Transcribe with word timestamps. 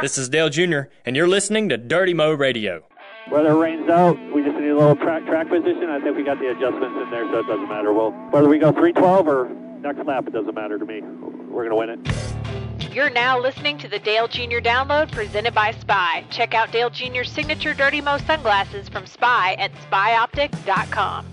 This 0.00 0.18
is 0.18 0.28
Dale 0.28 0.50
Jr., 0.50 0.82
and 1.06 1.14
you're 1.14 1.28
listening 1.28 1.68
to 1.68 1.76
Dirty 1.78 2.14
Mo 2.14 2.32
Radio. 2.32 2.82
Whether 3.28 3.52
it 3.52 3.54
rains 3.54 3.88
out, 3.88 4.18
we 4.34 4.42
just 4.42 4.58
need 4.58 4.70
a 4.70 4.76
little 4.76 4.96
track 4.96 5.24
track 5.24 5.48
position. 5.48 5.88
I 5.88 6.00
think 6.00 6.16
we 6.16 6.24
got 6.24 6.38
the 6.40 6.50
adjustments 6.50 6.98
in 7.02 7.10
there, 7.10 7.24
so 7.30 7.38
it 7.38 7.46
doesn't 7.46 7.68
matter. 7.68 7.92
Well, 7.92 8.10
whether 8.30 8.48
we 8.48 8.58
go 8.58 8.72
312 8.72 9.28
or 9.28 9.48
next 9.80 10.04
lap, 10.06 10.26
it 10.26 10.32
doesn't 10.32 10.54
matter 10.54 10.78
to 10.78 10.84
me. 10.84 11.00
We're 11.00 11.68
going 11.68 11.70
to 11.70 11.76
win 11.76 11.90
it. 11.90 12.94
You're 12.94 13.10
now 13.10 13.40
listening 13.40 13.78
to 13.78 13.88
the 13.88 13.98
Dale 13.98 14.28
Jr. 14.28 14.58
download 14.58 15.10
presented 15.10 15.54
by 15.54 15.70
Spy. 15.72 16.24
Check 16.30 16.54
out 16.54 16.70
Dale 16.70 16.90
Jr.'s 16.90 17.30
signature 17.30 17.72
Dirty 17.72 18.00
Mo 18.00 18.18
sunglasses 18.18 18.88
from 18.88 19.06
Spy 19.06 19.54
at 19.54 19.72
spyoptic.com. 19.90 21.26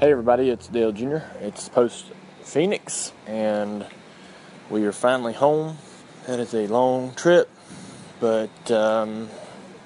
Hey 0.00 0.10
everybody, 0.10 0.50
it's 0.50 0.68
Dale 0.68 0.92
Jr. 0.92 1.18
It's 1.40 1.68
post 1.68 2.06
Phoenix, 2.42 3.12
and 3.26 3.86
we 4.70 4.84
are 4.84 4.92
finally 4.92 5.32
home. 5.32 5.78
That 6.26 6.40
is 6.40 6.54
a 6.54 6.66
long 6.66 7.14
trip, 7.14 7.50
but 8.20 8.70
um, 8.70 9.28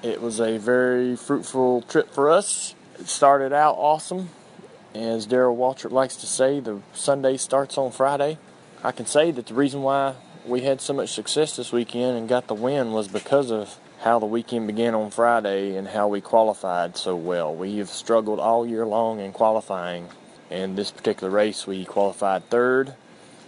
it 0.01 0.21
was 0.21 0.39
a 0.39 0.57
very 0.57 1.15
fruitful 1.15 1.81
trip 1.83 2.11
for 2.11 2.29
us. 2.29 2.75
It 2.99 3.07
started 3.07 3.53
out 3.53 3.75
awesome. 3.77 4.29
As 4.95 5.25
Darrell 5.25 5.55
Waltrip 5.55 5.91
likes 5.91 6.15
to 6.17 6.25
say, 6.25 6.59
the 6.59 6.81
Sunday 6.93 7.37
starts 7.37 7.77
on 7.77 7.91
Friday. 7.91 8.37
I 8.83 8.91
can 8.91 9.05
say 9.05 9.31
that 9.31 9.47
the 9.47 9.53
reason 9.53 9.81
why 9.81 10.15
we 10.45 10.61
had 10.61 10.81
so 10.81 10.93
much 10.93 11.09
success 11.09 11.55
this 11.55 11.71
weekend 11.71 12.17
and 12.17 12.27
got 12.27 12.47
the 12.47 12.55
win 12.55 12.91
was 12.91 13.07
because 13.07 13.51
of 13.51 13.77
how 14.01 14.17
the 14.19 14.25
weekend 14.25 14.67
began 14.67 14.95
on 14.95 15.11
Friday 15.11 15.75
and 15.75 15.87
how 15.89 16.07
we 16.07 16.21
qualified 16.21 16.95
so 16.95 17.15
well. 17.15 17.53
We 17.53 17.77
have 17.77 17.89
struggled 17.89 18.39
all 18.39 18.65
year 18.65 18.85
long 18.85 19.19
in 19.19 19.33
qualifying. 19.33 20.07
In 20.49 20.75
this 20.75 20.89
particular 20.89 21.29
race, 21.29 21.67
we 21.67 21.85
qualified 21.85 22.49
third. 22.49 22.93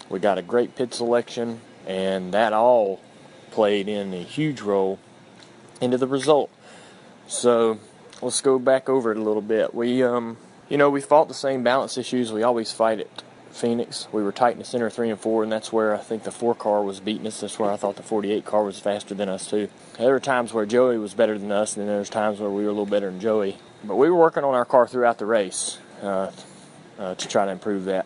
We 0.09 0.20
got 0.20 0.38
a 0.38 0.41
great 0.41 0.76
pit 0.76 0.93
selection, 0.93 1.62
and 1.88 2.34
that 2.34 2.54
all 2.54 3.02
played 3.52 3.88
in 3.88 4.14
a 4.14 4.23
huge 4.23 4.62
role 4.62 5.00
into 5.80 5.98
the 5.98 6.08
result. 6.08 6.49
So 7.27 7.80
let's 8.21 8.41
go 8.41 8.60
back 8.60 8.90
over 8.90 9.12
it 9.12 9.18
a 9.18 9.21
little 9.21 9.41
bit. 9.41 9.74
We, 9.74 10.04
um, 10.04 10.38
you 10.70 10.77
know, 10.77 10.90
we 10.90 11.02
fought 11.02 11.27
the 11.27 11.34
same 11.34 11.63
balance 11.63 11.98
issues 11.98 12.32
we 12.32 12.43
always 12.43 12.71
fight 12.71 12.99
at 12.99 13.24
Phoenix. 13.52 14.08
We 14.12 14.24
were 14.24 14.32
tight 14.32 14.54
in 14.54 14.60
the 14.60 14.66
center 14.66 14.90
three 14.90 15.10
and 15.10 15.20
four, 15.20 15.43
and 15.43 15.52
that's 15.52 15.71
where 15.71 15.93
I 15.93 15.99
think 15.99 16.24
the 16.24 16.32
four 16.32 16.55
car 16.55 16.84
was 16.84 16.99
beating 16.99 17.27
us. 17.27 17.41
That's 17.41 17.60
where 17.60 17.71
I 17.71 17.76
thought 17.76 17.96
the 17.98 18.04
48 18.04 18.46
car 18.46 18.63
was 18.63 18.80
faster 18.80 19.13
than 19.13 19.30
us 19.30 19.49
too. 19.49 19.70
There 19.98 20.12
were 20.12 20.20
times 20.20 20.54
where 20.54 20.65
Joey 20.65 20.98
was 20.98 21.13
better 21.13 21.38
than 21.38 21.52
us, 21.52 21.76
and 21.76 21.88
then 21.88 21.96
there's 21.96 22.10
times 22.10 22.40
where 22.40 22.49
we 22.49 22.63
were 22.63 22.70
a 22.70 22.74
little 22.74 22.86
better 22.86 23.12
than 23.12 23.20
Joey. 23.20 23.58
But 23.84 23.96
we 23.96 24.10
were 24.10 24.18
working 24.18 24.43
on 24.43 24.54
our 24.54 24.65
car 24.65 24.88
throughout 24.88 25.18
the 25.18 25.26
race 25.26 25.77
uh, 26.02 26.32
uh, 26.98 27.15
to 27.15 27.27
try 27.27 27.46
to 27.46 27.52
improve 27.52 27.86
that. 27.86 28.05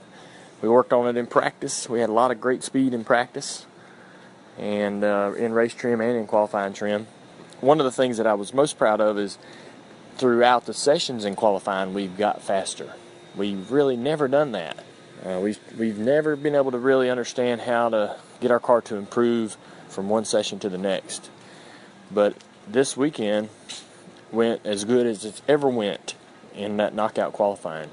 We 0.61 0.69
worked 0.69 0.93
on 0.93 1.07
it 1.07 1.17
in 1.17 1.27
practice. 1.27 1.89
We 1.89 1.99
had 1.99 2.09
a 2.09 2.13
lot 2.13 2.31
of 2.31 2.41
great 2.41 2.63
speed 2.63 2.93
in 2.93 3.03
practice, 3.03 3.65
and 4.57 5.03
uh, 5.03 5.33
in 5.37 5.53
race 5.53 5.73
trim 5.73 6.01
and 6.01 6.17
in 6.17 6.27
qualifying 6.27 6.73
trim. 6.73 7.07
One 7.61 7.79
of 7.79 7.85
the 7.85 7.91
things 7.91 8.17
that 8.17 8.27
I 8.27 8.33
was 8.33 8.53
most 8.53 8.77
proud 8.77 9.01
of 9.01 9.17
is 9.17 9.37
throughout 10.17 10.65
the 10.65 10.73
sessions 10.73 11.25
in 11.25 11.35
qualifying, 11.35 11.93
we've 11.93 12.17
got 12.17 12.41
faster. 12.41 12.93
We've 13.35 13.71
really 13.71 13.97
never 13.97 14.27
done 14.27 14.51
that. 14.53 14.77
Uh, 15.25 15.39
we've, 15.41 15.59
we've 15.77 15.97
never 15.97 16.35
been 16.35 16.55
able 16.55 16.71
to 16.71 16.77
really 16.77 17.09
understand 17.09 17.61
how 17.61 17.89
to 17.89 18.17
get 18.39 18.51
our 18.51 18.59
car 18.59 18.81
to 18.81 18.95
improve 18.95 19.57
from 19.89 20.09
one 20.09 20.25
session 20.25 20.59
to 20.59 20.69
the 20.69 20.77
next. 20.77 21.29
But 22.11 22.35
this 22.67 22.95
weekend 22.95 23.49
went 24.31 24.65
as 24.65 24.83
good 24.85 25.05
as 25.05 25.25
it 25.25 25.41
ever 25.47 25.69
went 25.69 26.15
in 26.53 26.77
that 26.77 26.93
knockout 26.93 27.33
qualifying. 27.33 27.89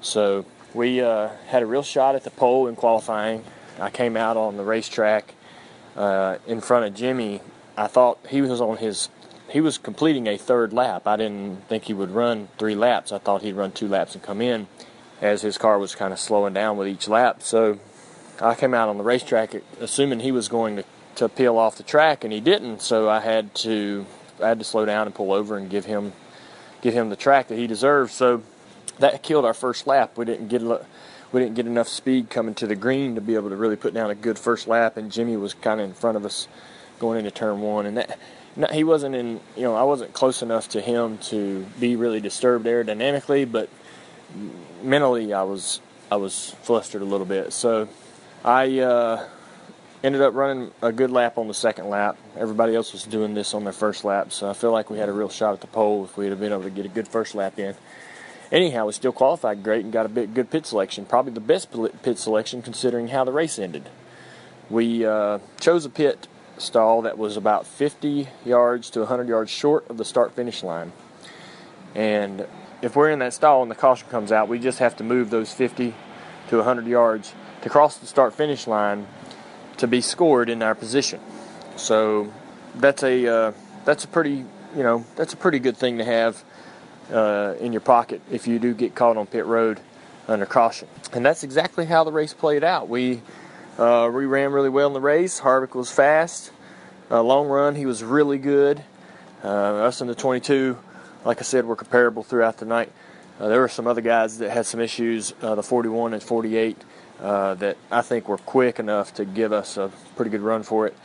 So 0.00 0.44
we 0.74 1.00
uh, 1.00 1.30
had 1.48 1.62
a 1.62 1.66
real 1.66 1.82
shot 1.82 2.14
at 2.14 2.24
the 2.24 2.30
pole 2.30 2.66
in 2.66 2.76
qualifying. 2.76 3.44
I 3.80 3.90
came 3.90 4.16
out 4.16 4.36
on 4.36 4.56
the 4.56 4.64
racetrack 4.64 5.34
uh, 5.96 6.38
in 6.46 6.60
front 6.60 6.86
of 6.86 6.94
Jimmie. 6.94 7.40
I 7.76 7.86
thought 7.86 8.18
he 8.28 8.40
was 8.40 8.60
on 8.60 8.78
his 8.78 9.08
he 9.52 9.60
was 9.60 9.76
completing 9.76 10.26
a 10.26 10.38
third 10.38 10.72
lap. 10.72 11.06
I 11.06 11.16
didn't 11.16 11.68
think 11.68 11.84
he 11.84 11.92
would 11.92 12.10
run 12.10 12.48
three 12.56 12.74
laps. 12.74 13.12
I 13.12 13.18
thought 13.18 13.42
he'd 13.42 13.52
run 13.52 13.70
two 13.72 13.86
laps 13.86 14.14
and 14.14 14.22
come 14.24 14.40
in 14.40 14.66
as 15.20 15.42
his 15.42 15.58
car 15.58 15.78
was 15.78 15.94
kind 15.94 16.12
of 16.12 16.18
slowing 16.18 16.54
down 16.54 16.78
with 16.78 16.88
each 16.88 17.06
lap. 17.06 17.42
So 17.42 17.78
I 18.40 18.54
came 18.54 18.72
out 18.72 18.88
on 18.88 18.96
the 18.96 19.04
racetrack 19.04 19.54
assuming 19.78 20.20
he 20.20 20.32
was 20.32 20.48
going 20.48 20.76
to, 20.76 20.84
to 21.16 21.28
peel 21.28 21.58
off 21.58 21.76
the 21.76 21.82
track, 21.82 22.24
and 22.24 22.32
he 22.32 22.40
didn't. 22.40 22.80
So 22.80 23.10
I 23.10 23.20
had 23.20 23.54
to 23.56 24.06
I 24.42 24.48
had 24.48 24.58
to 24.58 24.64
slow 24.64 24.86
down 24.86 25.06
and 25.06 25.14
pull 25.14 25.32
over 25.32 25.56
and 25.56 25.68
give 25.68 25.84
him 25.84 26.14
give 26.80 26.94
him 26.94 27.10
the 27.10 27.16
track 27.16 27.48
that 27.48 27.58
he 27.58 27.66
deserved. 27.66 28.10
So 28.12 28.42
that 28.98 29.22
killed 29.22 29.44
our 29.44 29.54
first 29.54 29.86
lap. 29.86 30.16
We 30.16 30.24
didn't 30.24 30.48
get 30.48 30.62
we 31.32 31.40
didn't 31.40 31.54
get 31.54 31.66
enough 31.66 31.88
speed 31.88 32.30
coming 32.30 32.54
to 32.54 32.66
the 32.66 32.76
green 32.76 33.14
to 33.14 33.20
be 33.20 33.34
able 33.34 33.48
to 33.48 33.56
really 33.56 33.76
put 33.76 33.94
down 33.94 34.10
a 34.10 34.14
good 34.14 34.38
first 34.38 34.68
lap, 34.68 34.96
and 34.96 35.10
Jimmie 35.10 35.36
was 35.36 35.54
kind 35.54 35.80
of 35.80 35.88
in 35.88 35.94
front 35.94 36.16
of 36.16 36.24
us 36.24 36.46
going 36.98 37.18
into 37.18 37.30
turn 37.30 37.60
one, 37.60 37.86
and 37.86 37.96
that. 37.96 38.18
he 38.72 38.84
wasn't 38.84 39.14
in, 39.14 39.40
you 39.56 39.62
know, 39.62 39.74
I 39.74 39.82
wasn't 39.82 40.12
close 40.12 40.42
enough 40.42 40.68
to 40.70 40.80
him 40.80 41.18
to 41.18 41.64
be 41.80 41.96
really 41.96 42.20
disturbed 42.20 42.66
aerodynamically, 42.66 43.50
but 43.50 43.68
mentally 44.82 45.32
I 45.32 45.42
was 45.42 45.80
I 46.10 46.16
was 46.16 46.54
flustered 46.62 47.00
a 47.00 47.06
little 47.06 47.26
bit. 47.26 47.54
So 47.54 47.88
I 48.44 48.80
uh, 48.80 49.26
ended 50.04 50.20
up 50.20 50.34
running 50.34 50.70
a 50.82 50.92
good 50.92 51.10
lap 51.10 51.38
on 51.38 51.48
the 51.48 51.54
second 51.54 51.88
lap. 51.88 52.18
Everybody 52.36 52.74
else 52.74 52.92
was 52.92 53.04
doing 53.04 53.32
this 53.32 53.54
on 53.54 53.64
their 53.64 53.72
first 53.72 54.04
lap, 54.04 54.32
so 54.32 54.50
I 54.50 54.52
feel 54.52 54.72
like 54.72 54.90
we 54.90 54.98
had 54.98 55.08
a 55.08 55.12
real 55.12 55.30
shot 55.30 55.54
at 55.54 55.60
the 55.62 55.68
pole 55.68 56.04
if 56.04 56.16
we 56.16 56.26
had 56.26 56.38
been 56.38 56.52
able 56.52 56.64
to 56.64 56.70
get 56.70 56.84
a 56.84 56.90
good 56.90 57.08
first 57.08 57.34
lap 57.34 57.58
in. 57.58 57.74
Anyhow, 58.52 58.84
we 58.84 58.92
still 58.92 59.12
qualified 59.12 59.62
great 59.62 59.82
and 59.82 59.90
got 59.90 60.04
a 60.04 60.10
bit 60.10 60.34
good 60.34 60.50
pit 60.50 60.66
selection, 60.66 61.06
probably 61.06 61.32
the 61.32 61.40
best 61.40 61.70
pit 62.02 62.18
selection 62.18 62.60
considering 62.60 63.08
how 63.08 63.24
the 63.24 63.32
race 63.32 63.58
ended. 63.58 63.88
We 64.68 65.06
uh, 65.06 65.38
chose 65.58 65.86
a 65.86 65.90
pit 65.90 66.28
stall 66.58 67.00
that 67.02 67.16
was 67.16 67.38
about 67.38 67.66
50 67.66 68.28
yards 68.44 68.90
to 68.90 69.00
100 69.00 69.26
yards 69.26 69.50
short 69.50 69.88
of 69.88 69.96
the 69.96 70.04
start 70.04 70.34
finish 70.34 70.62
line. 70.62 70.92
And 71.94 72.46
if 72.82 72.94
we're 72.94 73.10
in 73.10 73.20
that 73.20 73.32
stall 73.32 73.62
and 73.62 73.70
the 73.70 73.74
caution 73.74 74.06
comes 74.10 74.30
out, 74.30 74.48
we 74.48 74.58
just 74.58 74.80
have 74.80 74.96
to 74.96 75.04
move 75.04 75.30
those 75.30 75.50
50 75.52 75.94
to 76.48 76.56
100 76.56 76.86
yards 76.86 77.32
to 77.62 77.70
cross 77.70 77.96
the 77.96 78.06
start 78.06 78.34
finish 78.34 78.66
line 78.66 79.06
to 79.78 79.86
be 79.86 80.02
scored 80.02 80.50
in 80.50 80.62
our 80.62 80.74
position. 80.74 81.20
So 81.76 82.30
that's 82.74 83.02
a 83.02 83.26
uh, 83.26 83.52
that's 83.86 84.04
a 84.04 84.08
pretty 84.08 84.44
you 84.76 84.82
know 84.82 85.06
that's 85.16 85.32
a 85.32 85.36
pretty 85.38 85.58
good 85.58 85.76
thing 85.76 85.98
to 85.98 86.04
have 86.04 86.44
uh, 87.10 87.54
in 87.60 87.72
your 87.72 87.80
pocket 87.80 88.20
if 88.30 88.46
you 88.46 88.58
do 88.58 88.74
get 88.74 88.94
caught 88.94 89.16
on 89.16 89.26
pit 89.26 89.46
road 89.46 89.80
under 90.28 90.46
caution. 90.46 90.88
And 91.12 91.24
that's 91.24 91.42
exactly 91.42 91.86
how 91.86 92.04
the 92.04 92.12
race 92.12 92.34
played 92.34 92.64
out. 92.64 92.88
We 92.88 93.22
uh, 93.78 94.10
we 94.12 94.26
ran 94.26 94.52
really 94.52 94.68
well 94.68 94.86
in 94.88 94.92
the 94.92 95.00
race. 95.00 95.40
Harvick 95.40 95.74
was 95.74 95.90
fast. 95.90 96.52
Uh, 97.10 97.22
long 97.22 97.48
run, 97.48 97.74
he 97.74 97.86
was 97.86 98.04
really 98.04 98.38
good. 98.38 98.82
Uh, 99.42 99.48
us 99.48 100.00
in 100.00 100.06
the 100.06 100.14
22 100.14 100.78
like 101.24 101.38
I 101.38 101.42
said, 101.42 101.64
were 101.66 101.76
comparable 101.76 102.22
throughout 102.22 102.58
the 102.58 102.64
night. 102.64 102.90
Uh, 103.38 103.48
there 103.48 103.60
were 103.60 103.68
some 103.68 103.86
other 103.86 104.00
guys 104.00 104.38
that 104.38 104.50
had 104.50 104.66
some 104.66 104.80
issues, 104.80 105.34
uh, 105.42 105.54
the 105.54 105.62
41 105.62 106.14
and 106.14 106.22
48, 106.22 106.76
uh, 107.20 107.54
that 107.54 107.76
I 107.90 108.02
think 108.02 108.28
were 108.28 108.38
quick 108.38 108.78
enough 108.78 109.14
to 109.14 109.24
give 109.24 109.52
us 109.52 109.76
a 109.76 109.90
pretty 110.16 110.30
good 110.30 110.40
run 110.40 110.62
for 110.62 110.86
it. 110.86 110.96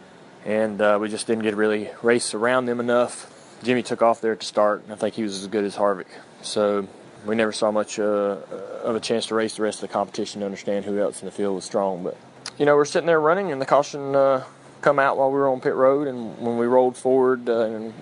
And 0.46 0.79
we 1.02 1.09
just 1.09 1.28
didn't 1.28 1.44
get 1.44 1.56
really 1.56 1.90
race 2.02 2.34
around 2.34 2.66
them 2.66 2.79
enough. 2.79 3.31
Jimmie 3.63 3.84
took 3.84 4.01
off 4.01 4.22
there 4.22 4.35
to 4.35 4.45
start, 4.45 4.84
and 4.84 4.94
I 4.94 4.95
think 4.95 5.16
he 5.16 5.23
was 5.23 5.41
as 5.41 5.47
good 5.47 5.63
as 5.63 5.75
Harvick. 5.75 6.07
So 6.41 6.88
we 7.25 7.35
never 7.35 7.51
saw 7.51 7.72
much 7.72 8.00
uh, 8.00 8.38
of 8.84 8.95
a 8.95 9.00
chance 9.00 9.28
to 9.28 9.35
race 9.35 9.56
the 9.56 9.63
rest 9.63 9.78
of 9.78 9.90
the 9.90 9.94
competition 9.94 10.41
to 10.41 10.45
understand 10.45 10.85
who 10.85 11.00
else 11.00 11.22
in 11.22 11.25
the 11.25 11.31
field 11.31 11.56
was 11.56 11.66
strong. 11.66 12.03
But, 12.03 12.17
you 12.57 12.66
know, 12.66 12.75
we're 12.75 12.85
sitting 12.85 13.07
there 13.07 13.19
running, 13.19 13.51
and 13.51 13.62
the 13.62 13.66
caution 13.66 14.16
uh, 14.16 14.44
come 14.81 15.00
out 15.00 15.17
while 15.17 15.29
we 15.29 15.38
were 15.38 15.50
on 15.50 15.59
pit 15.59 15.73
road, 15.73 16.07
and 16.07 16.38
when 16.40 16.57
we 16.57 16.66
rolled 16.66 16.96
forward 16.96 17.50
and 17.50 17.94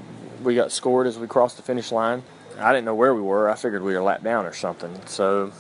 we 0.44 0.56
got 0.56 0.72
scored 0.72 1.08
as 1.08 1.18
we 1.18 1.28
crossed 1.28 1.58
the 1.58 1.64
finish 1.64 1.92
line. 1.92 2.24
I 2.60 2.72
didn't 2.72 2.86
know 2.86 2.96
where 2.96 3.14
we 3.14 3.22
were. 3.22 3.50
I 3.50 3.56
figured 3.56 3.82
we 3.82 3.94
were 3.94 4.02
lap 4.02 4.24
down 4.24 4.46
or 4.46 4.54
something. 4.54 4.94
So 5.08 5.52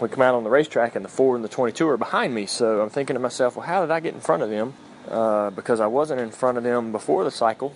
we 0.00 0.08
come 0.08 0.22
out 0.22 0.34
on 0.34 0.44
the 0.44 0.50
racetrack, 0.50 0.94
and 0.94 1.04
the 1.04 1.08
four 1.08 1.34
and 1.34 1.44
the 1.44 1.48
22 1.48 1.88
are 1.88 1.96
behind 1.96 2.34
me. 2.34 2.46
So 2.46 2.80
I'm 2.82 2.90
thinking 2.90 3.14
to 3.14 3.20
myself, 3.20 3.56
well, 3.56 3.66
how 3.66 3.80
did 3.80 3.90
I 3.90 4.00
get 4.00 4.14
in 4.14 4.20
front 4.20 4.42
of 4.42 4.50
them? 4.50 4.74
Uh, 5.08 5.50
because 5.50 5.80
I 5.80 5.86
wasn't 5.86 6.20
in 6.20 6.30
front 6.30 6.58
of 6.58 6.64
them 6.64 6.92
before 6.92 7.24
the 7.24 7.30
cycle, 7.30 7.74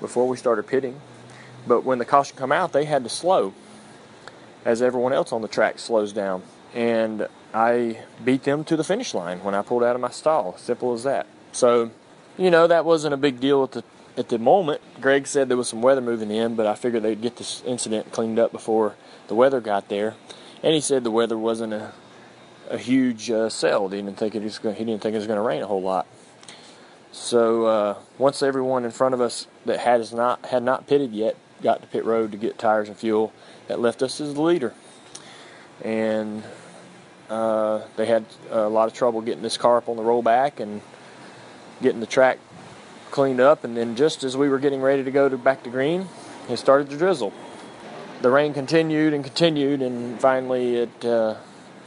before 0.00 0.28
we 0.28 0.36
started 0.36 0.66
pitting. 0.66 1.00
But 1.66 1.84
when 1.84 1.98
the 1.98 2.04
caution 2.04 2.36
come 2.36 2.52
out, 2.52 2.72
they 2.72 2.84
had 2.84 3.04
to 3.04 3.10
slow, 3.10 3.54
as 4.64 4.82
everyone 4.82 5.12
else 5.12 5.32
on 5.32 5.42
the 5.42 5.48
track 5.48 5.78
slows 5.78 6.12
down. 6.12 6.42
And 6.74 7.28
I 7.52 8.02
beat 8.24 8.44
them 8.44 8.64
to 8.64 8.76
the 8.76 8.84
finish 8.84 9.14
line 9.14 9.42
when 9.42 9.54
I 9.54 9.62
pulled 9.62 9.82
out 9.82 9.94
of 9.94 10.00
my 10.00 10.10
stall. 10.10 10.56
Simple 10.58 10.92
as 10.92 11.02
that. 11.04 11.26
So, 11.52 11.90
you 12.36 12.50
know, 12.50 12.66
that 12.66 12.84
wasn't 12.84 13.14
a 13.14 13.16
big 13.16 13.40
deal 13.40 13.62
at 13.64 13.72
the 13.72 13.84
at 14.18 14.30
the 14.30 14.38
moment, 14.38 14.80
Greg 14.98 15.26
said 15.26 15.50
there 15.50 15.58
was 15.58 15.68
some 15.68 15.82
weather 15.82 16.00
moving 16.00 16.30
in, 16.30 16.54
but 16.54 16.66
I 16.66 16.74
figured 16.74 17.02
they'd 17.02 17.20
get 17.20 17.36
this 17.36 17.62
incident 17.66 18.12
cleaned 18.12 18.38
up 18.38 18.50
before 18.50 18.94
the 19.28 19.34
weather 19.34 19.60
got 19.60 19.90
there. 19.90 20.14
And 20.62 20.72
he 20.72 20.80
said 20.80 21.04
the 21.04 21.10
weather 21.10 21.36
wasn't 21.36 21.74
a 21.74 21.92
a 22.70 22.78
huge 22.78 23.30
uh, 23.30 23.48
sell. 23.48 23.88
He 23.88 24.00
didn't 24.00 24.18
think 24.18 24.34
it 24.34 24.42
was 24.42 24.58
going. 24.58 24.74
He 24.76 24.84
didn't 24.84 25.02
think 25.02 25.14
it 25.14 25.18
was 25.18 25.26
going 25.26 25.38
to 25.38 25.42
rain 25.42 25.62
a 25.62 25.66
whole 25.66 25.82
lot. 25.82 26.06
So 27.12 27.64
uh, 27.66 27.98
once 28.18 28.42
everyone 28.42 28.84
in 28.84 28.90
front 28.90 29.14
of 29.14 29.20
us 29.20 29.46
that 29.64 29.80
has 29.80 30.12
not 30.12 30.44
had 30.46 30.62
not 30.62 30.86
pitted 30.86 31.12
yet 31.12 31.36
got 31.62 31.80
to 31.80 31.88
pit 31.88 32.04
road 32.04 32.32
to 32.32 32.38
get 32.38 32.58
tires 32.58 32.88
and 32.88 32.96
fuel, 32.96 33.32
that 33.68 33.80
left 33.80 34.02
us 34.02 34.20
as 34.20 34.34
the 34.34 34.42
leader. 34.42 34.74
And 35.82 36.44
uh, 37.28 37.82
they 37.96 38.06
had 38.06 38.24
a 38.50 38.68
lot 38.68 38.88
of 38.88 38.94
trouble 38.94 39.20
getting 39.20 39.42
this 39.42 39.56
car 39.56 39.78
up 39.78 39.88
on 39.88 39.96
the 39.96 40.02
rollback 40.02 40.60
and 40.60 40.80
getting 41.82 42.00
the 42.00 42.06
track 42.06 42.38
cleaned 43.10 43.40
up, 43.40 43.64
and 43.64 43.76
then 43.76 43.96
just 43.96 44.24
as 44.24 44.36
we 44.36 44.48
were 44.48 44.58
getting 44.58 44.80
ready 44.82 45.02
to 45.02 45.10
go 45.10 45.28
to 45.28 45.38
back 45.38 45.62
to 45.62 45.70
green, 45.70 46.08
it 46.48 46.56
started 46.58 46.90
to 46.90 46.96
drizzle. 46.96 47.32
The 48.22 48.30
rain 48.30 48.54
continued 48.54 49.12
and 49.14 49.24
continued, 49.24 49.82
and 49.82 50.20
finally 50.20 50.76
it 50.76 51.04
uh, 51.04 51.36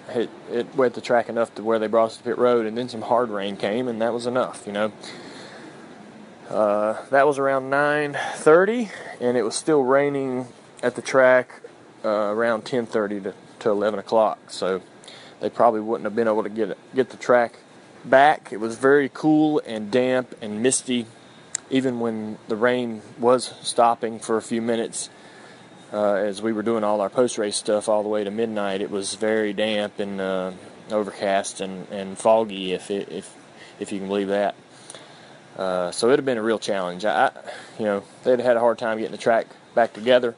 it, 0.10 0.30
it 0.52 0.76
wet 0.76 0.94
the 0.94 1.02
track 1.02 1.30
enough 1.30 1.54
to 1.56 1.64
where 1.64 1.80
they 1.80 1.88
brought 1.88 2.06
us 2.06 2.18
to 2.18 2.24
pit 2.24 2.38
road, 2.38 2.66
and 2.66 2.78
then 2.78 2.90
some 2.90 3.02
hard 3.02 3.30
rain 3.30 3.58
came, 3.58 3.88
and 3.88 4.02
that 4.02 4.14
was 4.14 4.26
enough, 4.26 4.64
you 4.66 4.74
know. 4.74 4.92
Uh, 6.50 6.98
that 7.10 7.28
was 7.28 7.38
around 7.38 7.70
9:30, 7.70 8.90
and 9.22 9.38
it 9.38 9.44
was 9.44 9.56
still 9.56 9.84
raining 9.84 10.48
at 10.82 10.96
the 10.96 11.02
track 11.02 11.62
uh, 12.04 12.10
around 12.10 12.66
10:30 12.66 13.24
to, 13.24 13.34
to 13.60 13.70
11 13.70 14.00
o'clock. 14.00 14.40
So 14.50 14.82
they 15.40 15.50
probably 15.50 15.82
wouldn't 15.82 16.06
have 16.06 16.16
been 16.16 16.28
able 16.28 16.44
to 16.44 16.50
get 16.50 16.78
get 16.96 17.10
the 17.10 17.18
track 17.18 17.60
back. 18.04 18.52
It 18.52 18.60
was 18.60 18.78
very 18.78 19.10
cool 19.14 19.62
and 19.66 19.92
damp 19.92 20.36
and 20.42 20.64
misty, 20.64 21.06
even 21.70 22.00
when 22.00 22.38
the 22.48 22.56
rain 22.56 23.02
was 23.20 23.54
stopping 23.62 24.20
for 24.20 24.38
a 24.38 24.42
few 24.42 24.62
minutes. 24.62 25.10
Uh, 25.92 26.14
as 26.14 26.42
we 26.42 26.54
were 26.54 26.62
doing 26.62 26.84
all 26.84 27.02
our 27.02 27.10
post 27.10 27.40
race 27.40 27.56
stuff 27.56 27.90
all 27.90 28.04
the 28.04 28.10
way 28.10 28.24
to 28.24 28.30
midnight, 28.30 28.82
it 28.82 28.92
was 28.92 29.16
very 29.16 29.54
damp 29.54 30.00
and 30.00 30.22
uh, 30.22 30.52
overcast 30.92 31.62
and, 31.62 31.88
and 31.90 32.18
foggy, 32.18 32.74
if 32.74 32.92
it, 32.92 33.12
if 33.12 33.36
if 33.80 33.92
you 33.92 33.98
can 34.00 34.08
believe 34.08 34.28
that. 34.28 34.56
Uh, 35.58 35.90
so 35.92 36.08
it'd 36.08 36.20
have 36.20 36.26
been 36.26 36.38
a 36.38 36.44
real 36.44 36.60
challenge. 36.60 37.06
I, 37.06 37.32
you 37.80 37.86
know, 37.86 38.04
they'd 38.24 38.40
had 38.40 38.56
a 38.56 38.60
hard 38.60 38.78
time 38.78 38.98
getting 38.98 39.12
the 39.12 39.18
track 39.18 39.48
back 39.74 39.94
together, 39.94 40.36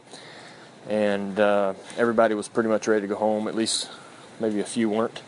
and 0.88 1.38
uh, 1.38 1.74
everybody 1.98 2.34
was 2.34 2.48
pretty 2.48 2.70
much 2.70 2.88
ready 2.88 3.02
to 3.02 3.08
go 3.08 3.16
home. 3.16 3.48
At 3.48 3.56
least 3.56 3.90
maybe 4.40 4.62
a 4.62 4.66
few 4.66 4.90
weren't. 4.90 5.22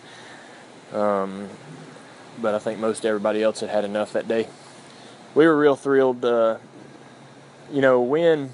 Um, 0.93 1.49
but 2.41 2.55
I 2.55 2.59
think 2.59 2.79
most 2.79 3.05
everybody 3.05 3.43
else 3.43 3.59
had 3.59 3.69
had 3.69 3.83
enough 3.83 4.13
that 4.13 4.27
day. 4.27 4.47
We 5.35 5.45
were 5.45 5.57
real 5.57 5.75
thrilled. 5.75 6.23
Uh, 6.23 6.57
you 7.71 7.81
know, 7.81 8.01
win, 8.01 8.51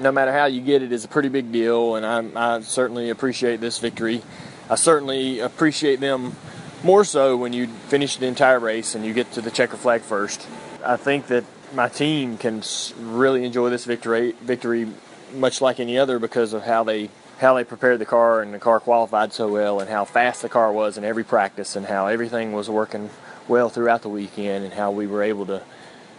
no 0.00 0.10
matter 0.10 0.32
how 0.32 0.46
you 0.46 0.60
get 0.60 0.82
it, 0.82 0.92
is 0.92 1.04
a 1.04 1.08
pretty 1.08 1.28
big 1.28 1.52
deal, 1.52 1.96
and 1.96 2.06
I, 2.36 2.56
I 2.56 2.60
certainly 2.60 3.10
appreciate 3.10 3.60
this 3.60 3.78
victory. 3.78 4.22
I 4.68 4.74
certainly 4.76 5.40
appreciate 5.40 6.00
them 6.00 6.36
more 6.82 7.04
so 7.04 7.36
when 7.36 7.52
you 7.52 7.66
finish 7.66 8.16
the 8.16 8.26
entire 8.26 8.58
race 8.58 8.94
and 8.94 9.04
you 9.04 9.12
get 9.12 9.32
to 9.32 9.40
the 9.40 9.50
checker 9.50 9.76
flag 9.76 10.00
first. 10.00 10.46
I 10.84 10.96
think 10.96 11.26
that 11.26 11.44
my 11.74 11.88
team 11.88 12.38
can 12.38 12.62
really 12.98 13.44
enjoy 13.44 13.70
this 13.70 13.84
victory 13.84 14.32
victory 14.40 14.88
much 15.34 15.60
like 15.60 15.78
any 15.78 15.98
other 15.98 16.18
because 16.18 16.52
of 16.52 16.62
how 16.62 16.82
they 16.82 17.10
how 17.38 17.54
they 17.54 17.64
prepared 17.64 17.98
the 17.98 18.06
car 18.06 18.42
and 18.42 18.52
the 18.52 18.58
car 18.58 18.80
qualified 18.80 19.32
so 19.32 19.48
well 19.48 19.80
and 19.80 19.88
how 19.88 20.04
fast 20.04 20.42
the 20.42 20.48
car 20.48 20.72
was 20.72 20.98
in 20.98 21.04
every 21.04 21.24
practice 21.24 21.76
and 21.76 21.86
how 21.86 22.06
everything 22.06 22.52
was 22.52 22.68
working 22.68 23.08
well 23.48 23.68
throughout 23.68 24.02
the 24.02 24.08
weekend 24.08 24.64
and 24.64 24.74
how 24.74 24.90
we 24.90 25.06
were 25.06 25.22
able 25.22 25.46
to 25.46 25.62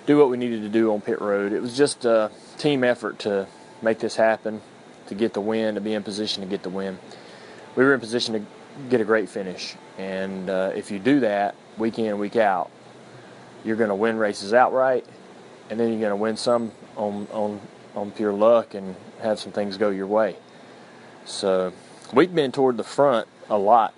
do 0.06 0.18
what 0.18 0.30
we 0.30 0.38
needed 0.38 0.62
to 0.62 0.70
do 0.70 0.92
on 0.92 1.02
pit 1.02 1.22
road. 1.22 1.54
It 1.54 1.62
was 1.62 1.78
just 1.78 2.06
a 2.06 2.32
team 2.58 2.84
effort 2.84 3.20
to 3.20 3.48
make 3.82 4.00
this 4.00 4.16
happen, 4.16 4.62
to 5.08 5.16
get 5.16 5.34
the 5.34 5.42
win, 5.42 5.76
to 5.76 5.82
be 5.82 5.94
in 5.94 6.04
position 6.04 6.44
to 6.44 6.50
get 6.50 6.64
the 6.64 6.70
win. 6.70 7.00
We 7.76 7.84
were 7.84 7.94
in 7.94 8.00
position 8.00 8.34
to 8.34 8.46
get 8.90 9.02
a 9.02 9.06
great 9.06 9.30
finish. 9.30 9.76
And 9.98 10.50
uh, 10.50 10.72
if 10.76 10.92
you 10.92 11.00
do 11.00 11.22
that 11.22 11.56
week 11.78 12.00
in, 12.00 12.18
week 12.18 12.36
out, 12.36 12.70
you're 13.64 13.76
going 13.76 13.90
to 13.90 13.96
win 13.96 14.18
races 14.18 14.54
outright, 14.54 15.06
and 15.70 15.80
then 15.80 15.90
you're 15.90 16.00
going 16.00 16.12
to 16.12 16.16
win 16.16 16.38
some 16.38 16.72
on, 16.96 17.28
on, 17.32 17.62
on 17.96 18.12
pure 18.12 18.34
luck 18.34 18.74
and 18.74 18.96
have 19.22 19.40
some 19.40 19.52
things 19.52 19.78
go 19.78 19.90
your 19.90 20.08
way. 20.08 20.36
So 21.26 21.72
we've 22.14 22.34
been 22.34 22.52
toward 22.52 22.78
the 22.78 22.84
front 22.84 23.28
a 23.50 23.58
lot 23.58 23.94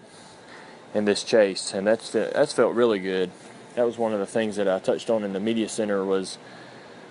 in 0.94 1.06
this 1.06 1.24
chase, 1.24 1.74
and 1.74 1.88
that's 1.88 2.12
that's 2.12 2.53
felt 2.53 2.75
really 2.75 3.00
good. 3.00 3.31
That 3.75 3.86
was 3.86 3.97
one 3.97 4.13
of 4.13 4.19
the 4.19 4.27
things 4.27 4.57
that 4.57 4.68
I 4.68 4.79
touched 4.79 5.09
on 5.09 5.24
in 5.24 5.33
the 5.33 5.39
media 5.39 5.68
center 5.68 6.06
was 6.06 6.38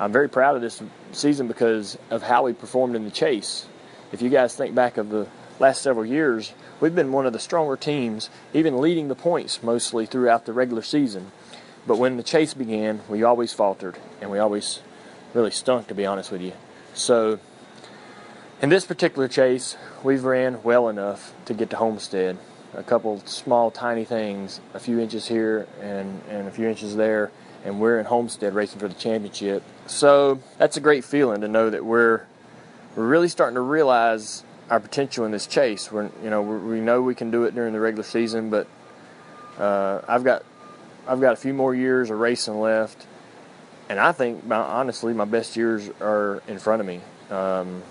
I'm 0.02 0.10
very 0.10 0.28
proud 0.28 0.56
of 0.56 0.62
this 0.62 0.82
season 1.12 1.46
because 1.46 1.96
of 2.10 2.24
how 2.24 2.42
we 2.42 2.54
performed 2.54 2.96
in 2.96 3.04
the 3.04 3.10
chase. 3.12 3.66
If 4.10 4.20
you 4.20 4.30
guys 4.30 4.52
think 4.52 4.74
back 4.74 4.96
of 4.96 5.10
the 5.10 5.28
last 5.60 5.80
several 5.80 6.04
years, 6.04 6.52
we've 6.80 6.94
been 6.94 7.12
one 7.12 7.24
of 7.24 7.32
the 7.32 7.38
stronger 7.38 7.76
teams, 7.76 8.28
even 8.52 8.80
leading 8.80 9.06
the 9.06 9.14
points 9.14 9.62
mostly 9.62 10.04
throughout 10.04 10.44
the 10.44 10.52
regular 10.52 10.82
season. 10.82 11.30
But 11.86 11.98
when 11.98 12.16
the 12.16 12.24
chase 12.24 12.52
began, 12.52 13.02
we 13.08 13.22
always 13.22 13.52
faltered 13.52 13.96
and 14.20 14.28
we 14.28 14.40
always 14.40 14.80
really 15.34 15.52
stunk, 15.52 15.86
to 15.86 15.94
be 15.94 16.04
honest 16.04 16.32
with 16.32 16.40
you. 16.40 16.54
So, 16.94 17.38
in 18.60 18.70
this 18.70 18.84
particular 18.84 19.28
chase, 19.28 19.76
we've 20.02 20.24
ran 20.24 20.64
well 20.64 20.88
enough 20.88 21.32
to 21.44 21.54
get 21.54 21.70
to 21.70 21.76
Homestead. 21.76 22.38
A 22.74 22.82
couple 22.82 23.20
small, 23.24 23.70
tiny 23.70 24.04
things, 24.04 24.60
a 24.74 24.80
few 24.80 24.98
inches 24.98 25.28
here 25.28 25.68
and, 25.80 26.22
and 26.28 26.48
a 26.48 26.50
few 26.50 26.66
inches 26.66 26.96
there, 26.96 27.30
and 27.64 27.80
we're 27.80 28.00
in 28.00 28.06
Homestead 28.06 28.54
racing 28.54 28.80
for 28.80 28.88
the 28.88 28.94
championship. 28.94 29.62
So, 29.86 30.40
that's 30.58 30.76
a 30.76 30.80
great 30.80 31.04
feeling 31.04 31.40
to 31.40 31.48
know 31.48 31.68
that 31.70 31.84
we're, 31.84 32.22
we're 32.96 33.06
really 33.06 33.28
starting 33.28 33.56
to 33.56 33.60
realize 33.60 34.44
our 34.70 34.80
potential 34.80 35.24
in 35.24 35.32
this 35.32 35.46
chase. 35.46 35.92
We're, 35.92 36.10
you 36.22 36.30
know, 36.30 36.40
we 36.40 36.80
know 36.80 37.02
we 37.02 37.14
can 37.14 37.30
do 37.30 37.44
it 37.44 37.54
during 37.54 37.72
the 37.72 37.80
regular 37.80 38.04
season, 38.04 38.48
but 38.48 38.66
uh, 39.58 40.00
I've 40.08 40.24
got 40.24 40.44
I've 41.06 41.20
got 41.20 41.32
a 41.32 41.36
few 41.36 41.52
more 41.52 41.74
years 41.74 42.10
of 42.10 42.18
racing 42.18 42.58
left, 42.58 43.06
and 43.88 43.98
I 43.98 44.12
think, 44.12 44.46
my, 44.46 44.56
honestly, 44.56 45.12
my 45.12 45.24
best 45.24 45.56
years 45.56 45.90
are 46.00 46.42
in 46.46 46.58
front 46.58 46.80
of 46.80 46.86
me. 46.86 47.00
Um, 47.28 47.82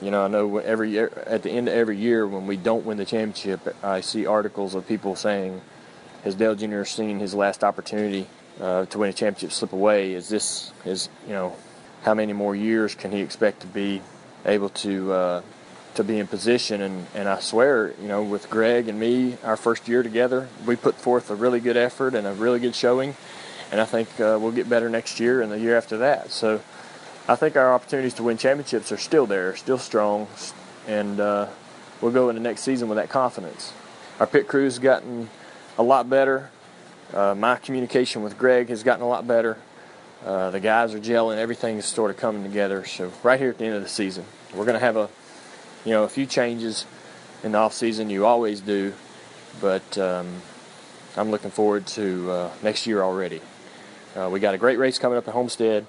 you 0.00 0.10
know, 0.10 0.24
I 0.24 0.28
know 0.28 0.58
every 0.58 0.90
year, 0.90 1.12
at 1.26 1.42
the 1.42 1.50
end 1.50 1.68
of 1.68 1.74
every 1.74 1.96
year 1.96 2.26
when 2.26 2.46
we 2.46 2.56
don't 2.56 2.84
win 2.84 2.96
the 2.96 3.04
championship, 3.04 3.76
I 3.84 4.00
see 4.00 4.26
articles 4.26 4.74
of 4.74 4.88
people 4.88 5.14
saying, 5.16 5.60
"Has 6.24 6.34
Dale 6.34 6.54
Jr. 6.54 6.84
seen 6.84 7.18
his 7.20 7.34
last 7.34 7.62
opportunity 7.62 8.26
uh, 8.60 8.86
to 8.86 8.98
win 8.98 9.10
a 9.10 9.12
championship 9.12 9.52
slip 9.52 9.72
away? 9.72 10.14
Is 10.14 10.28
this 10.28 10.72
is 10.84 11.08
you 11.26 11.32
know, 11.32 11.56
how 12.02 12.14
many 12.14 12.32
more 12.32 12.54
years 12.54 12.94
can 12.94 13.12
he 13.12 13.20
expect 13.20 13.60
to 13.60 13.66
be 13.66 14.02
able 14.44 14.68
to 14.70 15.12
uh, 15.12 15.42
to 15.96 16.04
be 16.04 16.18
in 16.18 16.26
position. 16.26 16.80
And, 16.80 17.06
and 17.14 17.28
I 17.28 17.40
swear, 17.40 17.92
you 18.00 18.08
know, 18.08 18.22
with 18.22 18.48
Greg 18.48 18.88
and 18.88 18.98
me, 18.98 19.36
our 19.42 19.56
first 19.56 19.88
year 19.88 20.02
together, 20.02 20.48
we 20.64 20.76
put 20.76 20.94
forth 20.94 21.30
a 21.30 21.34
really 21.34 21.60
good 21.60 21.76
effort 21.76 22.14
and 22.14 22.26
a 22.26 22.32
really 22.32 22.60
good 22.60 22.74
showing. 22.74 23.16
And 23.72 23.80
I 23.80 23.84
think 23.84 24.08
uh, 24.20 24.38
we'll 24.40 24.52
get 24.52 24.68
better 24.68 24.88
next 24.88 25.18
year 25.18 25.42
and 25.42 25.50
the 25.50 25.58
year 25.58 25.76
after 25.76 25.98
that. 25.98 26.30
So 26.30 26.60
I 27.26 27.34
think 27.34 27.56
our 27.56 27.72
opportunities 27.72 28.14
to 28.14 28.22
win 28.22 28.36
championships 28.36 28.92
are 28.92 28.96
still 28.96 29.26
there, 29.26 29.56
still 29.56 29.78
strong, 29.78 30.28
and 30.86 31.18
uh, 31.18 31.48
we'll 32.00 32.12
go 32.12 32.28
into 32.28 32.40
next 32.40 32.62
season 32.62 32.88
with 32.88 32.96
that 32.96 33.08
confidence. 33.08 33.72
Our 34.20 34.26
pit 34.26 34.46
crew's 34.46 34.78
gotten 34.78 35.28
a 35.76 35.82
lot 35.82 36.08
better. 36.08 36.50
Uh, 37.12 37.34
my 37.34 37.56
communication 37.56 38.22
with 38.22 38.38
Greg 38.38 38.68
has 38.68 38.82
gotten 38.82 39.02
a 39.02 39.08
lot 39.08 39.26
better. 39.26 39.56
Uh, 40.24 40.50
the 40.50 40.60
guys 40.60 40.94
are 40.94 40.98
gelling. 40.98 41.36
Everything 41.36 41.78
is 41.78 41.86
sort 41.86 42.10
of 42.10 42.16
coming 42.16 42.42
together. 42.42 42.84
So 42.84 43.12
right 43.22 43.38
here 43.38 43.50
at 43.50 43.58
the 43.58 43.64
end 43.64 43.74
of 43.74 43.82
the 43.82 43.88
season, 43.88 44.24
we're 44.54 44.64
going 44.64 44.74
to 44.78 44.84
have 44.84 44.96
a 44.96 45.08
you 45.86 45.92
know, 45.92 46.02
a 46.02 46.08
few 46.08 46.26
changes 46.26 46.84
in 47.44 47.52
the 47.52 47.58
off 47.58 47.72
season. 47.72 48.10
You 48.10 48.26
always 48.26 48.60
do, 48.60 48.92
but 49.60 49.96
um, 49.96 50.42
I'm 51.16 51.30
looking 51.30 51.52
forward 51.52 51.86
to 51.88 52.30
uh, 52.30 52.50
next 52.60 52.88
year 52.88 53.02
already. 53.02 53.40
Uh, 54.16 54.28
we 54.30 54.40
got 54.40 54.52
a 54.52 54.58
great 54.58 54.78
race 54.78 54.98
coming 54.98 55.16
up 55.16 55.28
at 55.28 55.32
Homestead. 55.32 55.86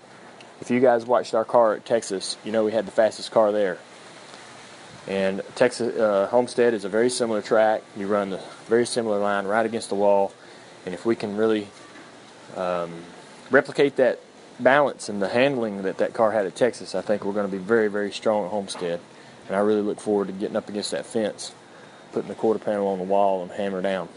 If 0.61 0.69
you 0.69 0.79
guys 0.79 1.05
watched 1.05 1.33
our 1.33 1.45
car 1.45 1.73
at 1.73 1.85
Texas, 1.85 2.37
you 2.43 2.51
know 2.51 2.63
we 2.63 2.71
had 2.71 2.85
the 2.85 2.91
fastest 2.91 3.31
car 3.31 3.51
there. 3.51 3.79
And 5.07 5.41
Texas 5.55 5.97
uh, 5.97 6.27
Homestead 6.29 6.73
is 6.73 6.85
a 6.85 6.89
very 6.89 7.09
similar 7.09 7.41
track. 7.41 7.81
You 7.95 8.07
run 8.07 8.29
the 8.29 8.41
very 8.67 8.85
similar 8.85 9.17
line 9.17 9.45
right 9.45 9.65
against 9.65 9.89
the 9.89 9.95
wall, 9.95 10.31
and 10.87 10.93
if 10.95 11.05
we 11.05 11.15
can 11.15 11.37
really 11.37 11.67
um, 12.55 13.03
replicate 13.51 13.97
that 13.97 14.19
balance 14.59 15.07
and 15.07 15.21
the 15.21 15.29
handling 15.29 15.83
that 15.83 15.97
that 15.99 16.13
car 16.13 16.31
had 16.31 16.47
at 16.47 16.55
Texas, 16.55 16.95
I 16.95 17.01
think 17.01 17.23
we're 17.23 17.33
going 17.33 17.45
to 17.45 17.51
be 17.51 17.61
very, 17.61 17.89
very 17.89 18.11
strong 18.11 18.45
at 18.45 18.51
Homestead 18.51 18.99
and 19.47 19.55
I 19.55 19.59
really 19.59 19.81
look 19.81 19.99
forward 19.99 20.27
to 20.27 20.33
getting 20.33 20.55
up 20.55 20.69
against 20.69 20.91
that 20.91 21.05
fence, 21.05 21.53
putting 22.11 22.27
the 22.27 22.35
quarter 22.35 22.59
panel 22.59 22.87
on 22.87 22.99
the 22.99 23.03
wall, 23.03 23.41
and 23.41 23.51
hammer 23.51 23.81
down. 23.81 24.09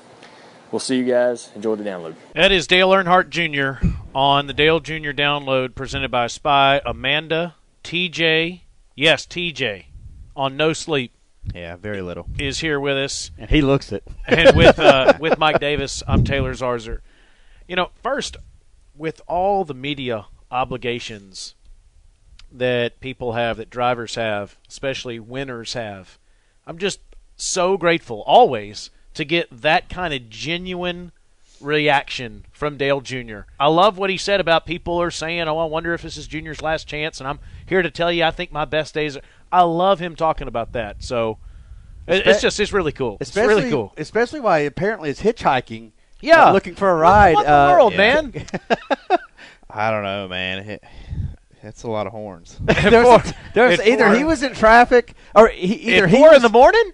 We'll 0.70 0.80
see 0.80 0.96
you 0.96 1.04
guys. 1.04 1.50
Enjoy 1.54 1.74
the 1.74 1.84
download. 1.84 2.14
That 2.34 2.52
is 2.52 2.66
Dale 2.66 2.90
Earnhardt 2.90 3.30
Jr. 3.30 3.84
on 4.14 4.46
the 4.46 4.52
Dale 4.52 4.80
Jr. 4.80 5.10
download 5.10 5.74
presented 5.74 6.10
by 6.10 6.28
Spy. 6.28 6.80
Amanda, 6.84 7.56
TJ, 7.82 8.60
yes, 8.94 9.26
TJ, 9.26 9.86
on 10.36 10.56
No 10.56 10.72
Sleep. 10.72 11.12
Yeah, 11.54 11.76
very 11.76 12.02
little. 12.02 12.28
Is 12.38 12.60
here 12.60 12.78
with 12.78 12.96
us. 12.96 13.30
And 13.38 13.50
he 13.50 13.62
looks 13.62 13.92
it. 13.92 14.04
and 14.26 14.56
with 14.56 14.78
uh, 14.78 15.14
with 15.20 15.38
Mike 15.38 15.60
Davis, 15.60 16.02
I'm 16.06 16.24
Taylor 16.24 16.52
Zarzour. 16.52 17.00
You 17.66 17.76
know, 17.76 17.90
first, 18.02 18.36
with 18.94 19.20
all 19.26 19.64
the 19.64 19.74
media 19.74 20.26
obligations 20.50 21.54
that 22.52 23.00
people 23.00 23.32
have, 23.32 23.56
that 23.56 23.70
drivers 23.70 24.16
have, 24.16 24.58
especially 24.68 25.20
winners 25.20 25.74
have. 25.74 26.18
I'm 26.66 26.78
just 26.78 27.00
so 27.36 27.76
grateful 27.76 28.22
always 28.26 28.90
to 29.14 29.24
get 29.24 29.48
that 29.50 29.88
kind 29.88 30.12
of 30.12 30.28
genuine 30.28 31.12
reaction 31.60 32.44
from 32.52 32.76
Dale 32.76 33.00
Jr. 33.00 33.40
I 33.58 33.68
love 33.68 33.98
what 33.98 34.10
he 34.10 34.16
said 34.16 34.40
about 34.40 34.66
people 34.66 35.00
are 35.00 35.10
saying, 35.10 35.42
"Oh, 35.42 35.58
I 35.58 35.64
wonder 35.64 35.94
if 35.94 36.02
this 36.02 36.16
is 36.16 36.26
Junior's 36.26 36.62
last 36.62 36.86
chance," 36.88 37.20
and 37.20 37.28
I'm 37.28 37.38
here 37.66 37.82
to 37.82 37.90
tell 37.90 38.10
you, 38.10 38.24
I 38.24 38.30
think 38.30 38.52
my 38.52 38.64
best 38.64 38.94
days. 38.94 39.16
Are, 39.16 39.22
I 39.52 39.62
love 39.62 39.98
him 39.98 40.16
talking 40.16 40.48
about 40.48 40.72
that. 40.72 41.02
So 41.02 41.38
it's 42.06 42.40
just 42.40 42.58
it's 42.60 42.72
really 42.72 42.92
cool. 42.92 43.16
Especially, 43.20 43.52
it's 43.52 43.60
really 43.62 43.70
cool. 43.70 43.94
Especially 43.96 44.40
why 44.40 44.58
apparently 44.60 45.10
it's 45.10 45.22
hitchhiking. 45.22 45.92
Yeah, 46.20 46.46
uh, 46.46 46.52
looking 46.52 46.74
for 46.74 46.90
a 46.90 46.94
ride. 46.94 47.34
What, 47.34 47.46
what 47.46 47.52
uh, 47.52 47.74
world, 47.74 47.92
yeah. 47.92 47.98
man? 47.98 48.46
I 49.10 49.18
I 49.88 49.90
don't 49.90 50.02
know, 50.02 50.28
man. 50.28 50.58
It, 50.68 50.84
it's 51.62 51.82
a 51.82 51.88
lot 51.90 52.06
of 52.06 52.12
horns. 52.12 52.58
there's 52.64 53.32
there's 53.54 53.80
either 53.80 54.06
four- 54.06 54.14
he 54.14 54.24
was 54.24 54.42
in 54.42 54.54
traffic 54.54 55.14
or 55.34 55.48
he, 55.48 55.74
either 55.94 56.04
At 56.04 56.10
he 56.10 56.16
four 56.16 56.28
was, 56.28 56.36
in 56.36 56.42
the 56.42 56.48
morning? 56.48 56.92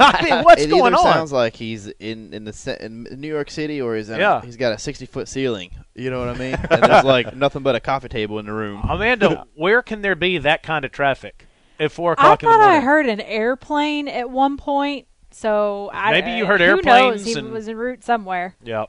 I 0.00 0.22
mean, 0.22 0.44
what's 0.44 0.62
it 0.62 0.70
going 0.70 0.94
either 0.94 1.08
on? 1.08 1.12
sounds 1.12 1.32
like 1.32 1.56
he's 1.56 1.88
in 1.88 2.32
in 2.32 2.44
the 2.44 2.78
in 2.80 3.08
New 3.20 3.28
York 3.28 3.50
City 3.50 3.80
or 3.80 3.96
he's 3.96 4.08
in 4.08 4.20
Yeah. 4.20 4.38
a, 4.38 4.44
he's 4.44 4.56
got 4.56 4.72
a 4.72 4.78
sixty 4.78 5.06
foot 5.06 5.26
ceiling. 5.26 5.70
You 5.94 6.10
know 6.10 6.20
what 6.20 6.28
I 6.28 6.38
mean? 6.38 6.54
and 6.70 6.82
there's 6.84 7.04
like 7.04 7.34
nothing 7.34 7.62
but 7.62 7.74
a 7.74 7.80
coffee 7.80 8.08
table 8.08 8.38
in 8.38 8.46
the 8.46 8.52
room. 8.52 8.80
Amanda, 8.88 9.46
where 9.54 9.82
can 9.82 10.02
there 10.02 10.14
be 10.14 10.38
that 10.38 10.62
kind 10.62 10.84
of 10.84 10.92
traffic 10.92 11.47
at 11.80 11.92
four 11.92 12.10
I 12.10 12.12
o'clock 12.14 12.42
in 12.42 12.48
the 12.48 12.52
thought 12.54 12.60
morning? 12.60 12.76
I 12.78 12.84
heard 12.84 13.06
an 13.06 13.20
airplane 13.20 14.08
at 14.08 14.30
one 14.30 14.56
point. 14.56 15.06
So 15.30 15.90
I, 15.92 16.12
Maybe 16.12 16.32
you 16.32 16.46
heard 16.46 16.60
who 16.60 16.66
airplanes 16.66 17.24
Knows? 17.24 17.34
He 17.34 17.38
and- 17.38 17.52
was 17.52 17.68
en 17.68 17.76
route 17.76 18.02
somewhere. 18.04 18.56
Yeah. 18.62 18.86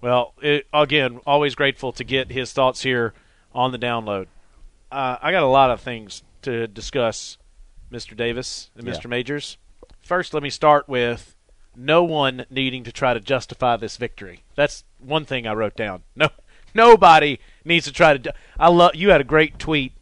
Well, 0.00 0.34
it, 0.40 0.66
again, 0.72 1.20
always 1.26 1.54
grateful 1.54 1.92
to 1.92 2.04
get 2.04 2.30
his 2.32 2.52
thoughts 2.52 2.82
here 2.82 3.12
on 3.54 3.72
the 3.72 3.78
download. 3.78 4.26
Uh, 4.90 5.16
I 5.20 5.30
got 5.30 5.42
a 5.42 5.46
lot 5.46 5.70
of 5.70 5.80
things 5.80 6.22
to 6.42 6.66
discuss, 6.66 7.36
Mr. 7.92 8.16
Davis 8.16 8.70
and 8.76 8.86
Yeah. 8.86 8.94
Mr. 8.94 9.08
Majors. 9.08 9.58
First, 10.00 10.32
let 10.34 10.42
me 10.42 10.50
start 10.50 10.88
with 10.88 11.36
no 11.76 12.02
one 12.02 12.46
needing 12.50 12.82
to 12.84 12.92
try 12.92 13.12
to 13.14 13.20
justify 13.20 13.76
this 13.76 13.96
victory. 13.96 14.42
That's 14.54 14.84
one 14.98 15.24
thing 15.24 15.46
I 15.46 15.52
wrote 15.52 15.76
down. 15.76 16.02
No, 16.16 16.28
nobody 16.74 17.38
needs 17.64 17.84
to 17.86 17.92
try 17.92 18.16
to. 18.16 18.34
I 18.58 18.68
love. 18.68 18.94
You 18.94 19.10
had 19.10 19.20
a 19.20 19.24
great 19.24 19.58
tweet 19.58 19.92
at 19.92 19.99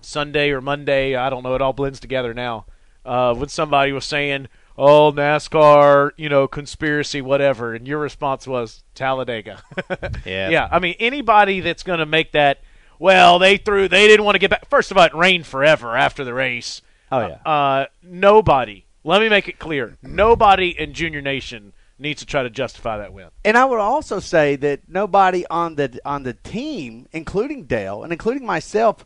Sunday 0.00 0.50
or 0.50 0.60
Monday. 0.60 1.14
I 1.14 1.30
don't 1.30 1.42
know. 1.42 1.54
It 1.54 1.62
all 1.62 1.72
blends 1.72 2.00
together 2.00 2.34
now. 2.34 2.66
Uh, 3.04 3.34
when 3.34 3.48
somebody 3.48 3.92
was 3.92 4.04
saying, 4.04 4.48
"Oh, 4.78 5.12
NASCAR, 5.12 6.12
you 6.16 6.28
know, 6.28 6.48
conspiracy, 6.48 7.20
whatever," 7.20 7.74
and 7.74 7.86
your 7.86 7.98
response 7.98 8.46
was 8.46 8.82
Talladega. 8.94 9.62
Yeah. 10.24 10.48
yeah. 10.48 10.68
I 10.70 10.78
mean, 10.78 10.94
anybody 10.98 11.60
that's 11.60 11.82
going 11.82 11.98
to 11.98 12.06
make 12.06 12.32
that, 12.32 12.60
well, 12.98 13.38
they 13.38 13.58
threw, 13.58 13.88
they 13.88 14.06
didn't 14.08 14.24
want 14.24 14.36
to 14.36 14.38
get 14.38 14.50
back. 14.50 14.68
First 14.70 14.90
of 14.90 14.96
all, 14.96 15.04
it 15.04 15.14
rained 15.14 15.46
forever 15.46 15.96
after 15.96 16.24
the 16.24 16.32
race. 16.32 16.80
Oh 17.12 17.20
yeah. 17.20 17.38
Uh, 17.44 17.86
nobody. 18.02 18.86
Let 19.04 19.20
me 19.20 19.28
make 19.28 19.48
it 19.48 19.58
clear. 19.58 19.98
Nobody 20.02 20.70
in 20.78 20.94
Junior 20.94 21.20
Nation 21.20 21.74
needs 21.98 22.20
to 22.20 22.26
try 22.26 22.42
to 22.42 22.50
justify 22.50 22.98
that 22.98 23.12
win. 23.12 23.28
And 23.44 23.56
I 23.56 23.64
would 23.64 23.78
also 23.78 24.18
say 24.18 24.56
that 24.56 24.80
nobody 24.88 25.44
on 25.50 25.74
the 25.76 26.00
on 26.04 26.22
the 26.22 26.32
team, 26.32 27.06
including 27.12 27.64
Dale 27.64 28.02
and 28.02 28.12
including 28.12 28.46
myself, 28.46 29.04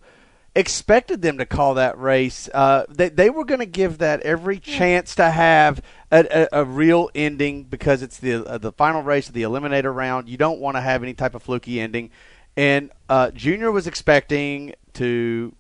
expected 0.59 1.23
them 1.23 1.39
to 1.39 1.47
call 1.47 1.75
that 1.75 1.99
race. 1.99 2.49
Uh, 2.53 2.85
they 2.89 3.09
they 3.09 3.31
were 3.31 3.45
going 3.45 3.61
to 3.61 3.67
give 3.67 3.99
that 3.99 4.21
every 4.23 4.59
chance 4.59 5.15
to 5.15 5.31
have 5.31 5.81
a, 6.11 6.49
a, 6.53 6.61
a 6.61 6.65
real 6.65 7.11
ending 7.15 7.65
because 7.65 8.03
it's 8.03 8.19
the 8.19 8.45
uh, 8.45 8.59
the 8.59 8.73
final 8.73 9.03
race 9.03 9.29
of 9.29 9.35
the 9.35 9.43
eliminator 9.43 9.95
round. 9.95 10.29
You 10.29 10.37
don't 10.37 10.61
want 10.61 10.77
to 10.77 10.81
have 10.81 11.03
any 11.03 11.15
type 11.15 11.35
of 11.35 11.43
fluky 11.43 11.81
ending. 11.81 12.11
And 12.57 12.91
uh, 13.09 13.31
Junior 13.31 13.71
was 13.71 13.87
expecting 13.87 14.75
to 14.95 15.55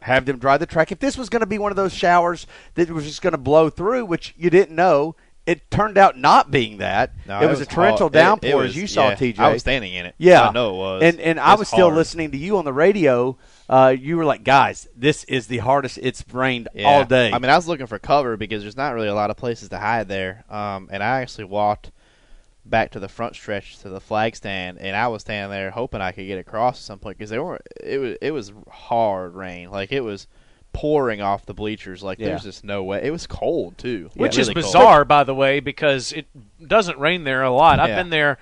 have 0.00 0.24
them 0.24 0.38
dry 0.38 0.56
the 0.56 0.64
track. 0.66 0.90
If 0.90 0.98
this 0.98 1.18
was 1.18 1.28
going 1.28 1.40
to 1.40 1.46
be 1.46 1.58
one 1.58 1.70
of 1.72 1.76
those 1.76 1.92
showers 1.92 2.46
that 2.74 2.88
was 2.90 3.04
just 3.04 3.20
going 3.20 3.32
to 3.32 3.38
blow 3.38 3.68
through, 3.68 4.06
which 4.06 4.34
you 4.38 4.48
didn't 4.48 4.74
know, 4.74 5.14
it 5.44 5.70
turned 5.70 5.98
out 5.98 6.16
not 6.16 6.50
being 6.50 6.78
that. 6.78 7.12
No, 7.26 7.40
it, 7.42 7.50
was, 7.50 7.60
a 7.60 7.66
torrential 7.66 8.06
hard. 8.06 8.12
Downpour, 8.14 8.50
it 8.50 8.54
was- 8.54 8.70
as 8.70 8.76
you 8.76 8.86
saw, 8.86 9.08
yeah, 9.10 9.16
TJ. 9.16 9.38
I 9.38 9.52
was 9.52 9.60
standing 9.60 9.92
in 9.92 10.06
it. 10.06 10.14
Yeah, 10.16 10.48
I 10.48 10.52
know 10.52 10.70
it 10.70 10.76
was. 10.78 11.02
And 11.02 11.20
and 11.20 11.38
It 11.38 11.42
I 11.42 11.54
was 11.56 11.68
still 11.68 11.86
hard. 11.88 11.96
listening 11.96 12.30
to 12.30 12.38
you 12.38 12.56
on 12.56 12.64
the 12.64 12.72
radio. 12.72 13.36
Uh, 13.68 13.94
you 13.98 14.16
were 14.16 14.24
like, 14.24 14.44
guys, 14.44 14.88
this 14.96 15.24
is 15.24 15.46
the 15.48 15.58
hardest 15.58 15.98
it's 15.98 16.24
rained 16.32 16.68
Yeah. 16.74 16.86
all 16.88 17.04
day. 17.04 17.30
I 17.32 17.38
mean, 17.38 17.50
I 17.50 17.56
was 17.56 17.68
looking 17.68 17.86
for 17.86 17.98
cover 17.98 18.36
because 18.38 18.62
there's 18.62 18.76
not 18.76 18.94
really 18.94 19.08
a 19.08 19.14
lot 19.14 19.30
of 19.30 19.36
places 19.36 19.68
to 19.70 19.78
hide 19.78 20.08
there. 20.08 20.44
Um, 20.48 20.88
and 20.90 21.02
I 21.02 21.20
actually 21.20 21.44
walked 21.44 21.90
back 22.64 22.90
to 22.92 23.00
the 23.00 23.08
front 23.08 23.34
stretch 23.34 23.78
to 23.80 23.88
the 23.90 24.00
flag 24.00 24.36
stand, 24.36 24.78
and 24.78 24.96
I 24.96 25.08
was 25.08 25.22
standing 25.22 25.50
there 25.50 25.70
hoping 25.70 26.00
I 26.00 26.12
could 26.12 26.26
get 26.26 26.38
across 26.38 26.78
at 26.78 26.82
some 26.84 26.98
point 26.98 27.18
because 27.18 27.30
they 27.30 27.38
were. 27.38 27.60
It 27.82 27.98
was 27.98 28.16
it 28.22 28.30
was 28.30 28.52
hard 28.70 29.34
rain, 29.34 29.70
like 29.70 29.92
it 29.92 30.00
was 30.00 30.26
pouring 30.72 31.20
off 31.20 31.44
the 31.46 31.54
bleachers. 31.54 32.02
Like 32.02 32.18
Yeah. 32.18 32.28
there's 32.28 32.44
just 32.44 32.64
no 32.64 32.84
way. 32.84 33.02
It 33.04 33.10
was 33.10 33.26
cold 33.26 33.76
too, 33.78 34.10
which 34.14 34.32
Really 34.36 34.40
is 34.42 34.46
cold. 34.48 34.54
bizarre, 34.56 35.04
by 35.04 35.24
the 35.24 35.34
way, 35.34 35.60
because 35.60 36.12
it 36.12 36.26
doesn't 36.66 36.98
rain 36.98 37.24
there 37.24 37.42
a 37.42 37.50
lot. 37.50 37.80
I've 37.80 37.96
been 37.96 38.10
there 38.10 38.38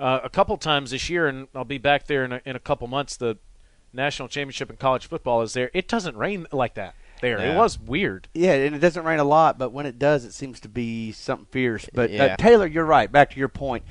uh, 0.00 0.20
a 0.22 0.28
couple 0.30 0.56
times 0.56 0.90
this 0.92 1.08
year, 1.10 1.26
and 1.28 1.48
I'll 1.54 1.64
be 1.64 1.78
back 1.78 2.06
there 2.06 2.24
in 2.24 2.32
a, 2.32 2.40
in 2.44 2.54
a 2.56 2.60
couple 2.60 2.86
months. 2.88 3.16
The 3.16 3.36
national 3.92 4.28
championship 4.28 4.70
in 4.70 4.76
college 4.76 5.06
football 5.06 5.42
is 5.42 5.52
there. 5.52 5.70
It 5.74 5.88
doesn't 5.88 6.16
rain 6.16 6.46
like 6.52 6.74
that 6.74 6.94
there. 7.20 7.38
It 7.38 7.56
was 7.56 7.78
weird. 7.78 8.28
yeah, 8.34 8.52
and 8.54 8.74
it 8.74 8.78
doesn't 8.78 9.04
rain 9.04 9.18
a 9.18 9.24
lot, 9.24 9.58
but 9.58 9.70
when 9.72 9.86
it 9.86 9.98
does, 9.98 10.24
it 10.24 10.32
seems 10.32 10.60
to 10.60 10.68
be 10.68 11.12
something 11.12 11.46
fierce. 11.50 11.88
But 11.92 12.12
uh, 12.14 12.36
Taylor, 12.36 12.66
you're 12.66 12.84
right. 12.84 13.10
Back 13.10 13.30
to 13.30 13.38
your 13.38 13.48
point. 13.48 13.84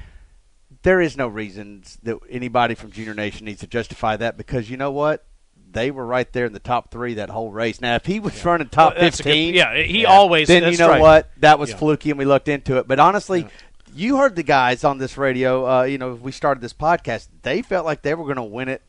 There 0.83 1.01
is 1.01 1.17
no 1.17 1.27
reasons 1.27 1.97
that 2.03 2.17
anybody 2.29 2.75
from 2.75 2.91
Junior 2.91 3.13
Nation 3.13 3.45
needs 3.45 3.59
to 3.61 3.67
justify 3.67 4.15
that 4.17 4.37
because 4.37 4.69
you 4.69 4.77
know 4.77 4.91
what? 4.91 5.25
They 5.69 5.91
were 5.91 6.05
right 6.05 6.31
there 6.31 6.45
in 6.45 6.53
the 6.53 6.59
top 6.59 6.91
three 6.91 7.15
that 7.15 7.29
whole 7.29 7.51
race. 7.51 7.81
Now, 7.81 7.95
if 7.95 8.05
he 8.05 8.19
was 8.21 8.43
running 8.45 8.69
top 8.69 8.93
Well, 8.93 9.01
that's 9.03 9.19
a 9.19 9.23
good- 9.23 9.29
fifteen, 9.29 9.53
yeah, 9.53 9.75
he 9.75 10.05
always. 10.05 10.47
then 10.47 10.71
you 10.71 10.77
know 10.77 10.89
right. 10.89 11.01
what? 11.01 11.29
That 11.37 11.59
was 11.59 11.71
Yeah. 11.71 11.77
fluky, 11.77 12.09
and 12.09 12.17
we 12.17 12.23
looked 12.25 12.47
into 12.47 12.77
it. 12.77 12.87
But 12.87 12.99
honestly, 12.99 13.47
you 13.93 14.17
heard 14.17 14.35
the 14.37 14.43
guys 14.43 14.83
on 14.85 14.97
this 14.97 15.17
radio. 15.17 15.67
Uh, 15.79 15.83
you 15.83 15.97
know, 15.97 16.13
we 16.13 16.31
started 16.31 16.61
this 16.61 16.73
podcast. 16.73 17.27
They 17.41 17.61
felt 17.61 17.85
like 17.85 18.01
they 18.01 18.13
were 18.13 18.23
going 18.23 18.37
to 18.37 18.43
win 18.43 18.69
it. 18.69 18.81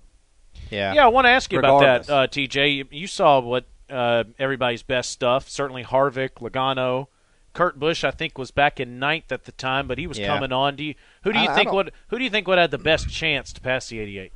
Yeah. 0.71 0.95
Yeah, 0.95 1.05
I 1.05 1.09
want 1.09 1.25
to 1.27 1.31
ask 1.31 1.53
you 1.53 1.59
about 1.59 1.81
that, 1.81 2.11
uh, 2.11 2.27
TJ. 2.27 2.77
You- 2.77 2.89
You 2.91 3.07
saw 3.07 3.41
what 3.41 3.67
uh, 3.91 4.25
everybody's 4.39 4.83
best 4.83 5.11
stuff. 5.11 5.49
Certainly 5.49 5.85
Harvick, 5.85 6.31
Logano, 6.41 7.07
Kurt 7.55 7.79
Busch. 7.81 8.05
I 8.05 8.11
think 8.11 8.37
was 8.37 8.51
back 8.51 8.79
in 8.81 8.99
ninth 8.99 9.33
at 9.33 9.45
the 9.45 9.53
time, 9.53 9.89
but 9.89 9.97
he 9.99 10.07
was 10.07 10.19
Yeah. 10.19 10.27
coming 10.27 10.53
on. 10.53 10.77
Do 10.77 10.85
you 10.85 10.95
who 11.23 11.33
do 11.33 11.39
you 11.39 11.49
I- 11.49 11.53
I 11.53 11.55
think 11.55 11.67
don't- 11.69 11.77
would 11.77 11.93
who 12.09 12.19
do 12.19 12.25
you 12.25 12.31
think 12.31 12.47
would 12.47 12.59
have 12.59 12.71
the 12.71 12.77
best 12.79 13.09
chance 13.09 13.53
to 13.55 13.61
pass 13.63 13.89
the 13.89 13.99
88? 14.01 14.33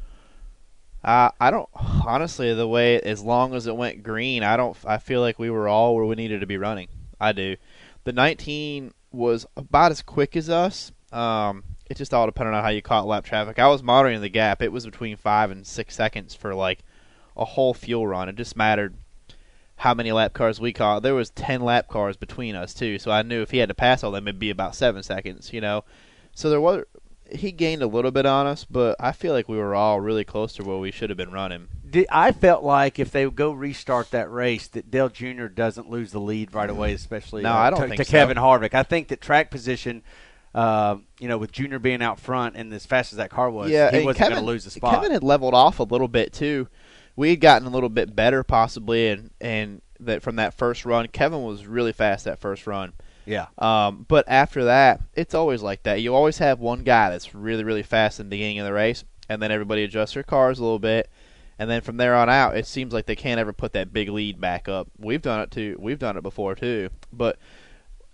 Uh, 1.05 1.31
I 1.41 1.51
don't 1.51 1.69
honestly 2.07 2.55
the 2.55 2.69
way 2.69 3.01
as 3.01 3.23
long 3.23 3.55
as 3.55 3.67
it 3.67 3.77
went 3.77 4.03
green, 4.03 4.43
I 4.45 4.57
don't. 4.57 4.77
I 4.87 4.99
feel 4.99 5.21
like 5.21 5.39
we 5.39 5.51
were 5.51 5.69
all 5.69 5.95
where 5.97 6.05
we 6.05 6.15
needed 6.15 6.41
to 6.41 6.47
be 6.47 6.57
running. 6.57 6.89
I 7.21 7.33
do. 7.33 7.57
The 8.05 8.13
19 8.13 8.93
was 9.11 9.45
about 9.57 9.91
as 9.91 10.01
quick 10.01 10.37
as 10.37 10.49
us. 10.49 10.93
Um, 11.13 11.65
it 11.93 11.99
just 11.99 12.15
all 12.15 12.25
depended 12.25 12.55
on 12.55 12.65
how 12.65 12.71
you 12.71 12.81
caught 12.81 13.07
lap 13.07 13.23
traffic. 13.23 13.59
I 13.59 13.69
was 13.69 13.83
monitoring 13.83 14.23
the 14.23 14.31
gap. 14.31 14.63
It 14.63 14.73
was 14.73 14.87
between 14.87 15.17
five 15.17 15.51
and 15.51 15.67
six 15.67 15.95
seconds 15.95 16.35
for 16.35 16.55
like 16.55 16.79
a 17.37 17.45
whole 17.45 17.75
fuel 17.75 18.07
run. 18.07 18.31
It 18.31 18.37
just 18.37 18.57
mattered 18.57 18.95
how 19.77 19.93
many 19.93 20.11
lap 20.11 20.33
cars 20.33 20.59
we 20.59 20.73
caught. 20.73 21.03
There 21.03 21.15
was 21.15 21.29
10 21.31 21.61
lap 21.61 21.89
cars 21.89 22.17
between 22.17 22.57
us 22.57 22.73
too, 22.73 22.99
so 22.99 23.11
I 23.11 23.21
knew 23.21 23.43
if 23.43 23.51
he 23.51 23.59
had 23.59 23.69
to 23.69 23.75
pass 23.75 24.03
all 24.03 24.11
them, 24.11 24.27
it'd 24.27 24.41
be 24.41 24.49
about 24.49 24.75
seven 24.75 25.03
seconds. 25.03 25.53
You 25.53 25.61
know, 25.61 25.85
so 26.35 26.49
there 26.49 26.63
was 26.63 26.85
he 27.31 27.53
gained 27.53 27.83
a 27.83 27.87
little 27.87 28.11
bit 28.11 28.25
on 28.25 28.47
us, 28.47 28.65
but 28.65 28.97
I 28.99 29.13
feel 29.13 29.35
like 29.35 29.49
we 29.49 29.59
were 29.59 29.75
all 29.75 30.01
really 30.01 30.25
close 30.25 30.55
to 30.55 30.65
where 30.65 30.79
we 30.79 30.91
should 30.91 31.11
have 31.11 31.17
been 31.17 31.33
running. 31.33 31.69
I 32.11 32.33
felt 32.33 32.65
like 32.65 32.99
if 32.99 33.11
they 33.11 33.27
would 33.27 33.37
go 33.37 33.53
restart 33.53 34.11
that 34.13 34.31
race, 34.33 34.67
that 34.69 34.91
Dale 34.91 35.11
Jr. 35.11 35.47
doesn't 35.47 35.91
lose 35.91 36.13
the 36.13 36.21
lead 36.21 36.55
right 36.55 36.71
away, 36.71 36.95
especially 36.95 37.43
No, 37.43 37.51
uh, 37.51 37.57
I 37.57 37.71
don't 37.71 37.81
to, 37.81 37.89
think 37.89 37.99
to 37.99 38.05
so. 38.07 38.11
Kevin 38.11 38.39
Harvick. 38.39 38.73
I 38.73 38.83
think 38.83 39.09
that 39.09 39.21
track 39.21 39.51
position, 39.51 40.03
uh, 40.55 40.97
you 41.19 41.29
know, 41.29 41.39
with 41.39 41.53
Junior 41.53 41.79
being 41.79 42.03
out 42.03 42.21
front 42.21 42.57
and 42.57 42.73
as 42.73 42.85
fast 42.85 43.13
as 43.13 43.17
that 43.17 43.31
car 43.31 43.51
was, 43.51 43.71
yeah, 43.71 43.91
he 43.91 44.05
wasn't 44.05 44.31
going 44.31 44.41
to 44.41 44.47
lose 44.47 44.65
the 44.65 44.71
spot. 44.71 44.95
Kevin 44.95 45.13
had 45.13 45.23
leveled 45.23 45.55
off 45.55 45.79
a 45.79 45.85
little 45.85 46.09
bit 46.09 46.33
too. 46.33 46.69
We 47.17 47.31
had 47.31 47.41
gotten 47.41 47.67
a 47.67 47.71
little 47.71 47.89
bit 47.89 48.15
better 48.15 48.43
possibly, 48.43 49.09
and 49.09 49.31
and 49.41 49.83
that 50.01 50.23
from 50.23 50.37
that 50.37 50.55
first 50.55 50.85
run, 50.85 51.09
Kevin 51.09 51.43
was 51.43 51.67
really 51.67 51.93
fast 51.93 52.25
that 52.25 52.39
first 52.39 52.67
run. 52.67 52.93
yeah, 53.25 53.47
Um, 53.59 54.05
but 54.09 54.25
after 54.29 54.65
that, 54.65 55.01
it's 55.15 55.35
always 55.35 55.63
like 55.63 55.85
that. 55.85 56.01
You 56.01 56.15
always 56.15 56.39
have 56.39 56.59
one 56.59 56.83
guy 56.83 57.11
that's 57.11 57.35
really, 57.35 57.65
really 57.65 57.83
fast 57.83 58.19
in 58.19 58.27
the 58.27 58.31
beginning 58.31 58.59
of 58.59 58.67
the 58.67 58.73
race, 58.73 59.05
and 59.29 59.41
then 59.41 59.53
everybody 59.53 59.85
adjusts 59.85 60.15
their 60.15 60.23
cars 60.23 60.59
a 60.59 60.63
little 60.63 60.79
bit, 60.79 61.09
and 61.59 61.71
then 61.71 61.83
from 61.83 61.99
there 61.99 62.17
on 62.17 62.29
out, 62.29 62.57
it 62.57 62.67
seems 62.67 62.93
like 62.93 63.07
they 63.07 63.15
can't 63.15 63.39
ever 63.39 63.53
put 63.53 63.73
that 63.75 63.93
big 63.93 64.09
lead 64.09 64.41
back 64.41 64.69
up. 64.69 64.89
We've 64.99 65.23
done 65.23 65.41
it 65.41 65.51
too. 65.51 65.77
We've 65.79 65.99
done 65.99 66.17
it 66.17 66.23
before 66.23 66.55
too, 66.55 66.91
but 67.13 67.39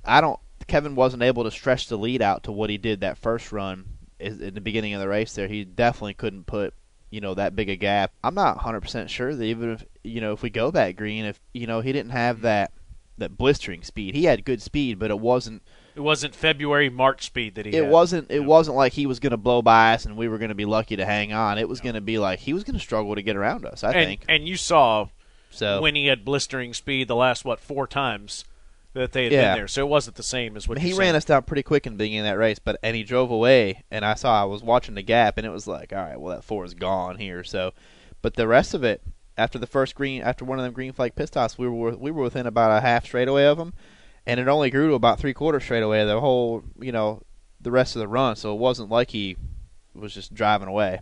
I 0.04 0.20
don't. 0.20 0.38
Kevin 0.68 0.94
wasn't 0.94 1.22
able 1.22 1.44
to 1.44 1.50
stretch 1.50 1.88
the 1.88 1.98
lead 1.98 2.22
out 2.22 2.44
to 2.44 2.52
what 2.52 2.70
he 2.70 2.78
did 2.78 3.00
that 3.00 3.18
first 3.18 3.50
run 3.50 3.86
in 4.20 4.54
the 4.54 4.60
beginning 4.60 4.94
of 4.94 5.00
the 5.00 5.08
race. 5.08 5.34
There, 5.34 5.48
he 5.48 5.64
definitely 5.64 6.14
couldn't 6.14 6.46
put 6.46 6.74
you 7.10 7.20
know 7.20 7.34
that 7.34 7.56
big 7.56 7.68
a 7.70 7.76
gap. 7.76 8.12
I'm 8.22 8.34
not 8.34 8.58
100% 8.58 9.08
sure 9.08 9.34
that 9.34 9.44
even 9.44 9.70
if 9.70 9.84
you 10.04 10.20
know 10.20 10.32
if 10.32 10.42
we 10.42 10.50
go 10.50 10.70
back 10.70 10.96
green, 10.96 11.24
if 11.24 11.40
you 11.52 11.66
know 11.66 11.80
he 11.80 11.92
didn't 11.92 12.12
have 12.12 12.42
that 12.42 12.70
that 13.18 13.36
blistering 13.36 13.82
speed. 13.82 14.14
He 14.14 14.24
had 14.24 14.44
good 14.44 14.62
speed, 14.62 14.98
but 14.98 15.10
it 15.10 15.18
wasn't 15.18 15.62
It 15.94 16.00
wasn't 16.00 16.34
February 16.34 16.88
March 16.88 17.26
speed 17.26 17.56
that 17.56 17.66
he 17.66 17.72
it 17.72 17.82
had. 17.82 17.90
wasn't 17.90 18.30
it 18.30 18.44
wasn't 18.44 18.76
like 18.76 18.92
he 18.92 19.06
was 19.06 19.20
going 19.20 19.32
to 19.32 19.36
blow 19.36 19.62
by 19.62 19.94
us 19.94 20.04
and 20.04 20.16
we 20.16 20.28
were 20.28 20.38
going 20.38 20.50
to 20.50 20.54
be 20.54 20.64
lucky 20.64 20.96
to 20.96 21.04
hang 21.04 21.32
on. 21.32 21.58
It 21.58 21.68
was 21.68 21.80
going 21.80 21.94
to 21.94 22.00
be 22.00 22.18
like 22.18 22.38
he 22.40 22.52
was 22.52 22.64
going 22.64 22.74
to 22.78 22.80
struggle 22.80 23.14
to 23.14 23.22
get 23.22 23.36
around 23.36 23.66
us, 23.66 23.82
I 23.82 23.92
and, 23.92 24.06
think. 24.06 24.24
and 24.28 24.46
you 24.46 24.56
saw 24.56 25.08
So 25.50 25.80
when 25.80 25.94
he 25.94 26.06
had 26.06 26.24
blistering 26.24 26.74
speed 26.74 27.08
the 27.08 27.16
last 27.16 27.44
what 27.44 27.60
four 27.60 27.86
times 27.86 28.44
that 28.94 29.12
they 29.12 29.24
had 29.24 29.32
Yeah. 29.32 29.42
been 29.52 29.60
there, 29.60 29.68
so 29.68 29.82
it 29.82 29.88
wasn't 29.88 30.16
the 30.16 30.22
same 30.22 30.56
as 30.56 30.66
what 30.66 30.78
he 30.78 30.90
ran 30.90 30.96
saying. 30.98 31.14
us 31.16 31.24
down 31.24 31.42
pretty 31.44 31.62
quick 31.62 31.86
in 31.86 31.92
the 31.94 31.98
beginning 31.98 32.20
of 32.20 32.26
that 32.26 32.38
race, 32.38 32.58
but 32.58 32.78
and 32.82 32.96
he 32.96 33.02
drove 33.04 33.30
away 33.30 33.84
and 33.90 34.04
I 34.04 34.14
saw 34.14 34.40
I 34.40 34.44
was 34.44 34.62
watching 34.62 34.94
the 34.94 35.02
gap 35.02 35.36
and 35.38 35.46
it 35.46 35.50
was 35.50 35.66
like, 35.66 35.92
all 35.92 35.98
right, 35.98 36.18
well 36.20 36.34
that 36.36 36.42
four 36.44 36.64
is 36.64 36.74
gone 36.74 37.18
here. 37.18 37.44
So 37.44 37.72
but 38.22 38.34
the 38.34 38.48
rest 38.48 38.74
of 38.74 38.82
it 38.84 39.02
after 39.36 39.58
the 39.58 39.66
first 39.66 39.94
green 39.94 40.22
after 40.22 40.44
one 40.44 40.58
of 40.58 40.64
them 40.64 40.72
green 40.72 40.92
flag 40.92 41.14
pit 41.14 41.28
stops, 41.28 41.56
we 41.58 41.68
were 41.68 41.96
we 41.96 42.10
were 42.10 42.22
within 42.24 42.46
about 42.46 42.76
a 42.76 42.80
half 42.80 43.04
straightaway 43.04 43.44
of 43.44 43.58
them 43.58 43.72
and 44.26 44.40
it 44.40 44.48
only 44.48 44.70
grew 44.70 44.88
to 44.88 44.94
about 44.94 45.18
three 45.20 45.32
quarters 45.34 45.62
straightaway 45.64 46.00
of 46.00 46.08
the 46.08 46.20
whole, 46.20 46.62
you 46.80 46.92
know, 46.92 47.22
the 47.60 47.70
rest 47.70 47.94
of 47.96 48.00
the 48.00 48.08
run. 48.08 48.36
So 48.36 48.52
it 48.52 48.58
wasn't 48.58 48.90
like 48.90 49.10
he 49.12 49.36
was 49.94 50.12
just 50.14 50.34
driving 50.34 50.68
away. 50.68 51.00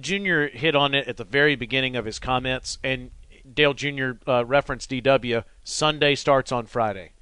Junior 0.00 0.48
hit 0.48 0.74
on 0.74 0.94
it 0.94 1.06
at 1.06 1.16
the 1.16 1.24
very 1.24 1.54
beginning 1.54 1.94
of 1.96 2.04
his 2.04 2.18
comments, 2.18 2.78
and 2.82 3.10
Dale 3.54 3.74
Jr. 3.74 4.12
Uh, 4.26 4.44
referenced 4.44 4.90
DW. 4.90 5.44
Sunday 5.64 6.14
starts 6.14 6.52
on 6.52 6.66
Friday, 6.66 7.12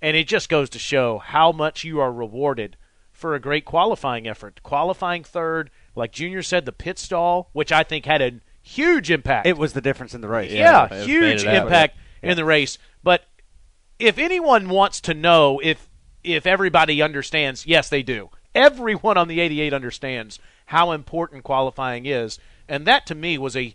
and 0.00 0.16
it 0.16 0.26
just 0.26 0.48
goes 0.48 0.68
to 0.70 0.78
show 0.78 1.18
how 1.18 1.52
much 1.52 1.84
you 1.84 2.00
are 2.00 2.12
rewarded 2.12 2.76
for 3.12 3.34
a 3.34 3.40
great 3.40 3.64
qualifying 3.64 4.26
effort. 4.26 4.60
Qualifying 4.62 5.24
third, 5.24 5.70
like 5.94 6.12
Junior 6.12 6.42
said, 6.42 6.64
the 6.64 6.72
pit 6.72 6.98
stall, 6.98 7.50
which 7.52 7.70
I 7.72 7.82
think 7.82 8.06
had 8.06 8.22
a 8.22 8.40
huge 8.62 9.10
impact. 9.10 9.46
It 9.46 9.58
was 9.58 9.72
the 9.72 9.80
difference 9.80 10.14
in 10.14 10.20
the 10.20 10.28
race. 10.28 10.52
yeah, 10.52 10.92
it 10.92 11.06
huge 11.06 11.20
made 11.20 11.40
it 11.40 11.46
happen. 11.46 11.62
impact 11.68 11.96
in 12.22 12.36
the 12.36 12.44
race. 12.44 12.78
But 13.02 13.24
if 13.98 14.18
anyone 14.18 14.68
wants 14.68 15.00
to 15.02 15.14
know 15.14 15.60
if 15.62 15.88
if 16.24 16.46
everybody 16.46 17.02
understands, 17.02 17.66
yes, 17.66 17.88
they 17.88 18.02
do. 18.02 18.30
Everyone 18.54 19.16
on 19.16 19.28
the 19.28 19.40
88 19.40 19.72
understands 19.72 20.38
how 20.66 20.92
important 20.92 21.42
qualifying 21.42 22.06
is, 22.06 22.38
and 22.68 22.86
that 22.86 23.06
to 23.06 23.14
me 23.14 23.38
was 23.38 23.56
a 23.56 23.74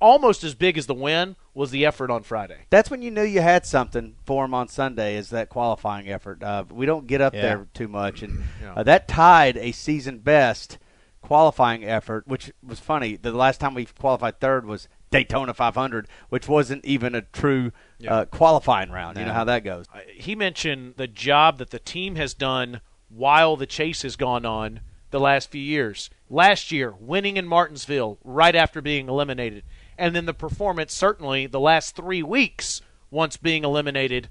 almost 0.00 0.44
as 0.44 0.54
big 0.54 0.76
as 0.78 0.86
the 0.86 0.94
win 0.94 1.36
was 1.54 1.70
the 1.70 1.86
effort 1.86 2.10
on 2.10 2.22
Friday. 2.22 2.66
That's 2.70 2.90
when 2.90 3.02
you 3.02 3.10
knew 3.10 3.22
you 3.22 3.40
had 3.40 3.64
something 3.66 4.16
for 4.24 4.44
him 4.44 4.54
on 4.54 4.68
Sunday. 4.68 5.16
Is 5.16 5.30
that 5.30 5.48
qualifying 5.48 6.08
effort? 6.08 6.42
Uh, 6.42 6.64
we 6.70 6.86
don't 6.86 7.06
get 7.06 7.20
up 7.20 7.34
Yeah. 7.34 7.42
there 7.42 7.66
too 7.74 7.88
much, 7.88 8.22
and 8.22 8.44
Yeah. 8.62 8.74
uh, 8.76 8.82
that 8.82 9.08
tied 9.08 9.56
a 9.56 9.72
season 9.72 10.18
best 10.18 10.78
qualifying 11.22 11.84
effort, 11.84 12.26
which 12.28 12.52
was 12.64 12.78
funny. 12.78 13.16
The 13.16 13.32
last 13.32 13.58
time 13.60 13.74
we 13.74 13.86
qualified 13.86 14.38
third 14.40 14.64
was 14.66 14.86
Daytona 15.10 15.54
500, 15.54 16.06
which 16.28 16.46
wasn't 16.48 16.84
even 16.84 17.14
a 17.14 17.22
true 17.22 17.72
uh, 18.06 18.26
qualifying 18.26 18.90
round. 18.90 19.18
You 19.18 19.24
know 19.24 19.32
how 19.32 19.44
that 19.44 19.64
goes. 19.64 19.86
he 20.12 20.34
mentioned 20.34 20.94
the 20.96 21.06
job 21.08 21.58
that 21.58 21.70
the 21.70 21.78
team 21.78 22.16
has 22.16 22.34
done 22.34 22.80
while 23.08 23.56
the 23.56 23.66
chase 23.66 24.02
has 24.02 24.14
gone 24.16 24.44
on 24.44 24.80
the 25.10 25.20
last 25.20 25.50
few 25.50 25.60
years. 25.62 26.10
Last 26.28 26.70
year, 26.72 26.92
winning 26.98 27.36
in 27.36 27.46
Martinsville 27.46 28.18
right 28.24 28.54
after 28.54 28.80
being 28.82 29.08
eliminated, 29.08 29.62
and 29.98 30.14
then 30.14 30.26
the 30.26 30.34
performance 30.34 30.92
certainly 30.92 31.46
the 31.46 31.60
last 31.60 31.96
three 31.96 32.22
weeks 32.22 32.82
once 33.10 33.36
being 33.36 33.64
eliminated, 33.64 34.28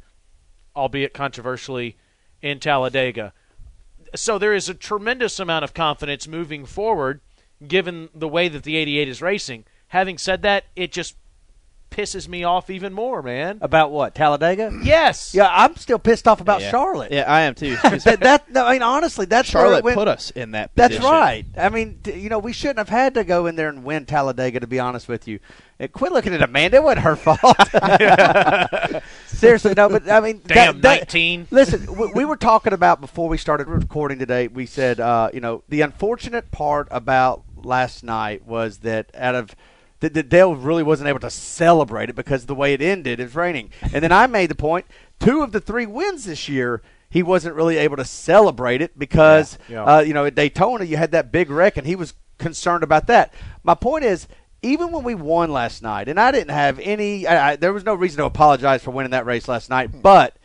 albeit 0.75 1.13
controversially, 1.13 1.97
in 2.41 2.59
Talladega. 2.59 3.33
So 4.13 4.37
there 4.37 4.53
is 4.53 4.69
a 4.69 4.73
tremendous 4.73 5.39
amount 5.39 5.63
of 5.63 5.73
confidence 5.73 6.27
moving 6.27 6.65
forward, 6.65 7.21
given 7.67 8.09
the 8.13 8.27
way 8.27 8.47
that 8.47 8.63
the 8.63 8.75
88 8.77 9.07
is 9.07 9.21
racing. 9.21 9.65
Having 9.89 10.17
said 10.19 10.41
that, 10.43 10.65
it 10.75 10.91
just 10.91 11.15
pisses 11.91 12.27
me 12.27 12.43
off 12.43 12.69
even 12.69 12.91
more, 12.93 13.21
man. 13.21 13.57
About 13.61 13.91
what 13.91 14.13
Talladega? 14.15 14.71
Yes. 14.83 15.33
Yeah, 15.33 15.47
I'm 15.49 15.75
still 15.77 15.99
pissed 15.99 16.27
off 16.27 16.41
about 16.41 16.61
Yeah. 16.61 16.71
Charlotte. 16.71 17.11
Yeah, 17.11 17.23
I 17.31 17.41
am 17.41 17.55
too. 17.55 17.75
that, 17.83 18.19
that 18.21 18.51
no, 18.51 18.65
I 18.65 18.73
mean 18.73 18.81
honestly, 18.81 19.25
that's 19.25 19.53
where 19.53 19.63
it 19.63 19.67
Charlotte 19.67 19.83
went- 19.83 19.97
put 19.97 20.07
us 20.07 20.31
in 20.31 20.51
that. 20.51 20.71
That's 20.75 20.99
right. 20.99 21.45
I 21.57 21.69
mean, 21.69 21.99
t- 22.03 22.19
you 22.19 22.29
know, 22.29 22.39
we 22.39 22.51
shouldn't 22.53 22.79
have 22.79 22.89
had 22.89 23.13
to 23.13 23.23
go 23.23 23.45
in 23.47 23.55
there 23.55 23.69
and 23.69 23.83
win 23.83 24.05
Talladega. 24.05 24.59
To 24.59 24.67
be 24.67 24.79
honest 24.79 25.07
with 25.07 25.27
you, 25.27 25.39
Uh, 25.79 25.87
quit 25.87 26.11
looking 26.11 26.33
at 26.33 26.41
Amanda. 26.41 26.77
It 26.77 26.83
wasn't 26.83 27.03
her 27.05 27.15
fault. 27.15 27.57
Seriously, 29.27 29.73
no. 29.75 29.89
But 29.89 30.09
I 30.09 30.19
mean, 30.19 30.41
Damn, 30.45 30.81
that- 30.81 30.81
that- 30.81 30.99
19. 31.13 31.47
Listen, 31.51 31.95
we, 31.95 32.07
we 32.13 32.25
were 32.25 32.37
talking 32.37 32.73
about 32.73 33.01
before 33.01 33.29
we 33.29 33.37
started 33.37 33.67
recording 33.67 34.19
today. 34.19 34.47
We 34.47 34.65
said, 34.65 34.99
uh, 34.99 35.29
you 35.33 35.39
know, 35.39 35.63
the 35.69 35.81
unfortunate 35.81 36.51
part 36.51 36.87
about 36.91 37.43
last 37.55 38.03
night 38.03 38.45
was 38.45 38.79
that 38.79 39.11
out 39.15 39.35
of 39.35 39.55
that, 39.99 40.13
that 40.13 40.29
Dale 40.29 40.55
really 40.55 40.83
wasn't 40.83 41.09
able 41.09 41.19
to 41.19 41.29
celebrate 41.29 42.09
it 42.09 42.15
because 42.15 42.43
of 42.43 42.47
the 42.47 42.55
way 42.55 42.73
it 42.73 42.81
ended. 42.81 43.19
It 43.19 43.23
was 43.23 43.35
raining, 43.35 43.71
and 43.81 44.03
then 44.03 44.11
I 44.11 44.27
made 44.27 44.49
the 44.49 44.55
point: 44.55 44.85
two 45.19 45.41
of 45.41 45.51
the 45.51 45.59
three 45.59 45.85
wins 45.85 46.25
this 46.25 46.49
year. 46.49 46.81
He 47.09 47.23
wasn't 47.23 47.55
really 47.55 47.77
able 47.77 47.95
to 47.95 48.03
celebrate 48.03 48.81
it 48.81 48.99
because, 48.99 49.57
Yeah. 49.69 49.85
Uh, 49.85 49.99
you 50.01 50.13
know, 50.13 50.25
at 50.25 50.35
Daytona 50.35 50.83
you 50.83 50.97
had 50.97 51.11
that 51.11 51.31
big 51.31 51.49
wreck, 51.49 51.77
and 51.77 51.87
he 51.87 51.95
was 51.95 52.13
concerned 52.39 52.83
about 52.83 53.07
that. 53.07 53.33
My 53.63 53.73
point 53.73 54.03
is, 54.03 54.27
even 54.61 54.91
when 54.91 55.03
we 55.03 55.15
won 55.15 55.53
last 55.53 55.81
night, 55.81 56.09
and 56.09 56.19
I 56.19 56.31
didn't 56.31 56.51
have 56.51 56.77
any, 56.79 57.25
I, 57.25 57.51
I, 57.51 57.55
there 57.55 57.71
was 57.71 57.85
no 57.85 57.93
reason 57.93 58.17
to 58.17 58.25
apologize 58.25 58.83
for 58.83 58.91
winning 58.91 59.11
that 59.11 59.25
race 59.25 59.47
last 59.47 59.69
night, 59.69 60.01
but 60.01 60.35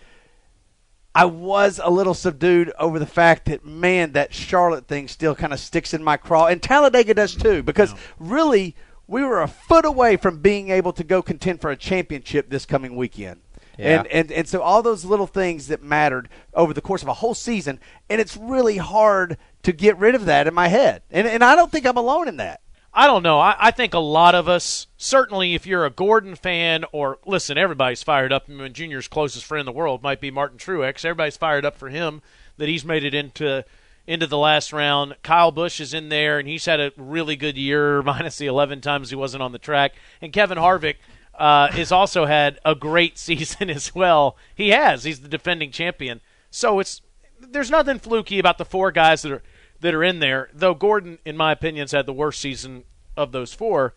I 1.14 1.24
was 1.24 1.80
a 1.82 1.90
little 1.90 2.14
subdued 2.14 2.72
over 2.78 2.98
the 2.98 3.06
fact 3.06 3.46
that 3.46 3.64
man, 3.64 4.12
that 4.12 4.32
Charlotte 4.32 4.86
thing 4.86 5.08
still 5.08 5.34
kind 5.34 5.52
of 5.52 5.58
sticks 5.58 5.92
in 5.92 6.04
my 6.04 6.16
craw, 6.16 6.46
and 6.46 6.62
Talladega 6.62 7.14
does 7.14 7.34
too, 7.34 7.62
because 7.64 7.94
really 8.20 8.76
we 9.10 9.24
were 9.24 9.42
a 9.42 9.48
foot 9.48 9.84
away 9.84 10.16
from 10.16 10.38
being 10.38 10.70
able 10.70 10.92
to 10.92 11.02
go 11.02 11.20
contend 11.20 11.60
for 11.60 11.70
a 11.70 11.76
championship 11.76 12.48
this 12.48 12.64
coming 12.64 12.94
weekend. 12.94 13.40
Yeah. 13.76 14.00
And, 14.00 14.06
and 14.08 14.32
and 14.32 14.48
so 14.48 14.60
all 14.60 14.82
those 14.82 15.04
little 15.04 15.26
things 15.26 15.68
that 15.68 15.82
mattered 15.82 16.28
over 16.54 16.72
the 16.72 16.80
course 16.80 17.02
of 17.02 17.08
a 17.08 17.14
whole 17.14 17.34
season, 17.34 17.80
and 18.08 18.20
it's 18.20 18.36
really 18.36 18.76
hard 18.76 19.36
to 19.62 19.72
get 19.72 19.98
rid 19.98 20.14
of 20.14 20.26
that 20.26 20.46
in 20.46 20.54
my 20.54 20.68
head. 20.68 21.02
And 21.10 21.26
and 21.26 21.42
I 21.42 21.56
don't 21.56 21.72
think 21.72 21.86
I'm 21.86 21.96
alone 21.96 22.28
in 22.28 22.36
that. 22.36 22.60
I 22.92 23.06
don't 23.06 23.22
know. 23.22 23.38
I, 23.38 23.56
I 23.58 23.70
think 23.70 23.94
a 23.94 24.00
lot 24.00 24.34
of 24.34 24.48
us, 24.48 24.88
certainly 24.96 25.54
if 25.54 25.66
you're 25.66 25.86
a 25.86 25.90
Gordon 25.90 26.34
fan, 26.34 26.84
or 26.92 27.18
listen, 27.24 27.56
everybody's 27.56 28.02
fired 28.02 28.32
up. 28.32 28.46
I 28.48 28.52
mean, 28.52 28.72
Junior's 28.72 29.08
closest 29.08 29.44
friend 29.44 29.60
in 29.60 29.66
the 29.66 29.78
world 29.78 30.02
might 30.02 30.20
be 30.20 30.30
Martin 30.30 30.58
Truex. 30.58 31.04
Everybody's 31.04 31.36
fired 31.36 31.64
up 31.64 31.78
for 31.78 31.88
him 31.88 32.20
that 32.58 32.68
he's 32.68 32.84
made 32.84 33.04
it 33.04 33.14
into 33.14 33.64
into 34.06 34.26
the 34.26 34.38
last 34.38 34.72
round. 34.72 35.16
Kyle 35.22 35.50
Busch 35.50 35.80
is 35.80 35.94
in 35.94 36.08
there, 36.08 36.38
and 36.38 36.48
he's 36.48 36.64
had 36.64 36.80
a 36.80 36.92
really 36.96 37.36
good 37.36 37.56
year, 37.56 38.02
minus 38.04 38.38
the 38.38 38.46
11 38.46 38.80
times 38.80 39.10
he 39.10 39.16
wasn't 39.16 39.42
on 39.42 39.52
the 39.52 39.58
track. 39.58 39.92
And 40.20 40.32
Kevin 40.32 40.58
Harvick 40.58 40.96
uh, 41.34 41.68
has 41.72 41.92
also 41.92 42.26
had 42.26 42.58
a 42.64 42.74
great 42.74 43.18
season 43.18 43.70
as 43.70 43.94
well. 43.94 44.36
He 44.54 44.70
has. 44.70 45.04
He's 45.04 45.20
the 45.20 45.28
defending 45.28 45.70
champion. 45.70 46.20
So 46.50 46.80
it's 46.80 47.02
there's 47.40 47.70
nothing 47.70 47.98
fluky 47.98 48.38
about 48.38 48.58
the 48.58 48.64
four 48.64 48.90
guys 48.90 49.22
that 49.22 49.32
are 49.32 49.42
that 49.80 49.94
are 49.94 50.04
in 50.04 50.18
there. 50.18 50.50
Though 50.52 50.74
Gordon, 50.74 51.18
in 51.24 51.36
my 51.36 51.52
opinion, 51.52 51.84
has 51.84 51.92
had 51.92 52.06
the 52.06 52.12
worst 52.12 52.40
season 52.40 52.84
of 53.16 53.32
those 53.32 53.54
four. 53.54 53.94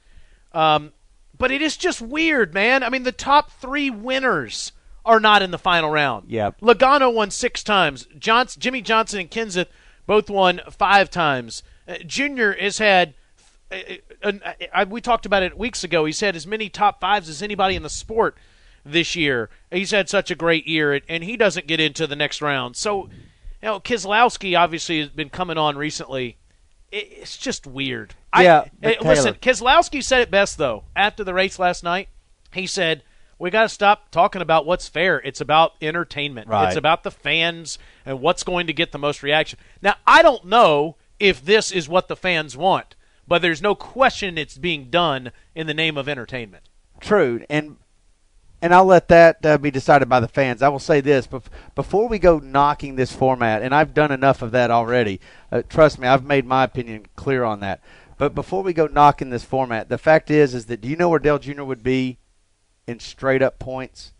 Um, 0.54 0.94
but 1.38 1.52
it 1.52 1.62
is 1.62 1.78
just 1.78 2.02
weird, 2.02 2.54
man. 2.54 2.84
I 2.84 2.90
mean, 2.90 3.04
the 3.04 3.12
top 3.12 3.52
three 3.52 3.90
winners 3.90 4.72
are 5.06 5.20
not 5.20 5.42
in 5.42 5.52
the 5.52 5.58
final 5.58 5.90
round. 5.90 6.30
Yep. 6.30 6.62
Logano 6.62 7.14
won 7.14 7.32
six 7.32 7.64
times. 7.64 8.08
Johnson, 8.18 8.62
Jimmie 8.62 8.82
Johnson 8.82 9.20
and 9.20 9.32
Kenseth 9.32 9.68
both 10.06 10.30
won 10.30 10.62
five 10.70 11.10
times. 11.10 11.64
Uh, 11.88 11.96
Junior 12.06 12.54
has 12.54 12.78
had. 12.78 13.14
Uh, 13.72 13.76
uh, 14.24 14.32
uh, 14.46 14.52
uh, 14.74 14.86
we 14.88 15.02
talked 15.02 15.26
about 15.26 15.44
it 15.44 15.58
weeks 15.58 15.84
ago. 15.84 16.06
He's 16.06 16.20
had 16.20 16.36
as 16.36 16.46
many 16.46 16.70
top 16.70 17.00
fives 17.02 17.28
as 17.28 17.42
anybody 17.42 17.76
in 17.76 17.84
the 17.84 17.90
sport 17.90 18.38
this 18.86 19.16
year. 19.16 19.50
He's 19.72 19.92
had 19.92 20.10
such 20.10 20.30
a 20.30 20.36
great 20.36 20.68
year, 20.68 21.02
and 21.10 21.24
he 21.24 21.38
doesn't 21.38 21.68
get 21.68 21.80
into 21.80 22.06
the 22.06 22.16
next 22.16 22.42
round. 22.42 22.76
So, 22.76 23.06
you 23.62 23.70
know, 23.70 23.80
Keselowski 23.80 24.58
obviously 24.58 25.00
has 25.00 25.10
been 25.10 25.30
coming 25.30 25.58
on 25.58 25.78
recently. 25.78 26.38
It's 26.92 27.38
just 27.38 27.66
weird. 27.66 28.14
Yeah, 28.38 28.66
I, 28.84 28.98
listen, 29.02 29.36
Taylor- 29.36 29.56
Keselowski 29.82 30.04
said 30.04 30.22
it 30.22 30.30
best 30.30 30.60
though. 30.60 30.84
After 30.96 31.24
the 31.24 31.34
race 31.34 31.58
last 31.58 31.84
night, 31.84 32.10
he 32.54 32.68
said, 32.68 33.04
"We 33.40 33.50
got 33.50 33.64
to 33.64 33.70
stop 33.70 34.10
talking 34.12 34.42
about 34.42 34.66
what's 34.66 34.88
fair. 34.88 35.20
It's 35.22 35.42
about 35.42 35.74
entertainment. 35.82 36.48
Right. 36.48 36.68
It's 36.68 36.78
about 36.78 37.04
the 37.04 37.12
fans 37.12 37.78
and 38.06 38.22
what's 38.22 38.44
going 38.44 38.68
to 38.68 38.74
get 38.74 38.92
the 38.92 39.00
most 39.00 39.24
reaction." 39.24 39.60
Now, 39.82 39.96
I 40.08 40.22
don't 40.22 40.46
know 40.46 40.96
if 41.20 41.44
this 41.44 41.72
is 41.72 41.88
what 41.88 42.08
the 42.08 42.16
fans 42.16 42.58
want, 42.58 42.96
but 43.28 43.42
there's 43.42 43.62
no 43.62 43.76
question 43.76 44.38
it's 44.38 44.58
being 44.58 44.90
done 44.90 45.32
in 45.56 45.68
the 45.68 45.74
name 45.74 45.98
of 45.98 46.10
entertainment. 46.10 46.64
True, 47.00 47.46
and 47.50 47.78
and 48.64 48.74
I'll 48.74 48.86
let 48.86 49.10
that 49.10 49.46
uh, 49.46 49.58
be 49.58 49.72
decided 49.72 50.08
by 50.08 50.22
the 50.22 50.28
fans. 50.30 50.62
I 50.62 50.70
will 50.70 50.80
say 50.80 51.02
this: 51.02 51.28
bef- 51.28 51.48
before 51.76 52.08
we 52.08 52.18
go 52.18 52.40
knocking 52.40 52.96
this 52.96 53.12
format, 53.12 53.62
and 53.62 53.76
I've 53.76 53.94
done 53.94 54.12
enough 54.12 54.42
of 54.42 54.52
that 54.52 54.72
already. 54.72 55.20
Uh, 55.52 55.64
trust 55.68 56.00
me, 56.00 56.08
I've 56.08 56.24
made 56.24 56.46
my 56.46 56.64
opinion 56.64 57.08
clear 57.18 57.44
on 57.44 57.60
that. 57.60 57.82
But 58.18 58.34
before 58.34 58.64
we 58.64 58.72
go 58.72 58.88
knocking 58.88 59.32
this 59.32 59.44
format, 59.44 59.90
the 59.90 59.98
fact 59.98 60.32
is, 60.32 60.54
is 60.54 60.68
that 60.68 60.80
do 60.80 60.88
you 60.88 60.96
know 60.96 61.10
where 61.10 61.20
Dale 61.20 61.40
Jr. 61.40 61.64
would 61.64 61.84
be 61.84 62.20
in 62.88 63.00
straight 63.00 63.42
up 63.42 63.60
points 63.60 64.14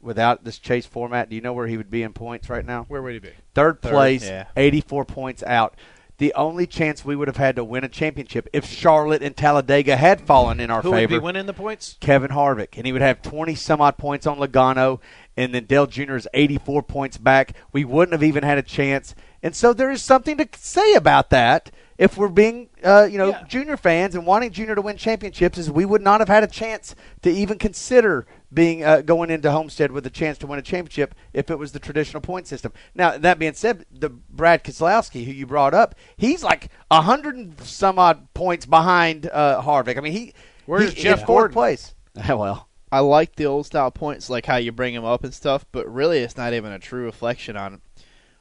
without 0.00 0.44
this 0.44 0.58
chase 0.58 0.86
format? 0.86 1.28
Do 1.28 1.36
you 1.36 1.42
know 1.42 1.52
where 1.52 1.66
he 1.66 1.76
would 1.76 1.90
be 1.90 2.02
in 2.02 2.12
points 2.12 2.48
right 2.48 2.64
now? 2.64 2.84
Where 2.88 3.02
would 3.02 3.14
he 3.14 3.18
be? 3.18 3.30
Third 3.54 3.80
Third, 3.80 3.90
place, 3.90 4.24
yeah. 4.24 4.46
84 4.56 5.04
points 5.04 5.42
out. 5.42 5.76
The 6.18 6.32
only 6.34 6.68
chance 6.68 7.04
we 7.04 7.16
would 7.16 7.26
have 7.26 7.38
had 7.38 7.56
to 7.56 7.64
win 7.64 7.82
a 7.82 7.88
championship 7.88 8.48
if 8.52 8.64
Charlotte 8.64 9.22
and 9.22 9.36
Talladega 9.36 9.96
had 9.96 10.20
fallen 10.20 10.60
in 10.60 10.70
our 10.70 10.80
favor. 10.80 10.94
Who 10.94 11.00
would 11.00 11.08
be 11.08 11.18
winning 11.18 11.46
the 11.46 11.52
points? 11.52 11.96
Kevin 11.98 12.30
Harvick, 12.30 12.76
and 12.76 12.86
he 12.86 12.92
would 12.92 13.02
have 13.02 13.20
20 13.20 13.56
some 13.56 13.80
odd 13.80 13.98
points 13.98 14.24
on 14.24 14.38
Logano, 14.38 15.00
and 15.36 15.52
then 15.52 15.64
Dale 15.64 15.88
Jr. 15.88 16.14
is 16.14 16.28
84 16.32 16.84
points 16.84 17.16
back. 17.16 17.54
We 17.72 17.84
wouldn't 17.84 18.12
have 18.12 18.22
even 18.22 18.44
had 18.44 18.58
a 18.58 18.62
chance. 18.62 19.16
And 19.42 19.56
so 19.56 19.72
there 19.72 19.90
is 19.90 20.02
something 20.02 20.36
to 20.36 20.48
say 20.56 20.94
about 20.94 21.30
that. 21.30 21.72
If 21.96 22.16
we're 22.16 22.28
being, 22.28 22.70
uh, 22.82 23.08
you 23.10 23.18
know, 23.18 23.28
Yeah. 23.28 23.44
Junior 23.46 23.76
fans 23.76 24.14
and 24.14 24.26
wanting 24.26 24.50
Junior 24.50 24.74
to 24.74 24.82
win 24.82 24.96
championships, 24.96 25.58
is 25.58 25.70
we 25.70 25.84
would 25.84 26.02
not 26.02 26.20
have 26.20 26.28
had 26.28 26.42
a 26.42 26.48
chance 26.48 26.94
to 27.22 27.30
even 27.30 27.56
consider 27.58 28.26
being 28.52 28.82
uh, 28.84 29.00
going 29.00 29.30
into 29.30 29.50
Homestead 29.50 29.92
with 29.92 30.04
a 30.06 30.10
chance 30.10 30.36
to 30.38 30.46
win 30.46 30.58
a 30.58 30.62
championship 30.62 31.14
if 31.32 31.50
it 31.50 31.58
was 31.58 31.72
the 31.72 31.78
traditional 31.78 32.20
point 32.20 32.46
system. 32.46 32.72
Now 32.94 33.16
that 33.18 33.38
being 33.38 33.54
said, 33.54 33.84
the 33.92 34.08
Brad 34.10 34.64
Keselowski 34.64 35.24
who 35.24 35.32
you 35.32 35.46
brought 35.46 35.74
up, 35.74 35.94
he's 36.16 36.42
like 36.42 36.68
a 36.90 37.02
hundred 37.02 37.36
and 37.36 37.60
some 37.60 37.98
odd 37.98 38.32
points 38.34 38.66
behind 38.66 39.28
uh, 39.32 39.62
Harvick. 39.62 39.96
I 39.96 40.00
mean, 40.00 40.12
he 40.12 40.34
Where's 40.66 40.92
he, 40.92 41.02
Jeff 41.02 41.20
in 41.20 41.26
fourth 41.26 41.52
Gordon? 41.52 41.54
place. 41.54 41.94
well, 42.28 42.68
I 42.90 43.00
like 43.00 43.36
the 43.36 43.46
old 43.46 43.66
style 43.66 43.90
points, 43.90 44.30
like 44.30 44.46
how 44.46 44.56
you 44.56 44.70
bring 44.72 44.94
them 44.94 45.04
up 45.04 45.24
and 45.24 45.34
stuff, 45.34 45.64
but 45.72 45.92
really, 45.92 46.18
it's 46.20 46.36
not 46.36 46.54
even 46.54 46.72
a 46.72 46.78
true 46.78 47.04
reflection 47.04 47.56
on 47.56 47.80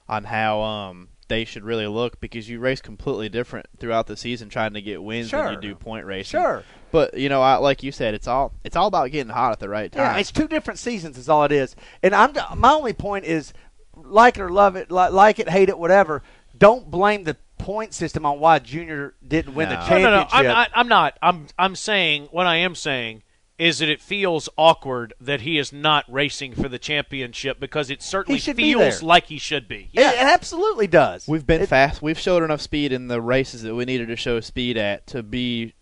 on 0.07 0.25
how 0.25 0.61
um 0.61 1.07
they 1.27 1.45
should 1.45 1.63
really 1.63 1.87
look 1.87 2.19
because 2.19 2.49
you 2.49 2.59
race 2.59 2.81
completely 2.81 3.29
different 3.29 3.65
throughout 3.79 4.07
the 4.07 4.17
season 4.17 4.49
trying 4.49 4.73
to 4.73 4.81
get 4.81 5.01
wins 5.01 5.29
Sure. 5.29 5.43
than 5.45 5.53
you 5.55 5.59
do 5.61 5.75
point 5.75 6.05
racing. 6.05 6.39
Sure. 6.39 6.63
But 6.91 7.15
you 7.17 7.29
know, 7.29 7.41
I, 7.41 7.55
like 7.55 7.81
you 7.83 7.91
said, 7.91 8.13
it's 8.13 8.27
all 8.27 8.53
it's 8.63 8.75
all 8.75 8.87
about 8.87 9.11
getting 9.11 9.31
hot 9.33 9.51
at 9.51 9.59
the 9.59 9.69
right 9.69 9.91
time. 9.91 10.01
Yeah, 10.01 10.17
it's 10.17 10.31
two 10.31 10.47
different 10.47 10.79
seasons 10.79 11.17
is 11.17 11.29
all 11.29 11.43
it 11.43 11.51
is. 11.51 11.75
And 12.01 12.13
I'm 12.13 12.33
my 12.55 12.71
only 12.73 12.93
point 12.93 13.25
is, 13.25 13.53
like 13.95 14.37
it 14.37 14.41
or 14.41 14.49
love 14.49 14.75
it, 14.75 14.91
li- 14.91 15.09
like 15.09 15.39
it, 15.39 15.49
hate 15.49 15.69
it, 15.69 15.77
whatever. 15.79 16.21
Don't 16.57 16.91
blame 16.91 17.23
the 17.23 17.35
point 17.57 17.93
system 17.93 18.25
on 18.25 18.39
why 18.39 18.59
Junior 18.59 19.13
didn't 19.25 19.55
win 19.55 19.69
the 19.69 19.75
No. 19.75 19.81
No, 19.81 19.87
championship. 19.87 20.11
no, 20.11 20.19
no. 20.21 20.27
I'm 20.39 20.45
not. 20.45 20.69
I'm 20.75 20.87
not. 20.87 21.17
I'm. 21.21 21.47
I'm 21.57 21.75
saying 21.75 22.27
what 22.31 22.45
I 22.45 22.57
am 22.57 22.75
saying 22.75 23.23
is 23.59 23.79
that 23.79 23.87
it 23.89 24.01
feels 24.01 24.49
awkward 24.57 25.13
that 25.21 25.41
he 25.41 25.57
is 25.57 25.71
not 25.71 26.05
racing 26.11 26.53
for 26.55 26.67
the 26.67 26.79
championship 26.79 27.59
because 27.59 27.89
it 27.89 28.01
certainly 28.01 28.39
should 28.39 28.55
be 28.55 28.73
feels 28.73 29.03
like 29.03 29.27
he 29.27 29.37
should 29.37 29.67
be. 29.67 29.89
It, 29.93 30.01
it 30.01 30.17
absolutely 30.17 30.87
does. 30.87 31.27
We've 31.27 31.45
been 31.45 31.61
It- 31.61 31.69
fast. 31.69 32.01
We've 32.01 32.17
showed 32.19 32.43
enough 32.43 32.61
speed 32.61 32.91
in 32.91 33.07
the 33.07 33.21
races 33.21 33.61
that 33.61 33.75
we 33.75 33.85
needed 33.85 34.07
to 34.07 34.15
show 34.15 34.39
speed 34.39 34.77
at 34.77 35.05
to 35.07 35.21
be 35.21 35.73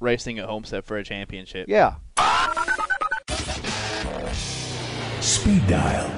racing 0.00 0.38
at 0.38 0.44
Homestead 0.46 0.84
for 0.84 0.96
a 0.98 1.04
championship. 1.04 1.66
Yeah. 1.68 1.94
Speed 5.20 5.66
Dial. 5.66 6.10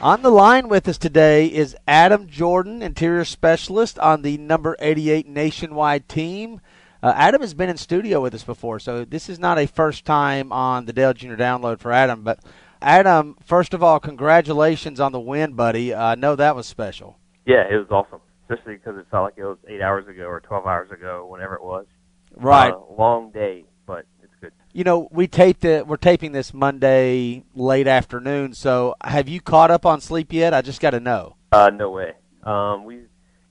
On 0.00 0.22
the 0.22 0.30
line 0.30 0.68
with 0.68 0.86
us 0.86 0.98
today 0.98 1.46
is 1.46 1.74
Adam 1.88 2.28
Jordan, 2.28 2.82
interior 2.82 3.24
specialist 3.24 3.98
on 3.98 4.22
the 4.22 4.36
number 4.38 4.76
88 4.78 5.26
nationwide 5.26 6.08
team. 6.08 6.60
Uh, 7.02 7.12
Adam 7.14 7.40
has 7.40 7.54
been 7.54 7.68
in 7.68 7.76
studio 7.76 8.20
with 8.20 8.34
us 8.34 8.42
before, 8.42 8.80
so 8.80 9.04
this 9.04 9.28
is 9.28 9.38
not 9.38 9.58
a 9.58 9.66
first 9.66 10.04
time 10.04 10.52
on 10.52 10.86
the 10.86 10.92
Dale 10.92 11.12
Junior 11.12 11.36
Download 11.36 11.78
for 11.78 11.92
Adam. 11.92 12.22
But 12.24 12.40
Adam, 12.82 13.36
first 13.44 13.72
of 13.72 13.82
all, 13.82 14.00
congratulations 14.00 14.98
on 14.98 15.12
the 15.12 15.20
win, 15.20 15.52
buddy. 15.52 15.94
Uh, 15.94 16.04
I 16.04 16.14
know 16.16 16.34
that 16.34 16.56
was 16.56 16.66
special. 16.66 17.16
Yeah, 17.46 17.64
it 17.70 17.76
was 17.76 17.86
awesome, 17.90 18.20
especially 18.48 18.74
because 18.74 18.96
it 18.98 19.06
felt 19.10 19.24
like 19.24 19.34
it 19.36 19.44
was 19.44 19.58
eight 19.68 19.80
hours 19.80 20.08
ago 20.08 20.24
or 20.24 20.40
12 20.40 20.66
hours 20.66 20.90
ago, 20.90 21.26
whenever 21.30 21.54
it 21.54 21.62
was. 21.62 21.86
Right. 22.34 22.72
Uh, 22.72 22.80
long 22.96 23.30
day, 23.30 23.64
but 23.86 24.04
it's 24.20 24.32
good. 24.40 24.52
You 24.72 24.82
know, 24.82 25.08
we 25.12 25.28
taped 25.28 25.64
it. 25.64 25.86
We're 25.86 25.96
taping 25.96 26.32
this 26.32 26.52
Monday 26.52 27.44
late 27.54 27.86
afternoon. 27.86 28.54
So, 28.54 28.96
have 29.04 29.28
you 29.28 29.40
caught 29.40 29.70
up 29.70 29.86
on 29.86 30.00
sleep 30.00 30.32
yet? 30.32 30.52
I 30.52 30.62
just 30.62 30.80
got 30.80 30.90
to 30.90 31.00
know. 31.00 31.36
Uh, 31.52 31.70
no 31.72 31.90
way. 31.90 32.14
Um, 32.42 32.84
we 32.84 33.02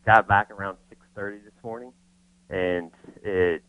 got 0.05 0.27
back 0.27 0.51
around 0.51 0.77
6:30 0.89 1.43
this 1.43 1.53
morning, 1.63 1.91
and 2.49 2.91
it, 3.27 3.63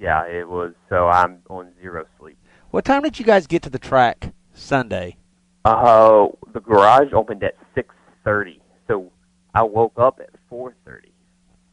yeah, 0.00 0.26
it 0.26 0.48
was. 0.48 0.74
So 0.88 1.08
I'm 1.08 1.40
on 1.48 1.72
zero 1.80 2.06
sleep. 2.18 2.38
What 2.70 2.84
time 2.84 3.02
did 3.02 3.18
you 3.18 3.24
guys 3.24 3.46
get 3.46 3.62
to 3.62 3.70
the 3.70 3.78
track 3.78 4.32
Sunday? 4.52 5.16
Uh, 5.64 6.28
the 6.52 6.60
garage 6.60 7.12
opened 7.12 7.42
at 7.42 7.56
6:30, 7.74 8.60
so 8.86 9.10
I 9.54 9.62
woke 9.62 9.98
up 9.98 10.20
at 10.20 10.30
4:30. 10.50 11.12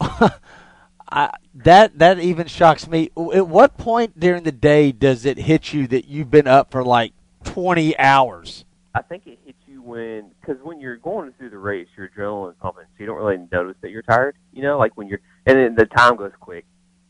I, 1.08 1.30
that 1.54 1.98
that 1.98 2.18
even 2.18 2.46
shocks 2.46 2.88
me. 2.88 3.10
At 3.32 3.46
what 3.46 3.78
point 3.78 4.18
during 4.18 4.42
the 4.42 4.52
day 4.52 4.92
does 4.92 5.24
it 5.24 5.38
hit 5.38 5.72
you 5.72 5.86
that 5.88 6.06
you've 6.06 6.30
been 6.30 6.48
up 6.48 6.70
for 6.70 6.84
like 6.84 7.12
20 7.44 7.96
hours? 7.98 8.64
I 8.94 9.02
think 9.02 9.26
it 9.26 9.38
hits 9.44 9.58
you 9.66 9.82
when, 9.82 10.30
because 10.40 10.62
when 10.64 10.80
you're 10.80 10.96
going 10.96 11.32
through 11.38 11.50
the 11.50 11.58
race, 11.58 11.86
your 11.96 12.08
adrenaline's 12.08 12.56
pumping, 12.60 12.84
so 12.84 12.94
you 12.98 13.06
don't 13.06 13.18
really 13.18 13.46
notice 13.52 13.76
that 13.82 13.90
you're 13.90 14.02
tired. 14.02 14.36
You 14.52 14.62
know, 14.62 14.78
like 14.78 14.96
when 14.96 15.06
you're, 15.06 15.20
and 15.44 15.58
then 15.58 15.74
the 15.74 15.84
time 15.84 16.16
goes 16.16 16.32
quick. 16.40 16.64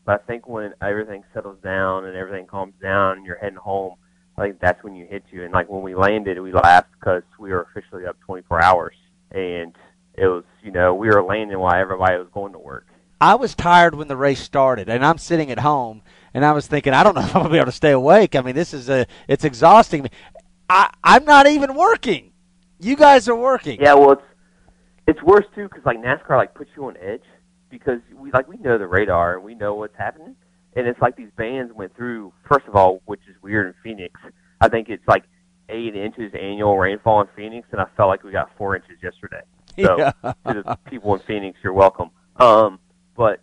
But 0.07 0.21
I 0.21 0.25
think 0.25 0.47
when 0.47 0.73
everything 0.81 1.25
settles 1.33 1.57
down 1.61 2.05
and 2.05 2.15
everything 2.15 2.47
calms 2.47 2.73
down 2.81 3.17
and 3.17 3.25
you're 3.25 3.37
heading 3.37 3.57
home, 3.57 3.95
I 4.37 4.43
think 4.43 4.59
that's 4.61 4.81
when 4.81 4.95
you 4.95 5.05
hit 5.05 5.23
you. 5.31 5.43
And 5.43 5.53
like 5.53 5.67
when 5.67 5.81
we 5.81 5.95
landed, 5.95 6.39
we 6.39 6.53
laughed 6.53 6.91
because 6.97 7.23
we 7.37 7.49
were 7.49 7.67
officially 7.69 8.05
up 8.05 8.15
24 8.21 8.63
hours, 8.63 8.95
and 9.31 9.75
it 10.13 10.27
was, 10.27 10.45
you 10.63 10.71
know, 10.71 10.95
we 10.95 11.07
were 11.09 11.21
landing 11.21 11.59
while 11.59 11.75
everybody 11.75 12.17
was 12.17 12.29
going 12.33 12.53
to 12.53 12.59
work. 12.59 12.87
I 13.19 13.35
was 13.35 13.53
tired 13.53 13.95
when 13.95 14.07
the 14.07 14.15
race 14.15 14.39
started, 14.39 14.87
and 14.87 15.03
I'm 15.03 15.17
sitting 15.17 15.51
at 15.51 15.59
home, 15.59 16.03
and 16.33 16.45
I 16.45 16.53
was 16.53 16.67
thinking, 16.67 16.93
I 16.93 17.03
don't 17.03 17.15
know 17.15 17.21
if 17.25 17.35
I'm 17.35 17.41
gonna 17.41 17.51
be 17.51 17.57
able 17.57 17.65
to 17.65 17.71
stay 17.73 17.91
awake. 17.91 18.33
I 18.33 18.41
mean, 18.41 18.55
this 18.55 18.73
is 18.73 18.87
a, 18.87 19.07
it's 19.27 19.43
exhausting 19.43 20.03
me. 20.03 20.09
I, 20.69 20.89
I'm 21.03 21.25
not 21.25 21.47
even 21.47 21.75
working. 21.75 22.31
You 22.79 22.95
guys 22.95 23.27
are 23.27 23.35
working. 23.35 23.81
Yeah, 23.81 23.95
well, 23.95 24.13
it's 24.13 24.21
it's 25.05 25.21
worse 25.23 25.45
too 25.53 25.67
because 25.67 25.85
like 25.85 25.97
NASCAR 25.97 26.37
like 26.37 26.53
puts 26.53 26.69
you 26.77 26.85
on 26.85 26.95
edge 27.01 27.23
because 27.69 27.99
we 28.15 28.31
like 28.31 28.47
we 28.47 28.57
know 28.57 28.77
the 28.77 28.87
radar 28.87 29.35
and 29.35 29.43
we 29.43 29.55
know 29.55 29.75
what's 29.75 29.95
happening, 29.97 30.35
and 30.75 30.87
it's 30.87 31.01
like 31.01 31.15
these 31.15 31.31
bands 31.37 31.73
went 31.73 31.95
through. 31.95 32.33
First 32.49 32.67
of 32.67 32.75
all, 32.75 33.01
which 33.05 33.21
is 33.29 33.35
weird 33.41 33.67
in 33.67 33.73
Phoenix, 33.83 34.19
I 34.61 34.67
think 34.69 34.89
it's 34.89 35.07
like 35.07 35.23
eight 35.69 35.95
inches 35.95 36.33
annual 36.33 36.77
rainfall 36.77 37.21
in 37.21 37.27
Phoenix, 37.35 37.67
and 37.71 37.81
I 37.81 37.85
felt 37.97 38.09
like 38.09 38.23
we 38.23 38.31
got 38.31 38.49
four 38.57 38.75
inches 38.75 38.97
yesterday. 39.03 39.41
So 39.83 39.97
Yeah. 39.97 40.11
to 40.47 40.63
the 40.63 40.77
people 40.89 41.13
in 41.13 41.19
Phoenix, 41.21 41.59
you're 41.63 41.73
welcome. 41.73 42.09
Um, 42.37 42.79
but 43.15 43.41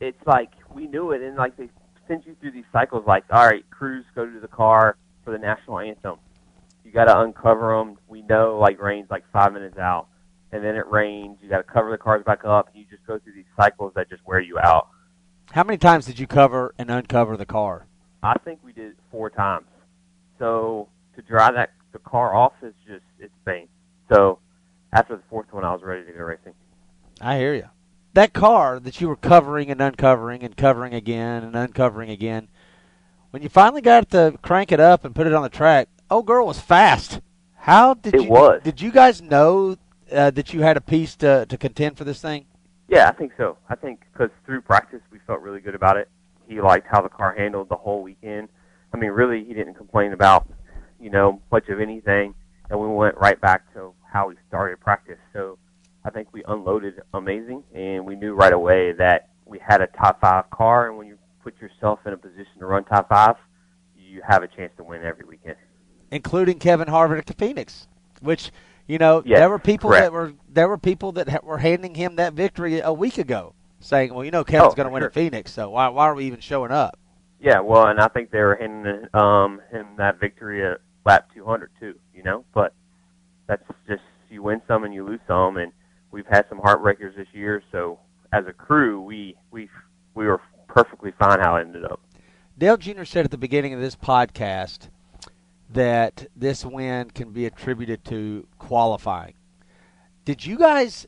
it's 0.00 0.24
like 0.26 0.50
we 0.72 0.86
knew 0.86 1.12
it, 1.12 1.22
and 1.22 1.36
like 1.36 1.56
they 1.56 1.68
send 2.08 2.24
you 2.26 2.36
through 2.40 2.52
these 2.52 2.64
cycles. 2.72 3.04
Like, 3.06 3.24
all 3.30 3.44
right, 3.46 3.68
crews 3.70 4.04
go 4.14 4.24
to 4.26 4.40
the 4.40 4.48
car 4.48 4.96
for 5.24 5.32
the 5.32 5.38
national 5.38 5.80
anthem. 5.80 6.16
You 6.84 6.92
got 6.92 7.06
to 7.06 7.20
uncover 7.20 7.76
them. 7.76 7.98
We 8.08 8.22
know 8.22 8.58
like 8.58 8.80
rain's 8.80 9.10
like 9.10 9.24
five 9.32 9.52
minutes 9.52 9.76
out, 9.76 10.06
and 10.52 10.64
then 10.64 10.76
it 10.76 10.86
rains. 10.88 11.38
You 11.42 11.48
got 11.48 11.58
to 11.58 11.62
cover 11.62 11.90
the 11.90 11.98
cars 11.98 12.22
back 12.24 12.44
up. 12.44 12.68
And 12.68 12.76
you 12.76 12.84
just 12.90 13.06
go 13.06 13.18
through 13.18 13.34
these 13.34 13.44
cycles 13.56 13.92
that 13.96 14.08
just 14.08 14.26
wear 14.26 14.40
you 14.40 14.58
out. 14.58 14.88
How 15.52 15.64
many 15.64 15.78
times 15.78 16.06
did 16.06 16.18
you 16.18 16.26
cover 16.26 16.74
and 16.78 16.90
uncover 16.90 17.36
the 17.36 17.46
car? 17.46 17.86
I 18.22 18.34
think 18.44 18.60
we 18.64 18.72
did 18.72 18.88
it 18.92 18.96
four 19.10 19.30
times. 19.30 19.66
So 20.38 20.88
to 21.14 21.22
dry 21.22 21.50
that 21.52 21.70
the 21.92 21.98
car 22.00 22.34
off 22.34 22.52
is 22.62 22.74
just 22.86 23.04
it's 23.18 23.32
pain. 23.44 23.68
So 24.12 24.38
after 24.92 25.16
the 25.16 25.22
fourth 25.30 25.52
one, 25.52 25.64
I 25.64 25.72
was 25.72 25.82
ready 25.82 26.04
to 26.04 26.12
go 26.12 26.24
racing. 26.24 26.54
I 27.20 27.38
hear 27.38 27.54
you. 27.54 27.68
That 28.14 28.32
car 28.32 28.80
that 28.80 29.00
you 29.00 29.08
were 29.08 29.16
covering 29.16 29.70
and 29.70 29.80
uncovering 29.80 30.42
and 30.42 30.56
covering 30.56 30.94
again 30.94 31.44
and 31.44 31.54
uncovering 31.54 32.10
again, 32.10 32.48
when 33.30 33.42
you 33.42 33.48
finally 33.48 33.82
got 33.82 34.10
to 34.10 34.38
crank 34.42 34.72
it 34.72 34.80
up 34.80 35.04
and 35.04 35.14
put 35.14 35.26
it 35.26 35.34
on 35.34 35.42
the 35.42 35.48
track, 35.48 35.88
oh 36.10 36.22
girl 36.22 36.46
was 36.46 36.58
fast. 36.60 37.20
How 37.56 37.94
did 37.94 38.14
It 38.14 38.22
you? 38.22 38.28
was. 38.30 38.62
Did 38.62 38.80
you 38.80 38.90
guys 38.90 39.20
know 39.20 39.76
uh, 40.12 40.30
that 40.30 40.52
you 40.54 40.62
had 40.62 40.76
a 40.76 40.80
piece 40.80 41.16
to 41.16 41.46
to 41.46 41.56
contend 41.56 41.96
for 41.96 42.04
this 42.04 42.20
thing? 42.20 42.46
Yeah, 42.88 43.08
I 43.08 43.12
think 43.12 43.32
so. 43.36 43.56
I 43.68 43.74
think 43.74 44.00
because 44.12 44.30
through 44.44 44.62
practice 44.62 45.00
we 45.10 45.18
felt 45.26 45.40
really 45.40 45.60
good 45.60 45.74
about 45.74 45.96
it. 45.96 46.08
He 46.48 46.60
liked 46.60 46.86
how 46.88 47.00
the 47.02 47.08
car 47.08 47.34
handled 47.36 47.68
the 47.68 47.76
whole 47.76 48.02
weekend. 48.02 48.48
I 48.94 48.98
mean, 48.98 49.10
really, 49.10 49.44
he 49.44 49.52
didn't 49.52 49.74
complain 49.74 50.12
about 50.12 50.46
you 51.00 51.10
know 51.10 51.40
much 51.50 51.68
of 51.68 51.80
anything, 51.80 52.34
and 52.70 52.80
we 52.80 52.86
went 52.86 53.16
right 53.16 53.40
back 53.40 53.72
to 53.74 53.92
how 54.12 54.28
we 54.28 54.36
started 54.48 54.78
practice. 54.80 55.18
So 55.32 55.58
I 56.04 56.10
think 56.10 56.28
we 56.32 56.44
unloaded 56.46 57.02
amazing, 57.12 57.64
and 57.74 58.06
we 58.06 58.14
knew 58.14 58.34
right 58.34 58.52
away 58.52 58.92
that 58.92 59.30
we 59.44 59.58
had 59.58 59.80
a 59.80 59.88
top 59.88 60.20
five 60.20 60.48
car, 60.50 60.88
and 60.88 60.96
when 60.96 61.08
you 61.08 61.18
put 61.42 61.60
yourself 61.60 62.00
in 62.06 62.12
a 62.12 62.16
position 62.16 62.58
to 62.60 62.66
run 62.66 62.84
top 62.84 63.08
five, 63.08 63.36
you 63.96 64.22
have 64.26 64.42
a 64.42 64.48
chance 64.48 64.72
to 64.76 64.84
win 64.84 65.02
every 65.04 65.24
weekend. 65.24 65.56
including 66.10 66.58
Kevin 66.60 66.86
Harvick 66.88 67.28
at 67.28 67.38
Phoenix, 67.38 67.88
which 68.20 68.50
you 68.86 68.98
know 68.98 69.22
Yes, 69.24 69.38
there 69.38 69.48
were 69.50 69.58
people 69.58 69.90
correct. 69.90 70.04
that 70.06 70.12
were 70.12 70.32
there 70.48 70.68
were 70.68 70.78
people 70.78 71.12
that 71.12 71.28
ha- 71.28 71.38
were 71.42 71.58
handing 71.58 71.94
him 71.94 72.16
that 72.16 72.32
victory 72.34 72.80
a 72.80 72.92
week 72.92 73.18
ago, 73.18 73.54
saying, 73.80 74.12
"Well, 74.14 74.24
you 74.24 74.30
know, 74.30 74.44
Kevin's 74.44 74.72
Oh, 74.72 74.76
going 74.76 74.86
to 74.88 74.92
win 74.92 75.00
sure. 75.02 75.08
at 75.08 75.14
Phoenix, 75.14 75.52
so 75.52 75.70
why 75.70 75.88
why 75.88 76.04
are 76.06 76.14
we 76.14 76.24
even 76.26 76.40
showing 76.40 76.70
up?" 76.72 76.98
Yeah, 77.40 77.60
well, 77.60 77.86
and 77.88 78.00
I 78.00 78.08
think 78.08 78.30
they 78.30 78.40
were 78.40 78.56
handing 78.56 79.06
um, 79.14 79.60
him 79.70 79.86
that 79.98 80.18
victory 80.18 80.64
at 80.66 80.78
lap 81.04 81.28
200 81.34 81.70
too. 81.78 81.94
You 82.14 82.22
know, 82.22 82.44
but 82.54 82.72
that's 83.46 83.62
just 83.88 84.02
you 84.30 84.42
win 84.42 84.62
some 84.66 84.84
and 84.84 84.94
you 84.94 85.04
lose 85.06 85.20
some, 85.26 85.56
and 85.56 85.72
we've 86.10 86.26
had 86.26 86.46
some 86.48 86.58
heartbreakers 86.58 87.14
this 87.16 87.28
year. 87.32 87.62
So 87.72 87.98
as 88.32 88.46
a 88.46 88.52
crew, 88.52 89.00
we 89.02 89.36
we 89.50 89.68
we 90.14 90.26
were 90.26 90.40
perfectly 90.68 91.12
fine 91.18 91.40
how 91.40 91.56
it 91.56 91.62
ended 91.62 91.84
up. 91.84 92.00
Dale 92.58 92.76
Jr. 92.78 93.04
said 93.04 93.24
at 93.26 93.30
the 93.30 93.36
beginning 93.38 93.74
of 93.74 93.80
this 93.80 93.94
podcast 93.96 94.88
that 95.70 96.26
this 96.36 96.64
win 96.64 97.10
can 97.10 97.30
be 97.30 97.46
attributed 97.46 98.04
to 98.06 98.46
qualifying. 98.58 99.34
Did 100.24 100.44
you 100.44 100.58
guys 100.58 101.06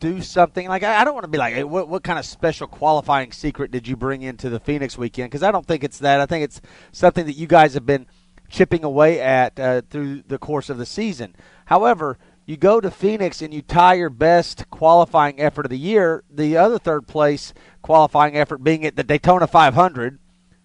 do 0.00 0.22
something 0.22 0.66
like 0.66 0.82
I 0.82 1.04
don't 1.04 1.14
want 1.14 1.24
to 1.24 1.30
be 1.30 1.38
like, 1.38 1.54
hey, 1.54 1.64
what 1.64 1.88
what 1.88 2.02
kind 2.02 2.18
of 2.18 2.24
special 2.24 2.66
qualifying 2.66 3.32
secret 3.32 3.70
did 3.70 3.86
you 3.86 3.96
bring 3.96 4.22
into 4.22 4.48
the 4.48 4.58
Phoenix 4.58 4.96
weekend? 4.96 5.30
Because 5.30 5.42
I 5.42 5.52
don't 5.52 5.66
think 5.66 5.84
it's 5.84 5.98
that. 5.98 6.20
I 6.20 6.26
think 6.26 6.44
it's 6.44 6.60
something 6.90 7.26
that 7.26 7.34
you 7.34 7.46
guys 7.46 7.74
have 7.74 7.86
been 7.86 8.06
chipping 8.48 8.82
away 8.82 9.20
at 9.20 9.58
uh, 9.60 9.82
through 9.88 10.22
the 10.26 10.38
course 10.38 10.70
of 10.70 10.78
the 10.78 10.86
season. 10.86 11.36
However, 11.66 12.18
you 12.46 12.56
go 12.56 12.80
to 12.80 12.90
Phoenix 12.90 13.42
and 13.42 13.54
you 13.54 13.62
tie 13.62 13.94
your 13.94 14.10
best 14.10 14.68
qualifying 14.70 15.40
effort 15.40 15.66
of 15.66 15.70
the 15.70 15.78
year. 15.78 16.24
The 16.28 16.56
other 16.56 16.78
third 16.78 17.06
place 17.06 17.54
qualifying 17.82 18.36
effort 18.36 18.64
being 18.64 18.84
at 18.84 18.96
the 18.96 19.04
Daytona 19.04 19.46
500, 19.46 20.18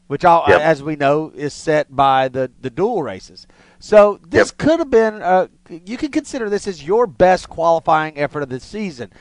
which, 0.07 0.23
all, 0.23 0.45
Yep. 0.47 0.61
as 0.61 0.83
we 0.83 0.95
know, 0.95 1.31
is 1.35 1.53
set 1.53 1.95
by 1.95 2.27
the 2.27 2.51
the 2.61 2.69
dual 2.69 3.03
races. 3.03 3.47
So 3.79 4.19
this 4.27 4.51
could 4.51 4.79
have 4.79 4.89
been. 4.89 5.21
Uh, 5.21 5.47
you 5.69 5.97
can 5.97 6.11
consider 6.11 6.49
this 6.49 6.67
as 6.67 6.83
your 6.85 7.07
best 7.07 7.49
qualifying 7.49 8.17
effort 8.17 8.43
of 8.43 8.49
the 8.49 8.59
season. 8.59 9.11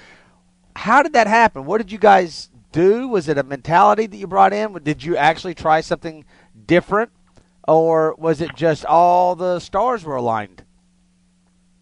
How 0.76 1.02
did 1.02 1.12
that 1.12 1.26
happen? 1.26 1.64
What 1.64 1.78
did 1.78 1.92
you 1.92 1.98
guys 1.98 2.50
do? 2.72 3.08
Was 3.08 3.28
it 3.28 3.38
a 3.38 3.42
mentality 3.42 4.06
that 4.06 4.16
you 4.16 4.26
brought 4.26 4.52
in? 4.52 4.72
Did 4.82 5.04
you 5.04 5.16
actually 5.16 5.54
try 5.54 5.80
something 5.80 6.24
different, 6.66 7.10
or 7.68 8.14
was 8.18 8.40
it 8.40 8.54
just 8.56 8.84
all 8.84 9.34
the 9.36 9.60
stars 9.60 10.04
were 10.04 10.16
aligned? 10.16 10.64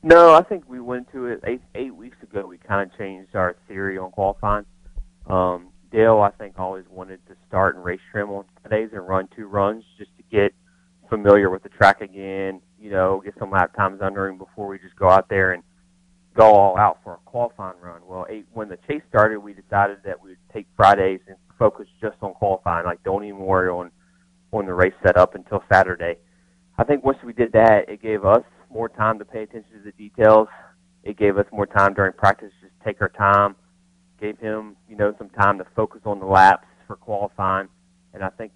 No, 0.03 0.35
I 0.35 0.43
think 0.43 0.65
we 0.69 0.81
went 0.81 1.11
to 1.13 1.27
it 1.27 1.41
eight 1.45 1.63
eight 1.75 1.95
weeks 1.95 2.17
ago. 2.23 2.45
We 2.47 2.59
kind 2.59 2.91
of 2.91 2.97
changed 2.99 3.37
our 3.37 3.57
theory 3.69 3.99
on 3.99 4.11
qualifying. 4.11 4.65
Um, 5.29 5.69
Dale, 5.93 6.21
I 6.21 6.31
think, 6.31 6.59
always 6.59 6.85
wanted 6.91 7.21
to 7.29 7.37
start 7.47 7.77
and 7.77 7.85
race 7.85 8.01
trim 8.11 8.31
on 8.31 8.45
Fridays 8.63 8.91
and 8.93 9.07
run 9.07 9.29
two 9.37 9.47
runs 9.47 9.85
just 9.99 10.11
to 10.17 10.23
get 10.31 10.55
familiar 11.11 11.51
with 11.51 11.63
the 11.63 11.69
track 11.69 12.01
again. 12.01 12.63
You 12.81 12.91
know, 12.91 13.21
get 13.23 13.35
some 13.39 13.51
lap 13.51 13.77
times 13.77 14.01
under 14.03 14.27
him 14.27 14.39
before 14.39 14.67
we 14.67 14.79
just 14.79 14.97
go 14.97 15.11
out 15.11 15.29
there 15.29 15.53
and 15.53 15.63
go 16.35 16.47
all 16.47 16.79
out 16.79 16.99
for 17.05 17.15
a 17.15 17.19
qualifying 17.27 17.79
run. 17.81 18.01
Well, 18.07 18.27
eight, 18.31 18.47
when 18.55 18.71
the 18.71 18.79
chase 18.89 19.03
started, 19.09 19.39
we 19.39 19.53
decided 19.53 19.99
that 20.05 20.21
we 20.21 20.31
would 20.31 20.39
take 20.53 20.67
Fridays 20.77 21.21
and 21.29 21.37
focus 21.59 21.87
just 22.01 22.17
on 22.23 22.33
qualifying. 22.33 22.87
Like, 22.87 23.03
don't 23.03 23.25
even 23.25 23.41
worry 23.41 23.69
on 23.69 23.91
on 24.53 24.67
the 24.67 24.75
race 24.75 24.95
setup 25.05 25.35
until 25.35 25.63
Saturday. 25.73 26.17
I 26.77 26.85
think 26.85 27.05
once 27.05 27.19
we 27.25 27.33
did 27.33 27.53
that, 27.53 27.89
it 27.89 28.03
gave 28.03 28.25
us 28.25 28.43
more 28.71 28.89
time 28.89 29.19
to 29.19 29.25
pay 29.25 29.43
attention 29.43 29.71
to 29.73 29.83
the 29.85 29.93
details. 29.93 30.49
It 31.05 31.17
gave 31.19 31.39
us 31.39 31.47
more 31.53 31.67
time 31.67 31.95
during 31.95 32.13
practice 32.13 32.51
to 32.61 32.69
just 32.69 32.81
take 32.85 33.01
our 33.01 33.09
time. 33.09 33.57
Gave 34.23 34.39
him, 34.39 34.77
you 34.89 34.97
know, 34.97 35.13
some 35.19 35.31
time 35.31 35.59
to 35.59 35.67
focus 35.77 36.03
on 36.07 36.21
the 36.21 36.27
laps 36.27 36.67
for 36.87 36.95
qualifying. 36.95 37.69
And 38.15 38.23
I 38.23 38.29
think, 38.29 38.53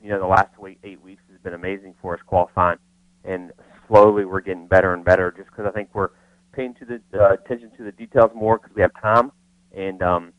you 0.00 0.08
know, 0.08 0.20
the 0.20 0.26
last 0.26 0.56
week, 0.56 0.78
eight 0.84 1.02
weeks 1.02 1.22
has 1.32 1.40
been 1.40 1.52
amazing 1.52 1.94
for 2.00 2.14
us 2.14 2.20
qualifying. 2.24 2.78
And 3.24 3.52
slowly 3.88 4.24
we're 4.24 4.40
getting 4.40 4.68
better 4.68 4.94
and 4.94 5.04
better 5.04 5.34
just 5.36 5.50
because 5.50 5.66
I 5.66 5.72
think 5.72 5.88
we're 5.94 6.10
paying 6.52 6.74
to 6.74 6.84
the 6.84 7.00
uh, 7.20 7.32
attention 7.32 7.72
to 7.76 7.82
the 7.84 7.90
details 7.90 8.30
more 8.36 8.58
because 8.58 8.74
we 8.76 8.82
have 8.82 8.92
time. 9.02 9.32
And 9.76 10.00
um, 10.00 10.32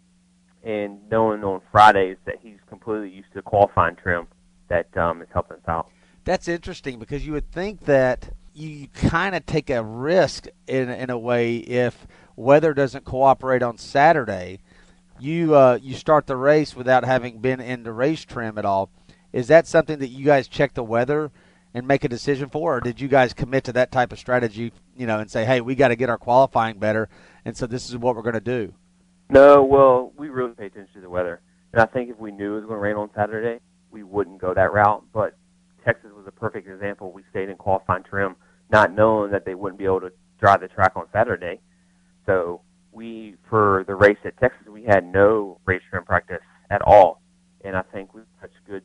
and 0.64 1.00
knowing 1.10 1.44
on 1.44 1.62
Fridays 1.72 2.18
that 2.26 2.36
he's 2.42 2.58
completely 2.70 3.10
used 3.10 3.34
to 3.34 3.42
qualifying 3.42 3.98
trim, 3.98 4.28
that 4.70 4.96
um, 4.96 5.22
is 5.22 5.28
helping 5.34 5.58
us 5.58 5.64
out. 5.68 5.90
That's 6.24 6.48
interesting 6.48 6.98
because 6.98 7.26
you 7.26 7.34
would 7.34 7.52
think 7.52 7.82
that 7.82 8.30
you 8.54 8.88
kind 8.90 9.36
of 9.36 9.46
take 9.46 9.70
a 9.70 9.84
risk 9.84 10.48
in 10.68 10.90
in 10.90 11.10
a 11.10 11.18
way 11.18 11.58
if 11.58 12.08
weather 12.42 12.74
doesn't 12.74 13.06
cooperate 13.06 13.64
on 13.64 13.78
Saturday. 13.78 14.60
You 15.20 15.56
uh, 15.56 15.80
you 15.82 15.94
start 15.94 16.26
the 16.26 16.36
race 16.36 16.76
without 16.76 17.06
having 17.06 17.40
been 17.40 17.62
in 17.62 17.84
the 17.84 17.94
race 17.94 18.26
trim 18.26 18.58
at 18.58 18.66
all. 18.66 18.90
Is 19.32 19.48
that 19.48 19.68
something 19.68 20.00
that 20.00 20.10
you 20.10 20.26
guys 20.26 20.48
check 20.48 20.74
the 20.74 20.84
weather 20.84 21.32
and 21.74 21.88
make 21.88 22.04
a 22.04 22.10
decision 22.10 22.50
for, 22.50 22.78
or 22.78 22.82
did 22.82 23.00
you 23.00 23.08
guys 23.08 23.34
commit 23.34 23.64
to 23.66 23.74
that 23.74 23.92
type 23.92 24.12
of 24.12 24.20
strategy? 24.20 24.74
You 24.98 25.08
know, 25.08 25.20
and 25.20 25.32
say, 25.32 25.46
hey, 25.46 25.62
we 25.62 25.76
got 25.76 25.90
to 25.90 25.96
get 25.96 26.10
our 26.10 26.18
qualifying 26.18 26.80
better, 26.80 27.08
and 27.46 27.56
so 27.56 27.68
this 27.68 27.90
is 27.90 27.98
what 27.98 28.16
we're 28.16 28.24
going 28.24 28.34
to 28.34 28.42
do. 28.42 28.74
No, 29.30 29.64
well, 29.64 30.12
we 30.18 30.30
really 30.30 30.54
pay 30.54 30.66
attention 30.66 30.96
to 30.96 31.02
the 31.02 31.10
weather, 31.10 31.40
and 31.72 31.82
I 31.82 31.86
think 31.86 32.10
if 32.10 32.18
we 32.18 32.32
knew 32.32 32.54
it 32.54 32.62
was 32.62 32.66
going 32.66 32.78
to 32.78 32.82
rain 32.82 32.98
on 32.98 33.10
Saturday, 33.16 33.62
we 33.92 34.04
wouldn't 34.04 34.42
go 34.42 34.54
that 34.54 34.74
route. 34.74 35.04
But 35.14 35.38
Texas 35.86 36.12
was 36.16 36.26
a 36.28 36.32
perfect 36.32 36.68
example. 36.68 37.12
We 37.12 37.24
stayed 37.30 37.50
in 37.50 37.56
qualifying 37.56 38.04
trim, 38.04 38.36
not 38.70 38.94
knowing 38.94 39.32
that 39.32 39.46
they 39.46 39.56
wouldn't 39.56 39.80
be 39.80 39.86
able 39.86 40.02
to 40.02 40.12
drive 40.40 40.62
the 40.62 40.68
track 40.68 40.94
on 40.96 41.06
Saturday. 41.14 41.62
So 42.26 42.62
we, 42.92 43.36
for 43.50 43.84
the 43.88 43.96
race 43.96 44.18
at 44.26 44.38
Texas, 44.40 44.68
we 44.68 44.84
had 44.84 45.06
no 45.06 45.60
race 45.66 45.82
trim 45.90 46.04
practice 46.06 46.42
at 46.70 46.82
all, 46.82 47.22
and 47.64 47.76
I 47.76 47.82
think 47.94 48.14
we 48.14 48.22
have 48.22 48.28
such 48.42 48.52
good 48.68 48.84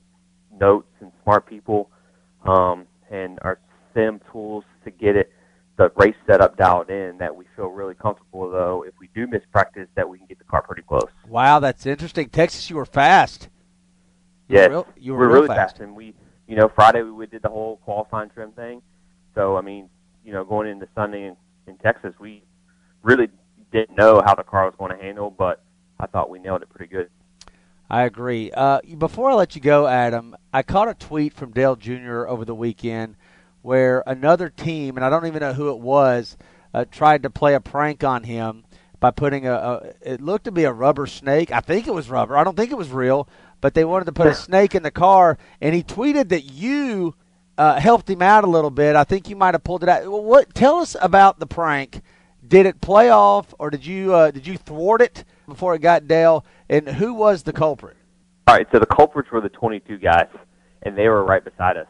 notes 0.58 0.88
and 1.00 1.12
smart 1.22 1.46
people, 1.46 1.90
um, 2.44 2.86
and 3.10 3.38
our 3.42 3.58
sim 3.94 4.20
tools 4.32 4.64
to 4.84 4.90
get 4.90 5.16
it 5.16 5.32
the 5.76 5.92
race 5.96 6.14
setup 6.26 6.56
dialed 6.56 6.88
in 6.88 7.18
that 7.18 7.36
we 7.36 7.44
feel 7.54 7.66
really 7.66 7.94
comfortable 7.94 8.50
though 8.50 8.82
if 8.88 8.94
we 8.98 9.10
do 9.14 9.26
miss 9.26 9.42
practice 9.52 9.86
that 9.94 10.08
we 10.08 10.16
can 10.16 10.26
get 10.26 10.38
the 10.38 10.44
car 10.44 10.62
pretty 10.62 10.80
close. 10.80 11.04
Wow, 11.28 11.58
that's 11.58 11.84
interesting. 11.84 12.30
Texas, 12.30 12.70
you 12.70 12.76
were 12.76 12.86
fast. 12.86 13.50
You 14.48 14.56
Yes, 14.56 14.68
were 14.70 14.74
real- 14.76 14.86
you 14.96 15.12
were 15.12 15.18
we're 15.18 15.26
real 15.26 15.34
really 15.34 15.46
fast. 15.48 15.72
fast. 15.72 15.80
and 15.82 15.94
we, 15.94 16.14
you 16.46 16.56
know, 16.56 16.68
Friday 16.74 17.02
we 17.02 17.26
did 17.26 17.42
the 17.42 17.50
whole 17.50 17.76
qualifying 17.78 18.30
trim 18.30 18.52
thing. 18.52 18.80
So 19.34 19.56
I 19.58 19.60
mean, 19.60 19.90
you 20.24 20.32
know, 20.32 20.44
going 20.44 20.66
into 20.66 20.88
Sunday 20.94 21.24
in, 21.26 21.36
in 21.66 21.76
Texas, 21.78 22.14
we 22.18 22.42
really 23.02 23.28
didn't 23.72 23.96
know 23.96 24.22
how 24.24 24.34
the 24.34 24.42
car 24.42 24.64
was 24.64 24.74
going 24.78 24.96
to 24.96 25.02
handle, 25.02 25.30
but 25.30 25.62
I 25.98 26.06
thought 26.06 26.30
we 26.30 26.38
nailed 26.38 26.62
it 26.62 26.68
pretty 26.70 26.92
good. 26.92 27.08
I 27.88 28.02
agree. 28.02 28.50
Uh, 28.50 28.80
before 28.98 29.30
I 29.30 29.34
let 29.34 29.54
you 29.54 29.60
go, 29.60 29.86
Adam, 29.86 30.36
I 30.52 30.62
caught 30.62 30.88
a 30.88 30.94
tweet 30.94 31.32
from 31.32 31.52
Dale 31.52 31.76
Jr. 31.76 32.26
over 32.26 32.44
the 32.44 32.54
weekend 32.54 33.16
where 33.62 34.02
another 34.06 34.48
team, 34.48 34.96
and 34.96 35.04
I 35.04 35.10
don't 35.10 35.26
even 35.26 35.40
know 35.40 35.52
who 35.52 35.70
it 35.70 35.78
was, 35.78 36.36
uh, 36.74 36.84
tried 36.90 37.22
to 37.22 37.30
play 37.30 37.54
a 37.54 37.60
prank 37.60 38.02
on 38.02 38.24
him 38.24 38.64
by 38.98 39.10
putting 39.10 39.46
a, 39.46 39.52
a. 39.52 39.92
It 40.02 40.20
looked 40.20 40.44
to 40.44 40.52
be 40.52 40.64
a 40.64 40.72
rubber 40.72 41.06
snake. 41.06 41.52
I 41.52 41.60
think 41.60 41.86
it 41.86 41.94
was 41.94 42.10
rubber. 42.10 42.36
I 42.36 42.44
don't 42.44 42.56
think 42.56 42.70
it 42.70 42.78
was 42.78 42.90
real, 42.90 43.28
but 43.60 43.74
they 43.74 43.84
wanted 43.84 44.06
to 44.06 44.12
put 44.12 44.26
a 44.26 44.34
snake 44.46 44.74
in 44.74 44.82
the 44.82 44.90
car, 44.90 45.38
and 45.60 45.74
he 45.74 45.82
tweeted 45.82 46.28
that 46.30 46.44
you 46.44 47.14
uh, 47.58 47.80
helped 47.80 48.10
him 48.10 48.22
out 48.22 48.44
a 48.44 48.48
little 48.48 48.70
bit. 48.70 48.96
I 48.96 49.04
think 49.04 49.28
you 49.28 49.36
might 49.36 49.54
have 49.54 49.64
pulled 49.64 49.82
it 49.82 49.88
out. 49.88 50.02
Well, 50.10 50.22
What? 50.24 50.54
Tell 50.54 50.76
us 50.76 50.96
about 51.00 51.38
the 51.38 51.46
prank. 51.46 52.02
Did 52.46 52.66
it 52.66 52.80
play 52.80 53.10
off, 53.10 53.54
or 53.58 53.70
did 53.70 53.84
you 53.84 54.14
uh, 54.14 54.30
did 54.30 54.46
you 54.46 54.56
thwart 54.56 55.00
it 55.00 55.24
before 55.48 55.74
it 55.74 55.80
got 55.80 56.06
Dale? 56.06 56.44
And 56.68 56.88
who 56.88 57.14
was 57.14 57.42
the 57.42 57.52
culprit? 57.52 57.96
All 58.46 58.54
right, 58.54 58.66
so 58.70 58.78
the 58.78 58.86
culprits 58.86 59.30
were 59.30 59.40
the 59.40 59.48
22 59.48 59.98
guys, 59.98 60.28
and 60.82 60.96
they 60.96 61.08
were 61.08 61.24
right 61.24 61.44
beside 61.44 61.76
us. 61.76 61.88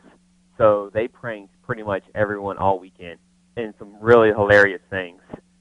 So 0.57 0.90
they 0.95 1.09
pranked 1.09 1.53
pretty 1.62 1.83
much 1.83 2.05
everyone 2.14 2.57
all 2.57 2.79
weekend, 2.79 3.19
and 3.57 3.75
some 3.79 3.97
really 4.01 4.31
hilarious 4.31 4.81
things. 4.88 5.21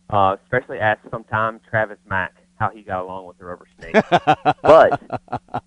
Uh, 0.10 0.38
especially 0.44 0.80
asked 0.80 1.02
sometime 1.10 1.60
Travis 1.68 1.98
Mack 2.08 2.36
how 2.58 2.70
he 2.70 2.84
got 2.84 3.02
along 3.02 3.26
with 3.26 3.38
the 3.38 3.46
rubber 3.46 3.68
snake. 3.80 3.96
but 4.62 5.02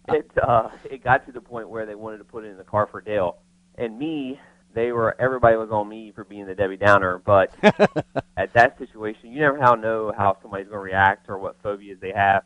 it 0.08 0.30
uh, 0.40 0.70
it 0.90 1.04
got 1.04 1.26
to 1.26 1.32
the 1.32 1.40
point 1.40 1.68
where 1.68 1.84
they 1.84 1.96
wanted 1.96 2.18
to 2.18 2.24
put 2.24 2.44
it 2.44 2.48
in 2.48 2.56
the 2.56 2.64
car 2.64 2.86
for 2.90 3.00
Dale, 3.00 3.38
and 3.76 3.98
me. 3.98 4.40
They 4.78 4.92
were 4.92 5.20
everybody 5.20 5.56
was 5.56 5.70
on 5.72 5.88
me 5.88 6.12
for 6.14 6.22
being 6.22 6.46
the 6.46 6.54
Debbie 6.54 6.76
Downer, 6.76 7.18
but 7.18 7.52
at 8.36 8.52
that 8.52 8.78
situation, 8.78 9.32
you 9.32 9.40
never 9.40 9.60
how 9.60 9.74
know 9.74 10.12
how 10.16 10.36
somebody's 10.40 10.68
going 10.68 10.76
to 10.76 10.84
react 10.84 11.28
or 11.28 11.36
what 11.36 11.56
phobias 11.64 11.98
they 12.00 12.12
have. 12.12 12.44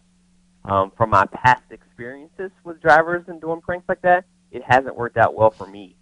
Um, 0.65 0.93
from 0.97 1.11
my 1.11 1.27
past 1.27 1.65
experiences 1.71 2.51
with 2.65 2.81
drivers 2.81 3.25
and 3.27 3.39
doing 3.39 3.61
pranks 3.61 3.87
like 3.87 4.01
that, 4.01 4.25
it 4.51 4.63
hasn't 4.67 4.97
worked 4.97 5.19
out 5.19 5.35
well 5.35 5.51
for 5.51 5.67
me. 5.67 5.95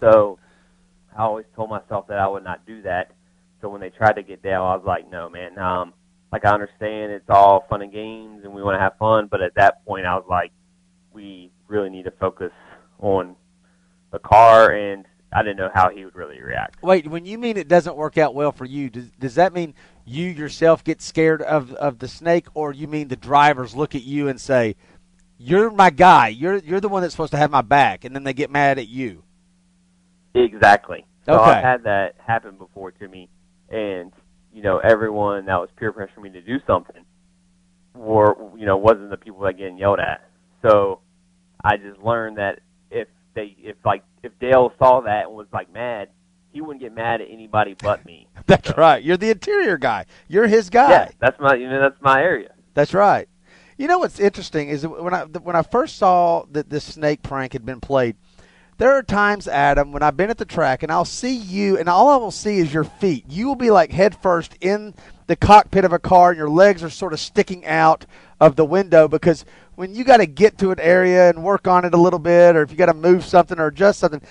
So 0.00 0.40
I 1.16 1.22
always 1.22 1.46
told 1.54 1.70
myself 1.70 2.08
that 2.08 2.18
I 2.18 2.26
would 2.26 2.42
not 2.42 2.66
do 2.66 2.82
that. 2.82 3.12
So 3.60 3.68
when 3.68 3.80
they 3.80 3.90
tried 3.90 4.14
to 4.14 4.24
get 4.24 4.42
Dale, 4.42 4.64
I 4.64 4.74
was 4.74 4.84
like, 4.84 5.08
no, 5.08 5.30
man. 5.30 5.56
Um, 5.56 5.94
like 6.32 6.44
I 6.44 6.52
understand 6.52 7.12
it's 7.12 7.30
all 7.30 7.64
fun 7.70 7.82
and 7.82 7.92
games 7.92 8.40
and 8.42 8.52
we 8.52 8.60
want 8.60 8.74
to 8.74 8.80
have 8.80 8.98
fun, 8.98 9.28
but 9.30 9.40
at 9.40 9.54
that 9.54 9.86
point, 9.86 10.04
I 10.04 10.16
was 10.16 10.26
like, 10.28 10.50
we 11.12 11.52
really 11.68 11.90
need 11.90 12.06
to 12.06 12.12
focus 12.18 12.50
on 12.98 13.36
the 14.10 14.18
car, 14.18 14.72
and 14.72 15.04
I 15.36 15.42
didn't 15.42 15.58
know 15.58 15.70
how 15.74 15.90
he 15.90 16.02
would 16.02 16.14
really 16.16 16.40
react. 16.40 16.82
Wait, 16.82 17.06
when 17.06 17.26
you 17.26 17.36
mean 17.36 17.58
it 17.58 17.68
doesn't 17.68 17.94
work 17.94 18.16
out 18.16 18.34
well 18.34 18.52
for 18.52 18.64
you, 18.64 18.88
does, 18.88 19.10
does 19.20 19.34
that 19.34 19.52
mean 19.52 19.74
you 20.06 20.30
yourself 20.30 20.82
get 20.82 21.02
scared 21.02 21.42
of, 21.42 21.74
of 21.74 21.98
the 21.98 22.08
snake, 22.08 22.46
or 22.54 22.72
you 22.72 22.88
mean 22.88 23.08
the 23.08 23.16
drivers 23.16 23.76
look 23.76 23.94
at 23.94 24.02
you 24.02 24.28
and 24.28 24.40
say, 24.40 24.76
"You're 25.36 25.70
my 25.70 25.90
guy. 25.90 26.28
You're 26.28 26.56
you're 26.56 26.80
the 26.80 26.88
one 26.88 27.02
that's 27.02 27.12
supposed 27.12 27.32
to 27.32 27.36
have 27.36 27.50
my 27.50 27.60
back," 27.60 28.04
and 28.04 28.16
then 28.16 28.24
they 28.24 28.32
get 28.32 28.50
mad 28.50 28.78
at 28.78 28.88
you? 28.88 29.24
Exactly. 30.34 31.04
So 31.26 31.34
Okay. 31.34 31.50
I've 31.50 31.62
had 31.62 31.82
that 31.82 32.14
happen 32.26 32.56
before 32.56 32.92
to 32.92 33.06
me, 33.06 33.28
and 33.68 34.12
you 34.54 34.62
know 34.62 34.78
everyone 34.78 35.44
that 35.46 35.56
was 35.60 35.68
peer 35.76 35.92
pressuring 35.92 36.22
me 36.22 36.30
to 36.30 36.40
do 36.40 36.60
something, 36.66 37.04
were 37.94 38.34
you 38.56 38.64
know 38.64 38.78
wasn't 38.78 39.10
the 39.10 39.18
people 39.18 39.40
that 39.40 39.58
getting 39.58 39.76
yelled 39.76 40.00
at. 40.00 40.26
So 40.62 41.00
I 41.62 41.76
just 41.76 42.00
learned 42.00 42.38
that 42.38 42.60
if 42.90 43.08
they 43.34 43.54
if 43.58 43.76
like 43.84 44.02
if 44.26 44.38
Dale 44.38 44.72
saw 44.78 45.00
that 45.00 45.26
and 45.26 45.34
was 45.34 45.46
like 45.52 45.72
mad, 45.72 46.08
he 46.52 46.60
wouldn't 46.60 46.80
get 46.80 46.94
mad 46.94 47.20
at 47.20 47.28
anybody 47.30 47.74
but 47.80 48.04
me. 48.04 48.28
That's 48.46 48.76
right. 48.76 49.02
You're 49.02 49.16
the 49.16 49.30
interior 49.30 49.78
guy. 49.78 50.06
You're 50.28 50.46
his 50.46 50.70
guy. 50.70 50.90
Yeah, 50.90 51.08
that's 51.18 51.40
my 51.40 51.54
you 51.54 51.68
know 51.68 51.80
that's 51.80 52.00
my 52.00 52.22
area. 52.22 52.52
That's 52.74 52.94
right. 52.94 53.28
You 53.76 53.88
know 53.88 53.98
what's 53.98 54.20
interesting 54.20 54.68
is 54.68 54.86
when 54.86 55.12
I 55.12 55.24
when 55.24 55.56
I 55.56 55.62
first 55.62 55.96
saw 55.96 56.44
that 56.52 56.70
this 56.70 56.84
snake 56.84 57.22
prank 57.22 57.52
had 57.52 57.66
been 57.66 57.80
played, 57.80 58.16
there 58.78 58.92
are 58.92 59.02
times, 59.02 59.48
Adam, 59.48 59.92
when 59.92 60.02
I've 60.02 60.16
been 60.16 60.30
at 60.30 60.38
the 60.38 60.44
track 60.44 60.82
and 60.82 60.92
I'll 60.92 61.04
see 61.04 61.34
you, 61.34 61.78
and 61.78 61.88
all 61.88 62.08
I 62.08 62.16
will 62.16 62.30
see 62.30 62.58
is 62.58 62.72
your 62.72 62.84
feet. 62.84 63.24
You 63.28 63.48
will 63.48 63.56
be 63.56 63.70
like 63.70 63.90
head 63.90 64.16
first 64.20 64.54
in 64.60 64.94
the 65.26 65.36
cockpit 65.36 65.84
of 65.84 65.92
a 65.92 65.98
car, 65.98 66.30
and 66.30 66.38
your 66.38 66.50
legs 66.50 66.82
are 66.82 66.90
sort 66.90 67.12
of 67.12 67.20
sticking 67.20 67.66
out 67.66 68.06
of 68.40 68.56
the 68.56 68.64
window 68.64 69.08
because 69.08 69.44
when 69.74 69.94
you 69.94 70.04
got 70.04 70.18
to 70.18 70.26
get 70.26 70.58
to 70.58 70.70
an 70.70 70.80
area 70.80 71.28
and 71.28 71.42
work 71.42 71.66
on 71.66 71.84
it 71.84 71.94
a 71.94 71.98
little 71.98 72.18
bit, 72.18 72.56
or 72.56 72.62
if 72.62 72.70
you 72.70 72.76
got 72.76 72.86
to 72.86 72.94
move 72.94 73.24
something 73.24 73.58
or 73.58 73.66
adjust 73.66 74.00
something, 74.00 74.22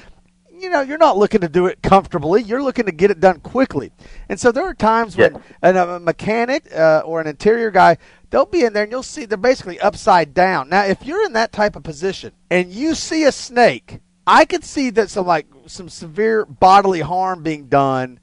you 0.58 0.70
know, 0.70 0.82
you're 0.82 0.98
not 0.98 1.18
looking 1.18 1.42
to 1.42 1.50
do 1.50 1.68
it 1.68 1.82
comfortably. 1.82 2.42
You're 2.42 2.64
looking 2.64 2.86
to 2.86 2.92
get 2.92 3.12
it 3.12 3.20
done 3.20 3.40
quickly. 3.42 3.92
And 4.30 4.40
so 4.40 4.52
there 4.52 4.64
are 4.64 4.74
times 4.74 5.18
when 5.18 5.42
an, 5.62 5.76
a 5.76 6.00
mechanic 6.00 6.74
uh, 6.74 7.04
or 7.06 7.20
an 7.20 7.28
interior 7.28 7.72
guy, 7.72 7.98
they'll 8.30 8.46
be 8.46 8.64
in 8.64 8.74
there 8.74 8.84
and 8.84 8.92
you'll 8.92 9.04
see 9.04 9.26
they're 9.26 9.38
basically 9.38 9.80
upside 9.80 10.34
down. 10.34 10.70
Now, 10.70 10.86
if 10.86 11.06
you're 11.06 11.26
in 11.26 11.34
that 11.34 11.52
type 11.52 11.76
of 11.76 11.84
position 11.84 12.32
and 12.50 12.72
you 12.72 12.96
see 12.96 13.26
a 13.26 13.32
snake, 13.32 14.00
I 14.26 14.46
could 14.46 14.64
see 14.64 14.90
that 14.92 15.10
some 15.10 15.28
like 15.28 15.48
some 15.68 15.90
severe 15.90 16.46
bodily 16.46 17.02
harm 17.02 17.44
being 17.44 17.68
done 17.68 18.20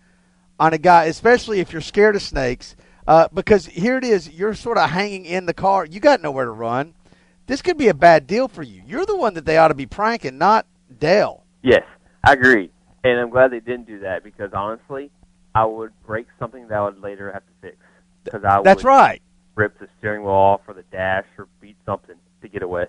on 0.62 0.72
a 0.72 0.78
guy, 0.78 1.06
especially 1.06 1.58
if 1.58 1.72
you're 1.72 1.82
scared 1.82 2.14
of 2.14 2.22
snakes. 2.22 2.76
Uh, 3.04 3.26
because 3.34 3.66
here 3.66 3.98
it 3.98 4.04
is, 4.04 4.30
you're 4.30 4.54
sort 4.54 4.78
of 4.78 4.90
hanging 4.90 5.24
in 5.24 5.44
the 5.44 5.52
car. 5.52 5.84
You 5.84 5.98
got 5.98 6.22
nowhere 6.22 6.44
to 6.44 6.52
run. 6.52 6.94
This 7.46 7.60
could 7.60 7.76
be 7.76 7.88
a 7.88 7.94
bad 7.94 8.28
deal 8.28 8.46
for 8.46 8.62
you. 8.62 8.80
You're 8.86 9.04
the 9.04 9.16
one 9.16 9.34
that 9.34 9.44
they 9.44 9.58
ought 9.58 9.68
to 9.68 9.74
be 9.74 9.86
pranking, 9.86 10.38
not 10.38 10.66
Dale. 11.00 11.42
Yes, 11.62 11.82
I 12.24 12.34
agree, 12.34 12.70
and 13.02 13.18
I'm 13.18 13.30
glad 13.30 13.50
they 13.50 13.58
didn't 13.58 13.88
do 13.88 13.98
that 14.00 14.22
because 14.22 14.52
honestly, 14.52 15.10
I 15.52 15.64
would 15.64 15.90
break 16.06 16.28
something 16.38 16.68
that 16.68 16.78
I 16.78 16.84
would 16.84 17.00
later 17.00 17.32
have 17.32 17.42
to 17.42 17.52
fix 17.60 17.76
because 18.22 18.44
I 18.44 18.62
That's 18.62 18.84
would 18.84 18.88
right. 18.88 19.20
rip 19.56 19.76
the 19.80 19.88
steering 19.98 20.22
wheel 20.22 20.30
off 20.30 20.60
or 20.68 20.74
the 20.74 20.84
dash 20.92 21.26
or 21.38 21.48
beat 21.60 21.76
something 21.84 22.14
to 22.40 22.48
get 22.48 22.62
away. 22.62 22.86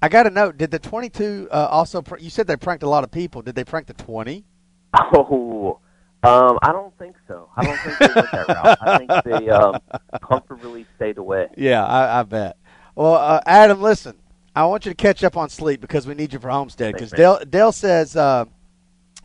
I 0.00 0.08
got 0.08 0.24
to 0.24 0.30
know, 0.30 0.52
did 0.52 0.70
the 0.70 0.78
22 0.78 1.48
uh, 1.50 1.68
also, 1.72 2.02
pr- 2.02 2.18
you 2.18 2.30
said 2.30 2.46
they 2.46 2.56
pranked 2.56 2.84
a 2.84 2.88
lot 2.88 3.02
of 3.02 3.10
people. 3.10 3.42
Did 3.42 3.56
they 3.56 3.64
prank 3.64 3.88
the 3.88 3.94
20? 3.94 4.44
Oh, 4.96 5.80
um, 6.24 6.58
I 6.62 6.72
don't 6.72 6.96
think 6.98 7.16
so. 7.28 7.48
I 7.56 7.64
don't 7.64 7.78
think 7.78 7.98
they 7.98 8.14
went 8.14 8.30
that 8.32 8.48
route. 8.48 8.78
I 8.80 8.98
think 8.98 9.24
they 9.24 9.50
um, 9.50 9.78
comfortably 10.22 10.86
stayed 10.96 11.18
away. 11.18 11.48
Yeah, 11.56 11.84
I, 11.84 12.20
I 12.20 12.22
bet. 12.22 12.56
Well, 12.94 13.14
uh, 13.14 13.40
Adam, 13.46 13.82
listen, 13.82 14.16
I 14.54 14.64
want 14.66 14.86
you 14.86 14.92
to 14.92 14.96
catch 14.96 15.24
up 15.24 15.36
on 15.36 15.48
sleep 15.48 15.80
because 15.80 16.06
we 16.06 16.14
need 16.14 16.32
you 16.32 16.38
for 16.38 16.50
Homestead. 16.50 16.94
Because. 16.94 17.10
Dale, 17.10 17.40
Dale 17.48 17.72
says 17.72 18.16
uh, 18.16 18.44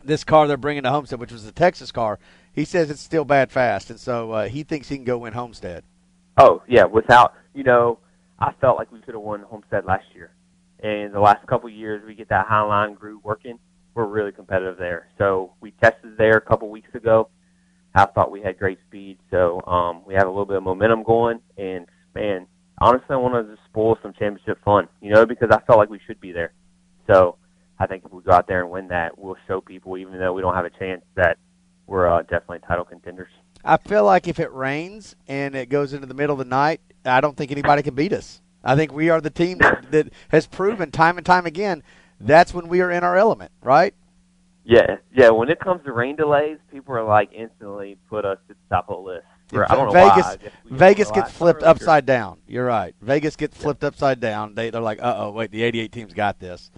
this 0.04 0.24
car 0.24 0.46
they're 0.46 0.56
bringing 0.56 0.82
to 0.82 0.90
Homestead, 0.90 1.20
which 1.20 1.32
was 1.32 1.46
a 1.46 1.52
Texas 1.52 1.92
car, 1.92 2.18
he 2.52 2.64
says 2.64 2.90
it's 2.90 3.00
still 3.00 3.24
bad 3.24 3.50
fast, 3.52 3.90
and 3.90 4.00
so 4.00 4.32
uh, 4.32 4.48
he 4.48 4.62
thinks 4.62 4.88
he 4.88 4.96
can 4.96 5.04
go 5.04 5.18
win 5.18 5.32
Homestead. 5.32 5.84
Oh 6.36 6.62
yeah, 6.68 6.84
without 6.84 7.34
you 7.54 7.62
know, 7.62 7.98
I 8.38 8.52
felt 8.60 8.76
like 8.76 8.90
we 8.90 9.00
could 9.00 9.14
have 9.14 9.22
won 9.22 9.42
Homestead 9.42 9.84
last 9.84 10.06
year, 10.14 10.32
and 10.80 11.12
the 11.12 11.20
last 11.20 11.46
couple 11.46 11.68
of 11.68 11.74
years 11.74 12.02
we 12.06 12.14
get 12.14 12.28
that 12.30 12.46
high 12.46 12.62
line 12.62 12.94
groove 12.94 13.22
working. 13.24 13.58
We're 13.94 14.06
really 14.06 14.32
competitive 14.32 14.78
there. 14.78 15.08
So 15.18 15.52
we 15.60 15.72
tested 15.82 16.16
there 16.16 16.36
a 16.36 16.40
couple 16.40 16.70
weeks 16.70 16.94
ago. 16.94 17.28
I 17.94 18.06
thought 18.06 18.30
we 18.30 18.40
had 18.40 18.58
great 18.58 18.78
speed, 18.86 19.18
so 19.30 19.60
um, 19.66 20.02
we 20.06 20.14
have 20.14 20.26
a 20.26 20.30
little 20.30 20.46
bit 20.46 20.56
of 20.56 20.62
momentum 20.62 21.02
going. 21.02 21.40
And 21.58 21.86
man, 22.14 22.46
honestly, 22.80 23.06
I 23.10 23.16
want 23.16 23.34
to 23.34 23.52
just 23.52 23.64
spoil 23.68 23.98
some 24.00 24.12
championship 24.12 24.62
fun, 24.64 24.88
you 25.00 25.12
know, 25.12 25.26
because 25.26 25.48
I 25.50 25.60
felt 25.66 25.78
like 25.78 25.90
we 25.90 26.00
should 26.06 26.20
be 26.20 26.30
there. 26.30 26.52
So 27.08 27.36
I 27.80 27.86
think 27.86 28.04
if 28.04 28.12
we 28.12 28.22
go 28.22 28.32
out 28.32 28.46
there 28.46 28.60
and 28.60 28.70
win 28.70 28.88
that, 28.88 29.18
we'll 29.18 29.36
show 29.48 29.60
people, 29.60 29.98
even 29.98 30.18
though 30.18 30.32
we 30.32 30.42
don't 30.42 30.54
have 30.54 30.64
a 30.64 30.70
chance, 30.70 31.02
that 31.16 31.38
we're 31.86 32.08
uh, 32.08 32.22
definitely 32.22 32.60
title 32.60 32.84
contenders. 32.84 33.32
I 33.64 33.76
feel 33.76 34.04
like 34.04 34.28
if 34.28 34.38
it 34.38 34.52
rains 34.52 35.16
and 35.26 35.54
it 35.56 35.68
goes 35.68 35.92
into 35.92 36.06
the 36.06 36.14
middle 36.14 36.34
of 36.34 36.38
the 36.38 36.44
night, 36.44 36.80
I 37.04 37.20
don't 37.20 37.36
think 37.36 37.50
anybody 37.50 37.82
can 37.82 37.94
beat 37.94 38.12
us. 38.12 38.40
I 38.62 38.76
think 38.76 38.92
we 38.92 39.10
are 39.10 39.20
the 39.20 39.30
team 39.30 39.58
that, 39.58 39.90
that 39.90 40.12
has 40.28 40.46
proven 40.46 40.90
time 40.90 41.16
and 41.16 41.26
time 41.26 41.46
again 41.46 41.82
that's 42.20 42.52
when 42.54 42.68
we 42.68 42.80
are 42.80 42.90
in 42.90 43.02
our 43.04 43.16
element, 43.16 43.52
right? 43.62 43.94
Yeah, 44.64 44.96
yeah. 45.12 45.30
When 45.30 45.48
it 45.48 45.58
comes 45.58 45.84
to 45.84 45.92
rain 45.92 46.16
delays, 46.16 46.58
people 46.70 46.94
are 46.94 47.02
like 47.02 47.32
instantly 47.32 47.96
put 48.08 48.24
us 48.24 48.38
at 48.48 48.56
the 48.56 48.74
top 48.74 48.88
of 48.88 48.96
the 48.96 49.02
list. 49.02 49.26
For, 49.48 49.70
I 49.70 49.74
don't 49.74 49.86
know 49.86 49.92
Vegas, 49.92 50.26
why. 50.26 50.32
I 50.32 50.50
Vegas 50.66 51.10
gets 51.10 51.28
why. 51.28 51.32
flipped 51.32 51.62
I'm 51.62 51.68
really 51.68 51.70
upside 51.76 52.06
down. 52.06 52.38
You're 52.46 52.66
right. 52.66 52.94
Vegas 53.00 53.36
gets 53.36 53.56
flipped 53.56 53.82
upside 53.82 54.20
down. 54.20 54.54
They 54.54 54.70
they're 54.70 54.80
like, 54.80 55.02
uh 55.02 55.14
oh, 55.16 55.30
wait, 55.32 55.50
the 55.50 55.62
88 55.62 55.92
team's 55.92 56.14
got 56.14 56.38
this. 56.38 56.70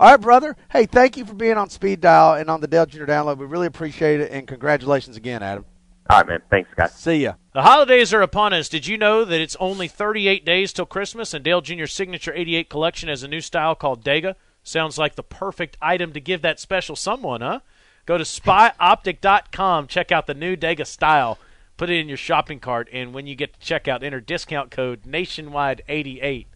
All 0.00 0.10
right, 0.10 0.20
brother. 0.20 0.56
Hey, 0.70 0.86
thank 0.86 1.16
you 1.16 1.24
for 1.24 1.34
being 1.34 1.56
on 1.56 1.70
Speed 1.70 2.00
Dial 2.00 2.34
and 2.34 2.50
on 2.50 2.60
the 2.60 2.66
Dale 2.66 2.84
Junior 2.84 3.06
Download. 3.06 3.38
We 3.38 3.46
really 3.46 3.66
appreciate 3.66 4.20
it, 4.20 4.30
and 4.30 4.46
congratulations 4.46 5.16
again, 5.16 5.42
Adam. 5.42 5.64
All 6.10 6.18
right, 6.18 6.26
man. 6.26 6.42
Thanks, 6.50 6.68
guys. 6.76 6.94
See 6.94 7.22
ya. 7.22 7.34
The 7.54 7.62
holidays 7.62 8.12
are 8.12 8.22
upon 8.22 8.52
us. 8.52 8.68
Did 8.68 8.86
you 8.86 8.98
know 8.98 9.24
that 9.24 9.40
it's 9.40 9.56
only 9.56 9.88
38 9.88 10.44
days 10.44 10.72
till 10.72 10.86
Christmas 10.86 11.32
and 11.32 11.44
Dale 11.44 11.60
Jr.'s 11.60 11.92
signature 11.92 12.32
88 12.34 12.68
collection 12.68 13.08
has 13.08 13.22
a 13.22 13.28
new 13.28 13.40
style 13.40 13.74
called 13.74 14.04
Dega? 14.04 14.34
Sounds 14.66 14.98
like 14.98 15.14
the 15.14 15.22
perfect 15.22 15.76
item 15.80 16.12
to 16.12 16.20
give 16.20 16.42
that 16.42 16.58
special 16.58 16.96
someone, 16.96 17.40
huh? 17.40 17.60
Go 18.04 18.18
to 18.18 18.24
spyoptic.com, 18.24 19.86
check 19.86 20.10
out 20.10 20.26
the 20.26 20.34
new 20.34 20.56
Dega 20.56 20.84
style, 20.84 21.38
put 21.76 21.88
it 21.88 21.98
in 22.00 22.08
your 22.08 22.16
shopping 22.16 22.58
cart, 22.58 22.88
and 22.92 23.12
when 23.14 23.28
you 23.28 23.34
get 23.36 23.58
to 23.58 23.60
checkout, 23.60 24.02
enter 24.02 24.20
discount 24.20 24.70
code 24.72 25.02
nationwide88 25.04 26.46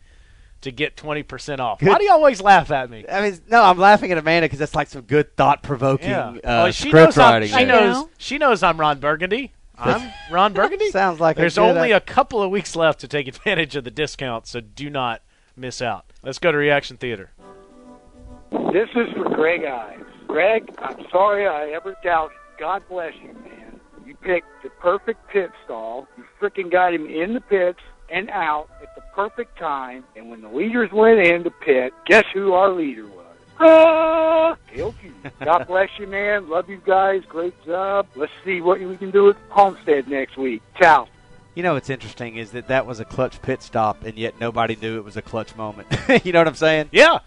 to 0.62 0.70
get 0.73 0.96
20% 0.96 1.61
off. 1.61 1.81
Why 1.83 1.99
do 1.99 2.05
you 2.05 2.11
always 2.11 2.40
laugh 2.42 2.70
at 2.73 2.90
me? 2.90 3.05
I 3.11 3.23
mean, 3.23 3.38
no, 3.49 3.62
I'm 3.62 3.79
laughing 3.79 4.11
at 4.12 4.18
Amanda 4.18 4.46
because 4.46 4.59
that's 4.59 4.75
like 4.75 4.88
some 4.88 5.03
good 5.03 5.37
thought 5.37 5.62
provoking 5.62 6.11
Yeah. 6.11 6.29
uh, 6.31 6.38
well, 6.44 6.70
she 6.73 6.88
script 6.88 7.16
knows 7.16 7.18
I'm, 7.18 7.33
writing. 7.33 7.49
she 7.49 7.55
there. 7.64 7.66
knows 7.66 8.07
she 8.18 8.38
knows 8.38 8.62
I'm 8.64 8.79
Ron 8.79 8.99
Burgundy. 8.99 9.53
I'm 9.79 10.11
Ron 10.33 10.53
Burgundy. 10.53 10.90
Sounds 10.90 11.20
like 11.20 11.37
a 11.37 11.40
There's 11.40 11.55
good 11.55 11.77
only 11.77 11.92
act- 11.92 12.11
a 12.11 12.12
couple 12.12 12.42
of 12.42 12.51
weeks 12.51 12.75
left 12.77 13.01
to 13.01 13.09
take 13.09 13.29
advantage 13.29 13.77
of 13.77 13.85
the 13.85 13.90
discount, 13.90 14.46
so 14.49 14.61
do 14.61 14.90
not 14.90 15.23
miss 15.57 15.81
out. 15.81 16.05
Let's 16.23 16.38
go 16.38 16.53
to 16.53 16.59
Reaction 16.59 16.99
Theater. 16.99 17.31
This 18.73 18.89
is 18.95 19.13
for 19.15 19.29
Greg 19.35 19.65
Ives. 19.65 20.05
Greg, 20.29 20.73
I'm 20.79 21.05
sorry 21.11 21.45
I 21.45 21.75
ever 21.75 21.97
doubted. 22.05 22.37
God 22.57 22.85
bless 22.89 23.13
you, 23.21 23.33
man. 23.33 23.81
You 24.07 24.15
picked 24.15 24.47
the 24.63 24.71
perfect 24.71 25.27
pit 25.29 25.51
stall. 25.65 26.07
You 26.17 26.23
freaking 26.41 26.71
got 26.71 26.95
him 26.95 27.07
in 27.07 27.35
the 27.35 27.41
pits 27.41 27.81
and 28.09 28.31
out 28.31 28.69
at 28.81 28.95
the 28.95 29.03
perfect 29.13 29.59
time. 29.59 30.05
And 30.15 30.31
when 30.31 30.41
the 30.41 30.49
leaders 30.49 30.93
went 30.93 31.19
in 31.19 31.43
the 31.43 31.51
pit, 31.51 31.93
guess 32.07 32.25
who 32.33 32.53
our 32.53 32.71
leader 32.71 33.09
was? 33.09 33.27
Ah, 33.59 34.57
Dale 34.75 34.95
God 35.43 35.67
bless 35.67 35.89
you, 35.99 36.07
man. 36.07 36.49
Love 36.49 36.69
you 36.69 36.81
guys. 36.87 37.23
Great 37.29 37.55
job. 37.67 38.07
Let's 38.15 38.33
see 38.45 38.61
what 38.61 38.79
we 38.79 38.97
can 38.97 39.11
do 39.11 39.31
at 39.31 39.37
Homestead 39.49 40.07
next 40.07 40.37
week. 40.37 40.63
Ciao. 40.81 41.09
You 41.57 41.65
know 41.65 41.75
what's 41.75 41.91
interesting 41.91 42.37
is 42.37 42.53
that 42.53 42.69
that 42.69 42.87
was 42.87 43.01
a 43.01 43.05
clutch 43.05 43.43
pit 43.43 43.63
stop, 43.63 44.05
and 44.05 44.17
yet 44.17 44.39
nobody 44.39 44.77
knew 44.77 44.97
it 44.97 45.05
was 45.05 45.17
a 45.17 45.23
clutch 45.23 45.57
moment. 45.57 45.89
you 46.25 46.33
know 46.33 46.39
what 46.39 46.47
I'm 46.47 46.55
saying? 46.55 46.89
Yeah. 46.93 47.19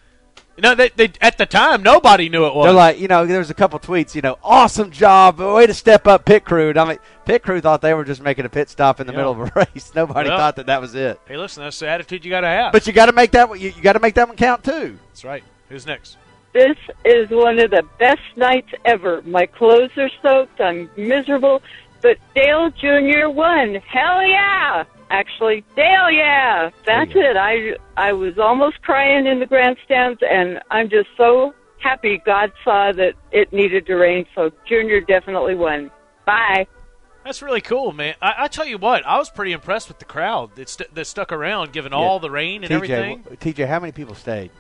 No, 0.62 0.76
they, 0.76 0.90
they 0.90 1.12
at 1.20 1.38
the 1.40 1.46
time 1.48 1.82
nobody 1.82 2.30
knew 2.30 2.46
it 2.46 2.54
was. 2.54 2.66
They're 2.66 2.74
like, 2.74 3.00
you 3.00 3.08
know, 3.08 3.26
there 3.26 3.40
was 3.40 3.50
a 3.50 3.56
couple 3.56 3.80
tweets, 3.80 4.14
you 4.14 4.22
know, 4.22 4.38
awesome 4.44 4.92
job, 4.92 5.40
way 5.40 5.66
to 5.66 5.74
step 5.74 6.06
up 6.08 6.26
pit 6.26 6.46
crew. 6.46 6.70
And 6.70 6.78
I 6.78 6.86
mean, 6.90 7.00
pit 7.26 7.42
crew 7.42 7.60
thought 7.60 7.82
they 7.82 7.94
were 7.96 8.04
just 8.06 8.22
making 8.22 8.46
a 8.46 8.50
pit 8.50 8.70
stop 8.70 9.00
in 9.00 9.08
the 9.08 9.14
Yeah. 9.14 9.18
middle 9.18 9.32
of 9.32 9.40
a 9.40 9.52
race. 9.74 9.92
Nobody 9.96 10.30
Well- 10.30 10.38
thought 10.38 10.56
that 10.58 10.68
that 10.68 10.80
was 10.80 10.94
it. 10.94 11.20
hey, 11.28 11.38
listen, 11.38 11.64
that's 11.64 11.80
the 11.80 11.88
attitude 11.90 12.24
you 12.24 12.30
got 12.30 12.42
to 12.42 12.48
have. 12.48 12.72
But 12.72 12.86
you 12.86 12.94
got 12.94 13.08
to 13.08 13.14
make 13.14 13.32
that 13.32 13.50
one- 13.50 13.60
you, 13.60 13.70
you 13.76 13.82
got 13.82 13.94
to 13.94 14.00
make 14.00 14.14
that 14.16 14.28
one 14.28 14.38
count 14.38 14.64
too. 14.64 14.98
that's 15.10 15.24
right. 15.26 15.44
Who's 15.70 15.88
next? 15.88 16.18
This 16.54 16.78
is 17.04 17.32
one 17.32 17.58
of 17.58 17.72
the 17.72 17.82
best 17.98 18.22
nights 18.36 18.70
ever. 18.86 19.24
My 19.24 19.48
clothes 19.48 19.90
are 19.98 20.12
soaked. 20.22 20.62
I'm 20.62 20.88
miserable. 20.96 21.64
But 22.04 22.18
Dale 22.36 22.70
Jr. 22.70 23.30
won. 23.30 23.76
Hell 23.88 24.22
yeah! 24.28 24.84
Actually, 25.10 25.64
Dale, 25.76 26.10
yeah. 26.12 26.70
That's 26.86 27.12
it. 27.16 27.38
I 27.38 27.76
I 27.98 28.14
was 28.14 28.38
almost 28.40 28.82
crying 28.82 29.28
in 29.28 29.40
the 29.40 29.46
grandstands, 29.46 30.20
and 30.28 30.60
I'm 30.72 30.90
just 30.90 31.10
so 31.18 31.54
happy 31.80 32.22
God 32.26 32.52
saw 32.64 32.92
that 32.94 33.14
it 33.32 33.52
needed 33.54 33.86
to 33.88 33.96
rain. 33.96 34.26
So 34.34 34.52
Junior 34.66 35.02
definitely 35.02 35.56
won. 35.56 35.92
Bye. 36.26 36.68
That's 37.24 37.42
really 37.42 37.62
cool, 37.62 37.94
man. 37.94 38.16
I, 38.22 38.34
I 38.40 38.48
tell 38.50 38.66
you 38.66 38.78
what, 38.78 39.06
I 39.06 39.18
was 39.18 39.30
pretty 39.30 39.54
impressed 39.54 39.88
with 39.88 39.98
the 40.00 40.06
crowd 40.06 40.56
that, 40.56 40.68
st- 40.68 40.94
that 40.94 41.06
stuck 41.08 41.32
around, 41.32 41.72
given 41.72 41.94
all 41.94 42.20
the 42.20 42.30
rain 42.30 42.64
and 42.66 42.72
TJ, 42.72 42.76
everything. 42.76 43.22
w- 43.22 43.38
TJ, 43.38 43.66
how 43.68 43.80
many 43.80 43.94
people 43.94 44.14
stayed? 44.14 44.52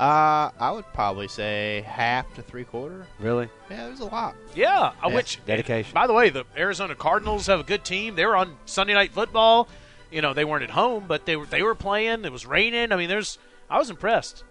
Uh, 0.00 0.50
I 0.58 0.72
would 0.72 0.86
probably 0.92 1.28
say 1.28 1.84
half 1.86 2.32
to 2.34 2.42
three 2.42 2.64
quarter. 2.64 3.06
Really? 3.20 3.48
Yeah, 3.70 3.86
there's 3.86 4.00
a 4.00 4.06
lot. 4.06 4.34
Yeah, 4.54 4.92
uh, 5.02 5.08
Yeah, 5.08 5.14
which 5.14 5.44
dedication. 5.46 5.94
By 5.94 6.08
the 6.08 6.12
way, 6.12 6.30
the 6.30 6.44
Arizona 6.56 6.96
Cardinals 6.96 7.46
have 7.46 7.60
a 7.60 7.62
good 7.62 7.84
team. 7.84 8.16
They 8.16 8.26
were 8.26 8.36
on 8.36 8.56
Sunday 8.66 8.94
Night 8.94 9.12
Football. 9.12 9.68
You 10.10 10.20
know, 10.20 10.34
they 10.34 10.44
weren't 10.44 10.64
at 10.64 10.70
home, 10.70 11.04
but 11.06 11.26
they 11.26 11.36
were 11.36 11.46
they 11.46 11.62
were 11.62 11.76
playing. 11.76 12.24
It 12.24 12.32
was 12.32 12.44
raining. 12.44 12.90
I 12.90 12.96
mean, 12.96 13.08
there's 13.08 13.38
I 13.70 13.78
was 13.78 13.88
impressed. 13.88 14.42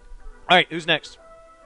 All 0.48 0.56
right, 0.56 0.66
who's 0.70 0.86
next? 0.86 1.18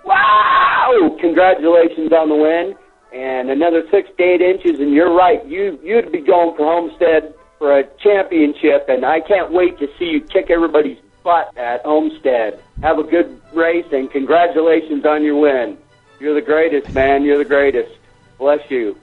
Wow! 0.05 1.17
Congratulations 1.21 2.13
on 2.13 2.29
the 2.29 2.35
win. 2.35 2.75
And 3.13 3.49
another 3.51 3.85
six 3.91 4.09
to 4.19 4.23
eight 4.23 4.41
inches, 4.43 4.81
and 4.81 4.93
you're 4.93 5.15
right. 5.15 5.45
You 5.47 5.79
you'd 5.83 6.13
be 6.13 6.21
going 6.21 6.57
for 6.57 6.65
Homestead 6.65 7.35
for 7.59 7.79
a 7.79 7.85
championship, 8.03 8.87
and 8.89 9.05
I 9.05 9.21
can't 9.21 9.53
wait 9.53 9.79
to 9.79 9.87
see 9.99 10.07
you 10.07 10.21
kick 10.21 10.51
everybody's 10.51 10.99
butt 11.29 11.59
at 11.59 11.85
Homestead. 11.85 12.59
Have 12.83 12.99
a 12.99 13.03
good 13.03 13.39
race, 13.53 13.85
and 13.93 14.11
congratulations 14.11 15.05
on 15.05 15.23
your 15.23 15.37
win. 15.39 15.77
You're 16.19 16.33
the 16.35 16.41
greatest, 16.41 16.95
man. 16.95 17.23
You're 17.23 17.37
the 17.37 17.45
greatest. 17.45 17.93
Bless 18.39 18.61
you. 18.71 18.97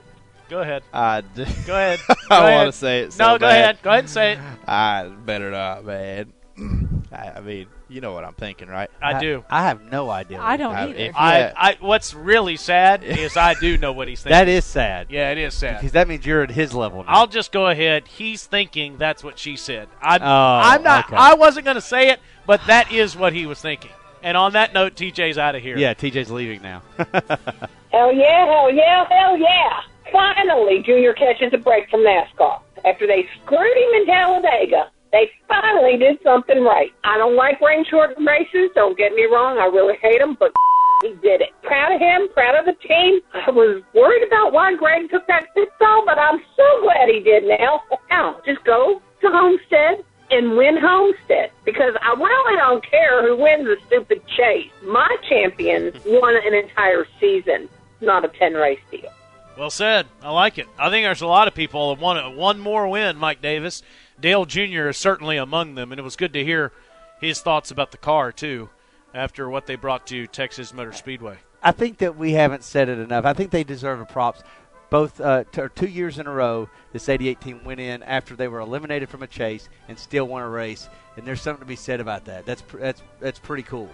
Go 0.50 0.62
ahead. 0.62 0.82
I 0.92 1.20
uh, 1.20 1.22
d- 1.36 1.46
Go 1.68 1.74
ahead. 1.76 2.00
I 2.10 2.16
Go 2.30 2.36
ahead. 2.48 2.56
want 2.58 2.74
to 2.74 2.80
say 2.80 3.00
it. 3.02 3.14
So 3.14 3.24
no, 3.24 3.34
go 3.36 3.48
bad. 3.48 3.52
ahead. 3.52 3.78
Go 3.84 3.90
ahead 3.92 4.00
and 4.06 4.10
say 4.10 4.32
it. 4.34 4.40
I 4.68 5.08
better 5.24 5.52
not, 5.52 5.86
man. 5.86 6.34
I, 7.12 7.30
I 7.36 7.42
mean, 7.42 7.68
you 7.90 8.02
know 8.02 8.14
what 8.14 8.24
I'm 8.24 8.34
thinking, 8.34 8.68
right? 8.68 8.90
I 9.02 9.20
do. 9.20 9.44
I 9.50 9.64
have 9.64 9.82
no 9.92 10.10
idea. 10.10 10.40
I 10.42 10.58
don't 10.58 10.76
I- 10.76 10.84
either. 10.90 10.96
if- 11.00 11.16
I, 11.16 11.38
Yeah. 11.40 11.54
I 11.56 11.78
what's 11.80 12.14
really 12.14 12.56
sad 12.58 13.04
is 13.04 13.38
I 13.38 13.54
do 13.56 13.78
know 13.78 13.92
what 13.94 14.08
he's 14.08 14.22
thinking. 14.24 14.38
That 14.38 14.48
is 14.48 14.66
sad. 14.66 15.08
yeah, 15.10 15.32
it 15.32 15.38
is 15.38 15.54
sad. 15.54 15.78
Because 15.78 15.92
that 15.94 16.08
means 16.08 16.26
you're 16.26 16.44
at 16.44 16.52
his 16.52 16.74
level 16.74 17.04
now. 17.04 17.10
I'll 17.10 17.28
just 17.28 17.52
go 17.52 17.68
ahead. 17.68 18.08
He's 18.08 18.46
thinking 18.46 18.98
that's 18.98 19.24
what 19.24 19.38
she 19.40 19.56
said. 19.56 19.88
I'm, 20.02 20.22
Oh, 20.22 20.26
I'm 20.64 20.84
not. 20.84 21.06
okay. 21.06 21.16
I 21.16 21.34
wasn't 21.36 21.66
going 21.66 21.76
to 21.76 21.82
say 21.82 22.10
it, 22.10 22.20
but 22.46 22.62
that 22.68 22.92
is 22.92 23.16
what 23.16 23.34
he 23.34 23.46
was 23.46 23.60
thinking. 23.62 23.92
And 24.24 24.36
on 24.36 24.54
that 24.54 24.74
note, 24.74 24.96
TJ's 24.96 25.38
out 25.38 25.54
of 25.56 25.62
here. 25.62 25.78
yeah, 25.78 25.94
TJ's 25.94 26.32
leaving 26.32 26.62
now. 26.64 26.82
Hell 27.92 28.12
yeah, 28.14 28.46
hell 28.46 28.72
yeah, 28.74 29.06
hell 29.10 29.38
yeah. 29.38 29.82
Finally, 30.12 30.84
Junior 30.84 31.14
catches 31.14 31.54
a 31.54 31.58
break 31.58 31.90
from 31.90 32.02
NASCAR. 32.02 32.60
After 32.84 33.08
they 33.08 33.28
screwed 33.44 33.78
him 33.78 33.90
in 34.02 34.06
Talladega, 34.06 34.90
they 35.16 35.32
finally 35.48 35.96
did 35.98 36.20
something 36.24 36.62
right. 36.62 36.92
I 37.06 37.18
don't 37.18 37.38
like 37.38 37.62
rain 37.62 37.86
short 37.90 38.12
races, 38.20 38.70
don't 38.76 38.98
get 38.98 39.14
me 39.14 39.24
wrong, 39.32 39.58
I 39.58 39.66
really 39.72 39.96
hate 40.02 40.20
them, 40.20 40.36
but 40.38 40.52
he 41.04 41.16
did 41.24 41.40
it. 41.40 41.56
Proud 41.64 41.96
of 41.96 42.02
him, 42.02 42.28
proud 42.34 42.60
of 42.60 42.66
the 42.66 42.76
team. 42.86 43.22
I 43.34 43.50
was 43.52 43.82
worried 43.94 44.28
about 44.28 44.52
why 44.52 44.76
Greg 44.76 45.10
took 45.10 45.26
that 45.28 45.48
pit 45.56 45.70
stall, 45.78 46.04
but 46.06 46.20
I'm 46.20 46.42
so 46.58 46.68
glad 46.84 47.08
he 47.08 47.22
did 47.22 47.46
now. 47.48 47.82
Now, 48.10 48.42
just 48.46 48.64
go 48.66 49.02
to 49.22 49.28
Homestead 49.32 50.04
and 50.32 50.58
win 50.58 50.76
Homestead 50.76 51.52
because 51.64 51.94
I 52.02 52.12
really 52.20 52.58
don't 52.58 52.84
care 52.84 53.26
who 53.26 53.42
wins 53.42 53.66
the 53.66 53.78
stupid 53.88 54.22
chase. 54.36 54.72
My 54.84 55.08
champions 55.30 55.96
won 56.06 56.36
an 56.36 56.54
entire 56.54 57.08
season, 57.22 57.70
not 58.02 58.26
a 58.26 58.28
10 58.28 58.54
race 58.54 58.80
deal. 58.92 59.12
Well 59.58 59.70
said. 59.70 60.08
I 60.22 60.32
like 60.32 60.58
it. 60.58 60.68
I 60.78 60.90
think 60.90 61.06
there's 61.06 61.22
a 61.22 61.28
lot 61.28 61.48
of 61.48 61.56
people 61.56 61.96
that 61.96 62.02
want 62.02 62.36
one 62.36 62.60
more 62.60 62.88
win, 62.90 63.16
Mike 63.16 63.42
Davis. 63.42 63.84
Dale 64.20 64.46
Jr. 64.46 64.90
is 64.90 64.98
certainly 64.98 65.38
among 65.38 65.76
them, 65.76 65.92
and 65.92 66.00
it 66.00 66.04
was 66.04 66.16
good 66.16 66.34
to 66.34 66.44
hear 66.44 66.72
his 67.20 67.42
thoughts 67.42 67.72
about 67.72 67.92
the 67.92 67.98
car, 67.98 68.32
too, 68.32 68.70
after 69.14 69.50
what 69.50 69.66
they 69.66 69.76
brought 69.76 70.08
to 70.08 70.28
Texas 70.28 70.74
Motor 70.74 70.94
Speedway. 70.94 71.38
I 71.62 71.72
think 71.72 71.98
that 71.98 72.16
we 72.18 72.34
haven't 72.34 72.64
said 72.64 72.90
it 72.90 73.00
enough. 73.00 73.26
I 73.26 73.34
think 73.34 73.52
they 73.52 73.64
deserve 73.64 74.00
a 74.00 74.06
props. 74.06 74.44
Both 74.90 75.20
uh, 75.20 75.46
t- 75.52 75.64
two 75.74 75.88
years 75.88 76.20
in 76.20 76.28
a 76.28 76.32
row, 76.32 76.70
this 76.94 77.10
88 77.10 77.42
team 77.42 77.64
went 77.64 77.80
in 77.80 78.04
after 78.04 78.36
they 78.36 78.48
were 78.48 78.60
eliminated 78.60 79.10
from 79.10 79.24
a 79.24 79.28
chase 79.28 79.68
and 79.88 79.98
still 79.98 80.26
won 80.26 80.44
a 80.44 80.50
race, 80.50 80.88
and 81.18 81.26
there's 81.26 81.42
something 81.42 81.62
to 81.62 81.68
be 81.68 81.76
said 81.76 82.00
about 82.00 82.26
that. 82.26 82.46
That's 82.46 82.62
pr- 82.62 82.78
that's 82.78 83.02
that's 83.20 83.40
pretty 83.40 83.64
cool. 83.64 83.90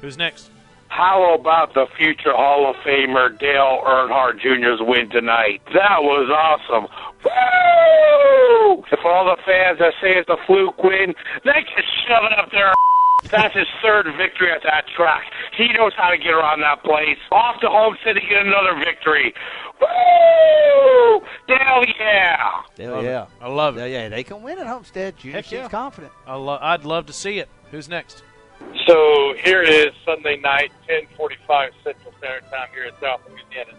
Who's 0.00 0.16
next? 0.16 0.50
How 0.90 1.34
about 1.38 1.72
the 1.74 1.86
future 1.96 2.34
Hall 2.34 2.68
of 2.68 2.74
Famer 2.84 3.38
Dale 3.38 3.80
Earnhardt 3.86 4.40
Jr.'s 4.42 4.80
win 4.82 5.08
tonight? 5.08 5.62
That 5.72 6.02
was 6.02 6.28
awesome. 6.28 6.90
Woo! 7.24 8.84
If 8.90 8.98
all 9.04 9.24
the 9.24 9.38
fans 9.46 9.78
that 9.78 9.94
say 10.02 10.18
it's 10.18 10.28
a 10.28 10.36
fluke 10.46 10.82
win, 10.82 11.14
they 11.44 11.62
can 11.62 11.84
shove 12.06 12.24
it 12.30 12.38
up 12.38 12.50
their 12.50 12.72
that's 13.30 13.54
his 13.54 13.66
third 13.82 14.06
victory 14.16 14.50
at 14.50 14.62
that 14.64 14.84
track. 14.96 15.24
He 15.56 15.68
knows 15.74 15.92
how 15.96 16.08
to 16.10 16.16
get 16.18 16.32
around 16.32 16.60
that 16.62 16.82
place. 16.82 17.18
Off 17.30 17.60
to 17.60 17.68
Homestead 17.68 18.14
to 18.14 18.20
get 18.20 18.46
another 18.46 18.74
victory. 18.82 19.32
Woo! 19.80 21.20
Hell 21.48 21.84
yeah! 21.98 22.62
Hell 22.78 22.90
Love 22.96 23.04
it. 23.04 23.08
yeah. 23.08 23.26
I 23.40 23.48
love 23.48 23.76
it. 23.76 23.80
Yeah, 23.80 23.86
yeah, 24.02 24.08
they 24.08 24.24
can 24.24 24.42
win 24.42 24.58
at 24.58 24.66
Homestead. 24.66 25.16
Junior 25.18 25.36
Heck 25.36 25.44
seems 25.44 25.62
yeah. 25.62 25.68
confident. 25.68 26.12
I 26.26 26.34
lo- 26.34 26.58
I'd 26.60 26.84
love 26.84 27.06
to 27.06 27.12
see 27.12 27.38
it. 27.38 27.48
Who's 27.70 27.88
next? 27.88 28.24
So 28.86 29.34
here 29.44 29.62
it 29.62 29.70
is, 29.70 29.92
Sunday 30.04 30.36
night, 30.36 30.72
10:45 30.88 31.70
Central 31.84 32.12
Standard 32.18 32.44
Time 32.50 32.68
here 32.74 32.84
in 32.84 32.94
South 33.00 33.20
Louisiana. 33.28 33.78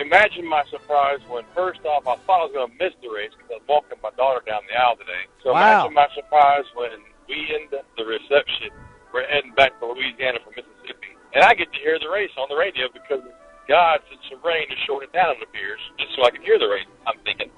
Imagine 0.00 0.46
my 0.46 0.64
surprise 0.70 1.20
when, 1.28 1.44
first 1.54 1.84
off, 1.84 2.06
I 2.06 2.16
thought 2.24 2.40
I 2.40 2.44
was 2.48 2.52
going 2.54 2.70
to 2.70 2.76
miss 2.80 2.94
the 3.02 3.10
race 3.12 3.30
because 3.36 3.50
I 3.50 3.58
was 3.60 3.68
walking 3.68 3.98
my 4.02 4.10
daughter 4.16 4.40
down 4.46 4.62
the 4.68 4.74
aisle 4.74 4.96
today. 4.96 5.24
So 5.44 5.52
Wow. 5.52 5.60
imagine 5.60 5.94
my 5.94 6.08
surprise 6.14 6.64
when 6.74 6.96
we 7.28 7.36
end 7.54 7.70
the 7.70 8.04
reception. 8.04 8.70
We're 9.12 9.28
heading 9.28 9.52
back 9.52 9.78
to 9.80 9.86
Louisiana 9.86 10.40
from 10.40 10.54
Mississippi, 10.56 11.12
and 11.34 11.44
I 11.44 11.52
get 11.54 11.70
to 11.72 11.78
hear 11.78 11.98
the 11.98 12.08
race 12.08 12.32
on 12.38 12.48
the 12.48 12.56
radio 12.56 12.88
because 12.88 13.20
God 13.68 14.00
sent 14.08 14.20
some 14.30 14.40
rain 14.42 14.66
to 14.68 14.76
shorten 14.86 15.08
it 15.08 15.12
down, 15.12 15.36
it 15.36 15.42
appears, 15.42 15.80
just 15.98 16.16
so 16.16 16.24
I 16.24 16.30
can 16.30 16.42
hear 16.42 16.58
the 16.58 16.68
race. 16.68 16.88
I'm 17.06 17.18
thinking. 17.20 17.50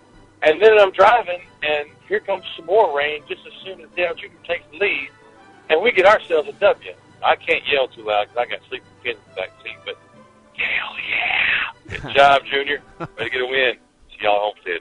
And 0.42 0.60
then 0.60 0.78
I'm 0.78 0.90
driving, 0.90 1.40
and 1.62 1.88
here 2.08 2.20
comes 2.20 2.44
some 2.56 2.66
more 2.66 2.90
rain 2.96 3.22
just 3.28 3.40
as 3.46 3.52
soon 3.64 3.80
as 3.80 3.88
Dale 3.96 4.14
Jr. 4.14 4.34
takes 4.44 4.66
the 4.72 4.78
lead, 4.78 5.08
and 5.70 5.80
we 5.82 5.92
get 5.92 6.06
ourselves 6.06 6.48
a 6.48 6.52
W. 6.52 6.92
I 7.22 7.36
can't 7.36 7.62
yell 7.70 7.88
too 7.88 8.04
loud 8.04 8.28
because 8.28 8.36
I 8.36 8.50
got 8.50 8.60
sleeping 8.68 8.88
kids 9.02 9.18
in 9.26 9.30
the 9.34 9.40
back 9.40 9.50
seat, 9.62 9.76
but 9.84 9.96
hell 10.56 10.94
yeah! 11.08 11.98
Good 12.02 12.14
job, 12.16 12.42
Junior. 12.50 12.82
Way 13.00 13.06
to 13.24 13.30
get 13.30 13.40
a 13.40 13.46
win. 13.46 13.74
See 14.10 14.16
y'all 14.22 14.36
at 14.36 14.40
Homestead. 14.54 14.80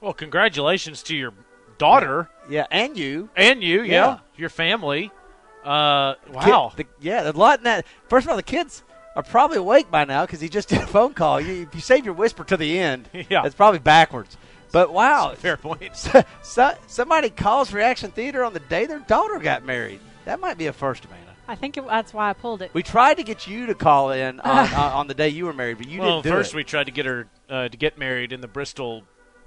Well, 0.00 0.12
congratulations 0.12 1.02
to 1.04 1.16
your 1.16 1.32
daughter 1.78 2.28
Yeah, 2.48 2.66
and 2.70 2.96
you. 2.96 3.30
and 3.36 3.62
you, 3.62 3.82
yeah, 3.82 3.86
Yeah. 3.92 4.18
your 4.36 4.48
family. 4.50 5.10
Uh, 5.64 6.14
wow. 6.30 6.72
Kid- 6.76 6.86
the- 7.00 7.06
yeah, 7.08 7.30
a 7.30 7.32
lot 7.32 7.58
in 7.60 7.64
that. 7.64 7.86
First 8.08 8.26
of 8.26 8.30
all, 8.30 8.36
the 8.36 8.42
kids 8.42 8.82
are 9.16 9.22
probably 9.22 9.56
awake 9.58 9.90
by 9.90 10.04
now 10.04 10.26
because 10.26 10.40
he 10.40 10.48
just 10.48 10.68
did 10.70 10.82
a 10.82 10.86
phone 10.86 11.14
call. 11.14 11.40
You, 11.40 11.62
if 11.62 11.74
you 11.74 11.80
save 11.80 12.04
your 12.04 12.14
whisper 12.14 12.44
to 12.44 12.56
the 12.56 12.78
end, 12.78 13.08
Yeah. 13.30 13.44
it's 13.46 13.54
probably 13.54 13.78
backwards. 13.80 14.36
But 14.72 14.92
wow, 14.92 15.34
Fair 15.36 15.56
point. 15.56 15.96
so, 15.96 16.22
so, 16.42 16.74
somebody 16.88 17.30
calls 17.30 17.72
Reaction 17.72 18.10
Theater 18.10 18.42
on 18.44 18.52
the 18.52 18.60
day 18.60 18.86
their 18.86 18.98
daughter 18.98 19.38
got 19.38 19.64
married. 19.64 20.00
That 20.24 20.40
might 20.40 20.58
be 20.58 20.66
a 20.66 20.72
first, 20.72 21.04
Amanda. 21.04 21.34
I 21.46 21.54
think 21.54 21.76
it, 21.76 21.86
that's 21.86 22.14
why 22.14 22.30
I 22.30 22.32
pulled 22.32 22.62
it. 22.62 22.70
We 22.72 22.82
tried 22.82 23.18
to 23.18 23.22
get 23.22 23.46
you 23.46 23.66
to 23.66 23.74
call 23.74 24.12
in 24.12 24.40
on, 24.40 24.58
on, 24.58 24.74
on 24.74 25.06
the 25.08 25.14
day 25.14 25.28
you 25.28 25.44
were 25.44 25.52
married, 25.52 25.78
but 25.78 25.88
you 25.88 26.00
well, 26.00 26.22
didn't 26.22 26.32
do 26.32 26.38
first 26.38 26.54
it. 26.54 26.56
we 26.56 26.64
tried 26.64 26.84
to 26.84 26.92
get 26.92 27.04
her 27.06 27.28
uh, 27.50 27.68
to 27.68 27.76
get 27.76 27.98
married 27.98 28.32
in 28.32 28.40
the 28.40 28.48
Bristol 28.48 29.02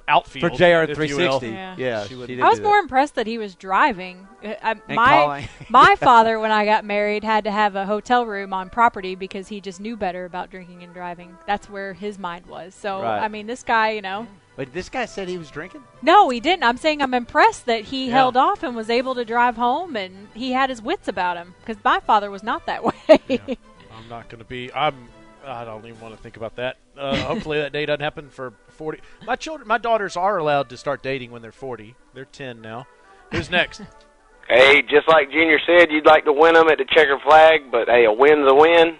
outfield 0.07 0.51
For 0.51 0.57
JR 0.57 0.89
if 0.89 0.95
360. 0.95 1.47
Yeah. 1.49 1.75
Yeah, 1.77 2.03
She 2.05 2.15
she 2.15 2.41
I 2.41 2.49
was 2.49 2.61
more 2.61 2.75
that. 2.75 2.83
impressed 2.83 3.15
that 3.15 3.27
he 3.27 3.37
was 3.37 3.55
driving. 3.55 4.27
Uh, 4.43 4.53
I, 4.61 4.71
And 4.71 4.81
my 4.87 5.49
my 5.69 5.95
father, 5.95 6.39
when 6.39 6.51
I 6.51 6.65
got 6.65 6.85
married, 6.85 7.23
had 7.23 7.43
to 7.43 7.51
have 7.51 7.75
a 7.75 7.85
hotel 7.85 8.25
room 8.25 8.53
on 8.53 8.69
property 8.69 9.15
because 9.15 9.47
he 9.47 9.59
just 9.59 9.79
knew 9.81 9.97
better 9.97 10.25
about 10.25 10.49
drinking 10.49 10.83
and 10.83 10.93
driving. 10.93 11.37
That's 11.45 11.69
where 11.69 11.93
his 11.93 12.17
mind 12.17 12.45
was. 12.45 12.73
So 12.73 13.01
Right. 13.01 13.19
I 13.19 13.27
mean, 13.27 13.47
this 13.47 13.63
guy, 13.63 13.91
you 13.91 14.01
know, 14.01 14.27
But 14.57 14.73
this 14.73 14.89
guy 14.89 15.05
said 15.05 15.29
he 15.29 15.37
was 15.37 15.49
drinking. 15.51 15.83
no, 16.01 16.29
he 16.29 16.39
didn't. 16.41 16.63
I'm 16.63 16.75
saying 16.77 17.01
I'm 17.01 17.13
impressed 17.13 17.67
that 17.67 17.83
he 17.85 18.07
Yeah. 18.07 18.13
held 18.13 18.35
off 18.35 18.63
and 18.63 18.75
was 18.75 18.89
able 18.89 19.15
to 19.15 19.23
drive 19.23 19.55
home, 19.55 19.95
and 19.95 20.27
he 20.33 20.51
had 20.51 20.69
his 20.69 20.81
wits 20.81 21.07
about 21.07 21.37
him. 21.37 21.53
Because 21.61 21.81
my 21.85 21.99
father 22.01 22.29
was 22.29 22.43
not 22.43 22.65
that 22.65 22.83
way. 23.09 23.21
I'm 23.29 24.09
not 24.09 24.27
going 24.29 24.39
to 24.39 24.45
be. 24.45 24.73
I'm. 24.73 25.07
I 25.45 25.63
don't 25.63 25.85
even 25.85 26.01
want 26.01 26.13
to 26.13 26.21
think 26.21 26.35
about 26.35 26.57
that. 26.57 26.75
Uh, 26.97 27.15
hopefully 27.23 27.59
that 27.59 27.71
day 27.71 27.85
doesn't 27.85 28.01
happen 28.01 28.29
for 28.29 28.51
40. 28.69 28.99
My 29.25 29.37
children, 29.37 29.65
my 29.65 29.77
daughters 29.77 30.17
are 30.17 30.37
allowed 30.37 30.67
to 30.71 30.77
start 30.77 31.01
dating 31.01 31.31
when 31.31 31.41
they're 31.41 31.53
40. 31.53 31.95
They're 32.13 32.25
10 32.25 32.59
now. 32.61 32.85
Who's 33.31 33.49
next? 33.49 33.81
Hey, 34.49 34.81
just 34.81 35.09
like 35.09 35.29
Junior 35.29 35.59
said, 35.67 35.91
you'd 35.91 36.05
like 36.05 36.23
to 36.23 36.31
win 36.31 36.53
them 36.53 36.69
at 36.69 36.77
the 36.77 36.85
checker 36.85 37.19
flag, 37.19 37.69
but 37.69 37.89
hey, 37.89 38.05
a 38.05 38.13
win's 38.13 38.49
a 38.49 38.55
win. 38.55 38.95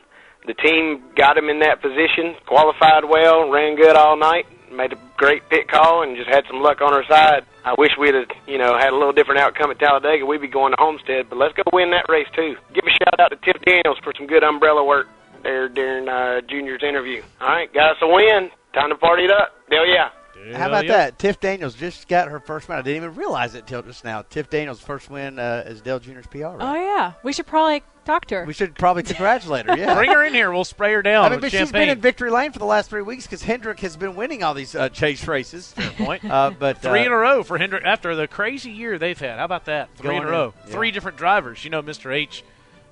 The 0.46 0.54
team 0.54 1.04
got 1.16 1.38
him 1.38 1.48
in 1.48 1.60
that 1.60 1.82
position, 1.82 2.36
qualified 2.46 3.06
well, 3.08 3.50
ran 3.50 3.78
good 3.78 3.96
all 3.96 4.18
night, 4.18 4.46
made 4.72 4.94
a 4.94 4.98
great 5.18 5.48
pit 5.50 5.68
call, 5.68 6.04
and 6.04 6.16
just 6.16 6.30
had 6.30 6.46
some 6.48 6.62
luck 6.62 6.82
on 6.82 6.94
our 6.94 7.06
side. 7.06 7.46
I 7.64 7.74
wish 7.78 7.92
we'd 8.00 8.16
have, 8.16 8.28
you 8.48 8.58
know, 8.58 8.78
had 8.78 8.92
a 8.92 8.96
little 8.96 9.14
different 9.14 9.40
outcome 9.42 9.72
at 9.72 9.80
Talladega. 9.80 10.26
We'd 10.26 10.42
be 10.42 10.48
going 10.48 10.72
to 10.72 10.78
Homestead, 10.80 11.30
but 11.30 11.38
let's 11.38 11.54
go 11.54 11.64
win 11.74 11.92
that 11.92 12.06
race 12.10 12.28
too. 12.36 12.56
Give 12.74 12.84
a 12.86 12.92
shout 12.92 13.20
out 13.20 13.30
to 13.30 13.38
Tiff 13.38 13.62
Daniels 13.64 13.98
for 14.04 14.14
some 14.18 14.28
good 14.28 14.44
umbrella 14.44 14.84
work 14.84 15.08
there 15.44 15.70
during 15.70 16.08
uh, 16.08 16.42
Junior's 16.42 16.84
interview. 16.84 17.22
All 17.42 17.48
right, 17.48 17.72
got 17.74 17.92
us 17.92 17.98
a 18.02 18.08
win. 18.08 18.50
Time 18.74 18.90
to 18.90 18.96
party 18.96 19.24
it 19.24 19.32
up. 19.32 19.56
Hell 19.72 19.88
yeah. 19.88 20.10
How 20.56 20.68
about 20.68 20.88
that? 20.88 21.20
Tiff 21.20 21.40
Daniels 21.40 21.76
just 21.76 22.08
got 22.08 22.30
her 22.30 22.40
first 22.40 22.70
win. 22.70 22.78
I 22.78 22.82
didn't 22.82 22.98
even 23.04 23.16
realize 23.16 23.56
it 23.56 23.68
till 23.68 23.82
just 23.82 24.04
now. 24.04 24.22
Tiff 24.22 24.50
Daniels' 24.50 24.80
first 24.80 25.10
win 25.10 25.40
uh, 25.40 25.64
as 25.66 25.82
Dale 25.82 26.00
Jr.'s 26.00 26.28
PR. 26.28 26.38
Right? 26.38 26.58
oh 26.60 26.76
yeah, 26.76 27.14
we 27.24 27.34
should 27.34 27.48
probably 27.48 27.84
talk 28.06 28.26
to 28.26 28.36
her. 28.36 28.46
We 28.46 28.54
should 28.54 28.76
probably 28.76 29.04
congratulate 29.04 29.66
her. 29.66 29.78
Yeah. 29.78 29.94
Bring 29.96 30.12
her 30.12 30.24
in 30.24 30.34
here. 30.34 30.52
We'll 30.52 30.64
spray 30.64 30.94
her 30.94 31.02
down 31.02 31.26
I 31.26 31.30
mean, 31.30 31.42
with 31.42 31.52
but 31.52 31.60
she's 31.60 31.72
been 31.72 31.90
in 31.90 32.00
victory 32.00 32.32
lane 32.32 32.52
for 32.52 32.60
the 32.60 32.66
last 32.66 32.90
three 32.90 33.02
weeks 33.02 33.26
because 33.26 33.44
Hendrick 33.44 33.80
has 33.82 33.98
been 33.98 34.16
winning 34.16 34.44
all 34.44 34.54
these 34.54 34.74
uh, 34.76 34.90
chase 34.90 35.28
races. 35.28 35.76
point. 35.98 36.24
Uh, 36.24 36.52
but 36.58 36.82
Three 36.82 37.02
uh, 37.02 37.06
in 37.06 37.12
a 37.12 37.18
row 37.18 37.44
for 37.44 37.58
Hendrick 37.58 37.84
after 37.86 38.16
the 38.16 38.28
crazy 38.28 38.72
year 38.72 38.98
they've 38.98 39.20
had. 39.20 39.40
How 39.40 39.46
about 39.46 39.66
that? 39.66 39.90
Three 39.96 40.16
in 40.16 40.24
a 40.24 40.26
in, 40.26 40.32
row. 40.32 40.54
yeah. 40.66 40.72
Three 40.72 40.92
different 40.92 41.18
drivers. 41.18 41.64
You 41.64 41.70
know, 41.70 41.82
Mr. 41.82 42.14
H 42.14 42.44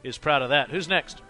is 0.03 0.18
proud 0.18 0.41
of 0.41 0.49
that. 0.49 0.70
Who's 0.70 0.88
next? 0.88 1.22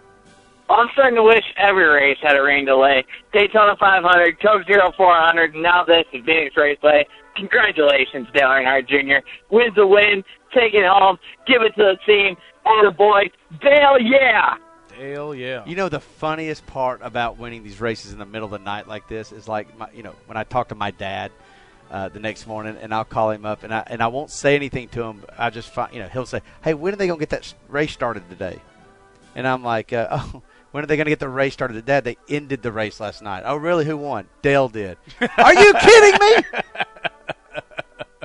Well, 0.68 0.80
I'm 0.80 0.88
starting 0.92 1.16
to 1.16 1.22
wish 1.22 1.44
every 1.56 1.86
race 1.86 2.18
had 2.20 2.36
a 2.36 2.42
rain 2.42 2.64
delay. 2.64 3.04
Daytona 3.32 3.76
500, 3.78 4.40
Coke 4.40 4.66
Zero 4.66 4.92
400, 4.96 5.54
now 5.54 5.84
this 5.84 6.04
is 6.12 6.24
Phoenix 6.24 6.56
Raceway. 6.56 7.06
Congratulations, 7.36 8.26
Dale 8.34 8.48
Earnhardt 8.48 8.88
Jr. 8.88 9.24
Wins 9.50 9.74
the 9.76 9.86
win, 9.86 10.24
take 10.52 10.74
it 10.74 10.84
home, 10.86 11.18
give 11.46 11.62
it 11.62 11.74
to 11.76 11.94
the 11.94 11.98
team, 12.04 12.36
and 12.64 12.88
a 12.88 12.90
boy, 12.90 13.24
Dale, 13.60 13.98
yeah! 14.00 14.56
Hell 14.98 15.34
yeah. 15.34 15.62
You 15.66 15.76
know 15.76 15.88
the 15.88 16.00
funniest 16.00 16.66
part 16.66 17.00
about 17.02 17.36
winning 17.36 17.62
these 17.62 17.80
races 17.80 18.12
in 18.12 18.18
the 18.18 18.24
middle 18.26 18.46
of 18.46 18.52
the 18.52 18.64
night 18.64 18.88
like 18.88 19.08
this 19.08 19.30
is 19.30 19.46
like 19.46 19.76
my, 19.76 19.90
you 19.92 20.02
know 20.02 20.14
when 20.24 20.38
I 20.38 20.44
talk 20.44 20.68
to 20.68 20.74
my 20.74 20.90
dad 20.90 21.32
uh, 21.90 22.08
the 22.08 22.18
next 22.18 22.46
morning 22.46 22.78
and 22.80 22.94
I'll 22.94 23.04
call 23.04 23.30
him 23.30 23.44
up 23.44 23.62
and 23.62 23.74
I 23.74 23.84
and 23.88 24.02
I 24.02 24.06
won't 24.06 24.30
say 24.30 24.56
anything 24.56 24.88
to 24.90 25.02
him. 25.02 25.22
I 25.36 25.50
just 25.50 25.68
find 25.68 25.92
you 25.92 26.00
know 26.00 26.08
he'll 26.08 26.24
say, 26.24 26.40
"Hey, 26.64 26.72
when 26.72 26.94
are 26.94 26.96
they 26.96 27.06
gonna 27.08 27.20
get 27.20 27.28
that 27.28 27.52
race 27.68 27.92
started 27.92 28.28
today?" 28.30 28.58
And 29.34 29.46
I'm 29.46 29.62
like, 29.62 29.92
uh, 29.92 30.08
"Oh, 30.34 30.42
when 30.72 30.84
are 30.84 30.86
they 30.86 30.96
gonna 30.96 31.10
get 31.10 31.20
the 31.20 31.28
race 31.28 31.52
started?" 31.52 31.84
Dad, 31.84 32.04
they 32.04 32.16
ended 32.28 32.62
the 32.62 32.72
race 32.72 33.00
last 33.00 33.22
night. 33.22 33.42
Oh, 33.46 33.56
really? 33.56 33.84
Who 33.84 33.96
won? 33.96 34.26
Dale 34.42 34.68
did. 34.68 34.98
are 35.38 35.54
you 35.54 35.74
kidding 35.80 36.20
me? 36.20 36.60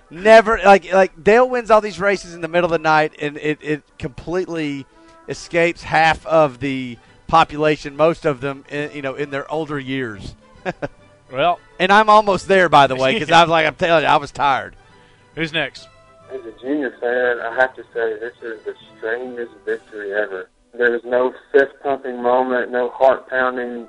Never 0.09 0.59
like 0.63 0.91
like 0.91 1.23
Dale 1.23 1.47
wins 1.49 1.71
all 1.71 1.81
these 1.81 1.99
races 1.99 2.33
in 2.33 2.41
the 2.41 2.47
middle 2.47 2.65
of 2.65 2.71
the 2.71 2.83
night, 2.83 3.13
and 3.19 3.37
it, 3.37 3.59
it 3.61 3.83
completely 3.97 4.85
escapes 5.29 5.83
half 5.83 6.25
of 6.25 6.59
the 6.59 6.97
population. 7.27 7.95
Most 7.95 8.25
of 8.25 8.41
them, 8.41 8.65
in, 8.69 8.91
you 8.91 9.01
know, 9.01 9.15
in 9.15 9.29
their 9.29 9.49
older 9.51 9.79
years. 9.79 10.35
Well, 11.31 11.59
and 11.79 11.91
I'm 11.91 12.09
almost 12.09 12.47
there, 12.47 12.67
by 12.67 12.87
the 12.87 12.95
way, 12.95 13.13
because 13.13 13.31
I 13.31 13.41
was 13.41 13.49
like, 13.49 13.65
I'm 13.65 13.75
telling 13.75 14.03
you, 14.03 14.09
I 14.09 14.17
was 14.17 14.31
tired. 14.31 14.75
Who's 15.35 15.53
next? 15.53 15.87
As 16.29 16.41
a 16.45 16.51
junior 16.59 16.91
fan, 16.99 17.39
I 17.39 17.55
have 17.55 17.73
to 17.75 17.83
say 17.93 18.19
this 18.19 18.35
is 18.41 18.63
the 18.63 18.75
strangest 18.97 19.53
victory 19.65 20.13
ever. 20.13 20.49
There 20.73 20.91
was 20.91 21.01
no 21.03 21.33
fist 21.51 21.73
pumping 21.83 22.21
moment, 22.21 22.71
no 22.71 22.89
heart 22.89 23.29
pounding 23.29 23.87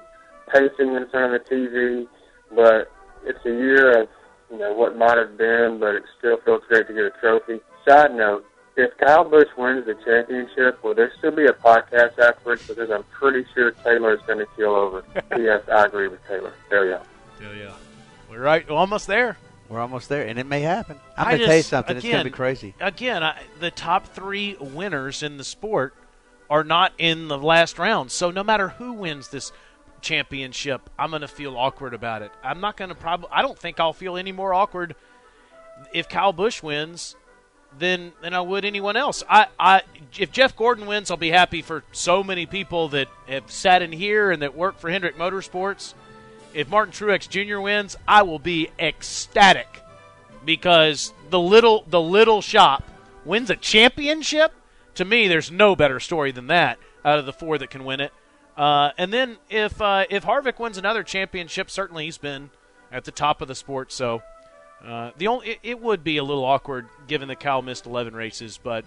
pacing 0.52 0.94
in 0.94 1.06
front 1.10 1.34
of 1.34 1.42
the 1.48 1.54
TV, 1.54 2.06
but 2.54 2.90
it's 3.24 3.44
a 3.46 3.50
year 3.50 4.02
of 4.02 4.08
you 4.50 4.58
know 4.58 4.72
what 4.74 4.96
might 4.96 5.16
have 5.16 5.38
been, 5.38 5.78
but 5.80 5.94
it 5.94 6.02
still 6.18 6.38
feels 6.44 6.62
great 6.68 6.86
to 6.88 6.92
get 6.92 7.04
a 7.04 7.12
trophy. 7.20 7.60
Side 7.88 8.14
note: 8.14 8.44
If 8.76 8.90
Kyle 8.98 9.24
Busch 9.28 9.48
wins 9.56 9.86
the 9.86 9.94
championship, 10.04 10.82
will 10.82 10.94
there 10.94 11.12
still 11.18 11.30
be 11.30 11.46
a 11.46 11.52
podcast 11.52 12.18
afterwards? 12.18 12.66
Because 12.66 12.90
I'm 12.90 13.04
pretty 13.04 13.46
sure 13.54 13.70
Taylor 13.70 14.14
is 14.14 14.20
going 14.26 14.38
to 14.40 14.46
keel 14.56 14.70
over. 14.74 15.04
yes, 15.38 15.62
I 15.68 15.86
agree 15.86 16.08
with 16.08 16.20
Taylor. 16.26 16.52
There 16.68 16.84
you 16.84 16.90
go. 16.92 17.02
Hell 17.46 17.54
yeah. 17.54 17.72
We're 18.30 18.40
right, 18.40 18.68
we're 18.68 18.76
almost 18.76 19.06
there. 19.06 19.36
We're 19.68 19.80
almost 19.80 20.08
there, 20.08 20.26
and 20.26 20.38
it 20.38 20.46
may 20.46 20.60
happen. 20.60 20.98
I'm 21.16 21.26
I 21.26 21.30
going 21.30 21.40
to 21.40 21.46
tell 21.46 21.54
you 21.54 21.60
just- 21.60 21.70
something. 21.70 21.96
it's 21.96 22.04
going 22.04 22.18
to 22.18 22.24
be 22.24 22.30
crazy. 22.30 22.74
Again, 22.80 23.22
I, 23.22 23.40
the 23.60 23.70
top 23.70 24.08
three 24.08 24.56
winners 24.60 25.22
in 25.22 25.38
the 25.38 25.44
sport 25.44 25.94
are 26.52 26.64
not 26.64 26.92
in 26.98 27.28
the 27.28 27.38
last 27.38 27.78
round. 27.78 28.10
So 28.10 28.30
no 28.30 28.44
matter 28.44 28.68
who 28.68 28.92
wins 28.92 29.28
this 29.28 29.52
championship, 30.02 30.90
I'm 30.98 31.08
going 31.08 31.22
to 31.22 31.28
feel 31.28 31.56
awkward 31.56 31.94
about 31.94 32.20
it. 32.20 32.30
I'm 32.44 32.60
not 32.60 32.76
going 32.76 32.90
to 32.90 32.94
probably. 32.94 33.30
I 33.32 33.40
don't 33.40 33.58
think 33.58 33.80
I'll 33.80 33.94
feel 33.94 34.18
any 34.18 34.32
more 34.32 34.52
awkward 34.52 34.94
if 35.94 36.10
Kyle 36.10 36.34
Busch 36.34 36.62
wins 36.62 37.16
than 37.78 38.12
than 38.20 38.34
I 38.34 38.42
would 38.42 38.66
anyone 38.66 38.98
else. 38.98 39.22
I, 39.30 39.46
I 39.58 39.80
if 40.18 40.30
Jeff 40.30 40.54
Gordon 40.54 40.84
wins, 40.84 41.10
I'll 41.10 41.16
be 41.16 41.30
happy 41.30 41.62
for 41.62 41.84
so 41.90 42.22
many 42.22 42.44
people 42.44 42.90
that 42.90 43.08
have 43.28 43.50
sat 43.50 43.80
in 43.80 43.90
here 43.90 44.30
and 44.30 44.42
that 44.42 44.54
work 44.54 44.78
for 44.78 44.90
Hendrick 44.90 45.16
Motorsports. 45.16 45.94
If 46.52 46.68
Martin 46.68 46.92
Truex 46.92 47.30
Jr. 47.30 47.60
wins, 47.60 47.96
I 48.06 48.24
will 48.24 48.38
be 48.38 48.68
ecstatic 48.78 49.80
because 50.44 51.14
the 51.30 51.40
little 51.40 51.86
the 51.88 52.00
little 52.00 52.42
shop 52.42 52.84
wins 53.24 53.48
a 53.48 53.56
championship. 53.56 54.52
To 54.96 55.04
me, 55.04 55.28
there's 55.28 55.50
no 55.50 55.74
better 55.74 56.00
story 56.00 56.32
than 56.32 56.48
that 56.48 56.78
out 57.04 57.18
of 57.18 57.26
the 57.26 57.32
four 57.32 57.58
that 57.58 57.70
can 57.70 57.84
win 57.84 58.00
it. 58.00 58.12
Uh, 58.56 58.90
and 58.98 59.12
then 59.12 59.38
if 59.48 59.80
uh, 59.80 60.04
if 60.10 60.24
Harvick 60.24 60.58
wins 60.58 60.76
another 60.76 61.02
championship, 61.02 61.70
certainly 61.70 62.04
he's 62.04 62.18
been 62.18 62.50
at 62.90 63.04
the 63.04 63.10
top 63.10 63.40
of 63.40 63.48
the 63.48 63.54
sport. 63.54 63.90
So 63.90 64.22
uh, 64.84 65.12
the 65.16 65.28
only 65.28 65.50
it, 65.50 65.58
it, 65.62 65.80
would 65.80 66.04
be 66.04 66.18
a 66.18 66.24
little 66.24 66.44
awkward 66.44 66.86
given 67.06 67.28
that 67.28 67.40
Kyle 67.40 67.62
missed 67.62 67.86
11 67.86 68.14
races, 68.14 68.58
but 68.62 68.84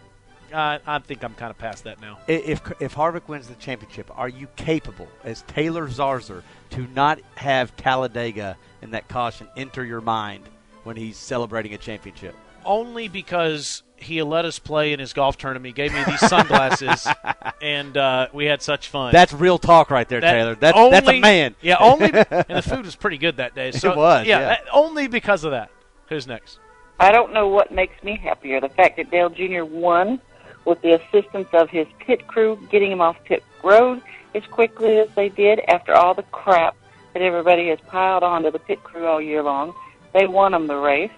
uh, 0.53 0.77
I 0.85 0.99
think 0.99 1.23
I'm 1.23 1.33
kind 1.33 1.49
of 1.49 1.57
past 1.57 1.85
that 1.85 1.99
now. 1.99 2.19
If 2.27 2.61
if 2.79 2.93
Harvick 2.93 3.27
wins 3.27 3.47
the 3.47 3.55
championship, 3.55 4.11
are 4.15 4.29
you 4.29 4.47
capable 4.55 5.07
as 5.23 5.41
Taylor 5.43 5.87
Zarzour 5.87 6.43
to 6.71 6.87
not 6.93 7.19
have 7.35 7.75
Talladega 7.75 8.57
and 8.81 8.93
that 8.93 9.07
caution 9.07 9.47
enter 9.57 9.83
your 9.83 10.01
mind 10.01 10.43
when 10.83 10.95
he's 10.95 11.17
celebrating 11.17 11.73
a 11.73 11.77
championship? 11.77 12.35
Only 12.63 13.07
because 13.07 13.83
he 14.05 14.21
let 14.23 14.45
us 14.45 14.59
play 14.59 14.93
in 14.93 14.99
his 14.99 15.13
golf 15.13 15.37
tournament. 15.37 15.65
He 15.67 15.73
gave 15.73 15.93
me 15.93 16.03
these 16.05 16.19
sunglasses, 16.27 17.07
and 17.61 17.95
uh, 17.97 18.27
we 18.33 18.45
had 18.45 18.61
such 18.61 18.87
fun. 18.87 19.11
That's 19.11 19.33
real 19.33 19.57
talk 19.57 19.89
right 19.91 20.07
there, 20.07 20.21
That 20.21 20.31
Taylor. 20.31 20.55
That's 20.55 20.77
only- 20.77 20.91
that's 20.91 21.07
a 21.09 21.19
man. 21.19 21.55
Yeah, 21.61 21.77
only 21.79 22.05
and 22.13 22.45
the 22.57 22.61
food 22.61 22.85
was 22.85 22.95
pretty 22.95 23.17
good 23.17 23.37
that 23.37 23.55
day. 23.55 23.71
So 23.71 23.91
It 23.91 23.97
was, 23.97 24.25
yeah. 24.27 24.39
that- 24.39 24.65
only 24.73 25.07
because 25.07 25.43
of 25.43 25.51
that. 25.51 25.69
Who's 26.09 26.27
next? 26.27 26.59
I 26.99 27.11
don't 27.11 27.33
know 27.33 27.47
what 27.47 27.71
makes 27.71 28.01
me 28.03 28.15
happier. 28.15 28.61
The 28.61 28.69
fact 28.69 28.97
that 28.97 29.11
Dale 29.11 29.29
Jr. 29.29 29.63
won 29.65 30.21
with 30.63 30.81
the 30.81 30.93
assistance 30.93 31.47
of 31.53 31.69
his 31.69 31.87
pit 31.99 32.25
crew 32.27 32.57
getting 32.71 32.91
him 32.91 33.01
off 33.01 33.17
pit 33.25 33.43
road 33.63 34.01
as 34.33 34.43
quickly 34.45 34.99
as 34.99 35.09
they 35.15 35.29
did 35.29 35.59
after 35.67 35.93
all 35.93 36.13
the 36.13 36.23
crap 36.23 36.75
that 37.13 37.21
everybody 37.21 37.69
has 37.69 37.79
piled 37.87 38.23
onto 38.23 38.51
the 38.51 38.59
pit 38.59 38.83
crew 38.83 39.05
all 39.05 39.21
year 39.21 39.43
long. 39.43 39.73
They 40.13 40.27
won 40.27 40.53
him 40.53 40.67
the 40.67 40.75
race. 40.77 41.11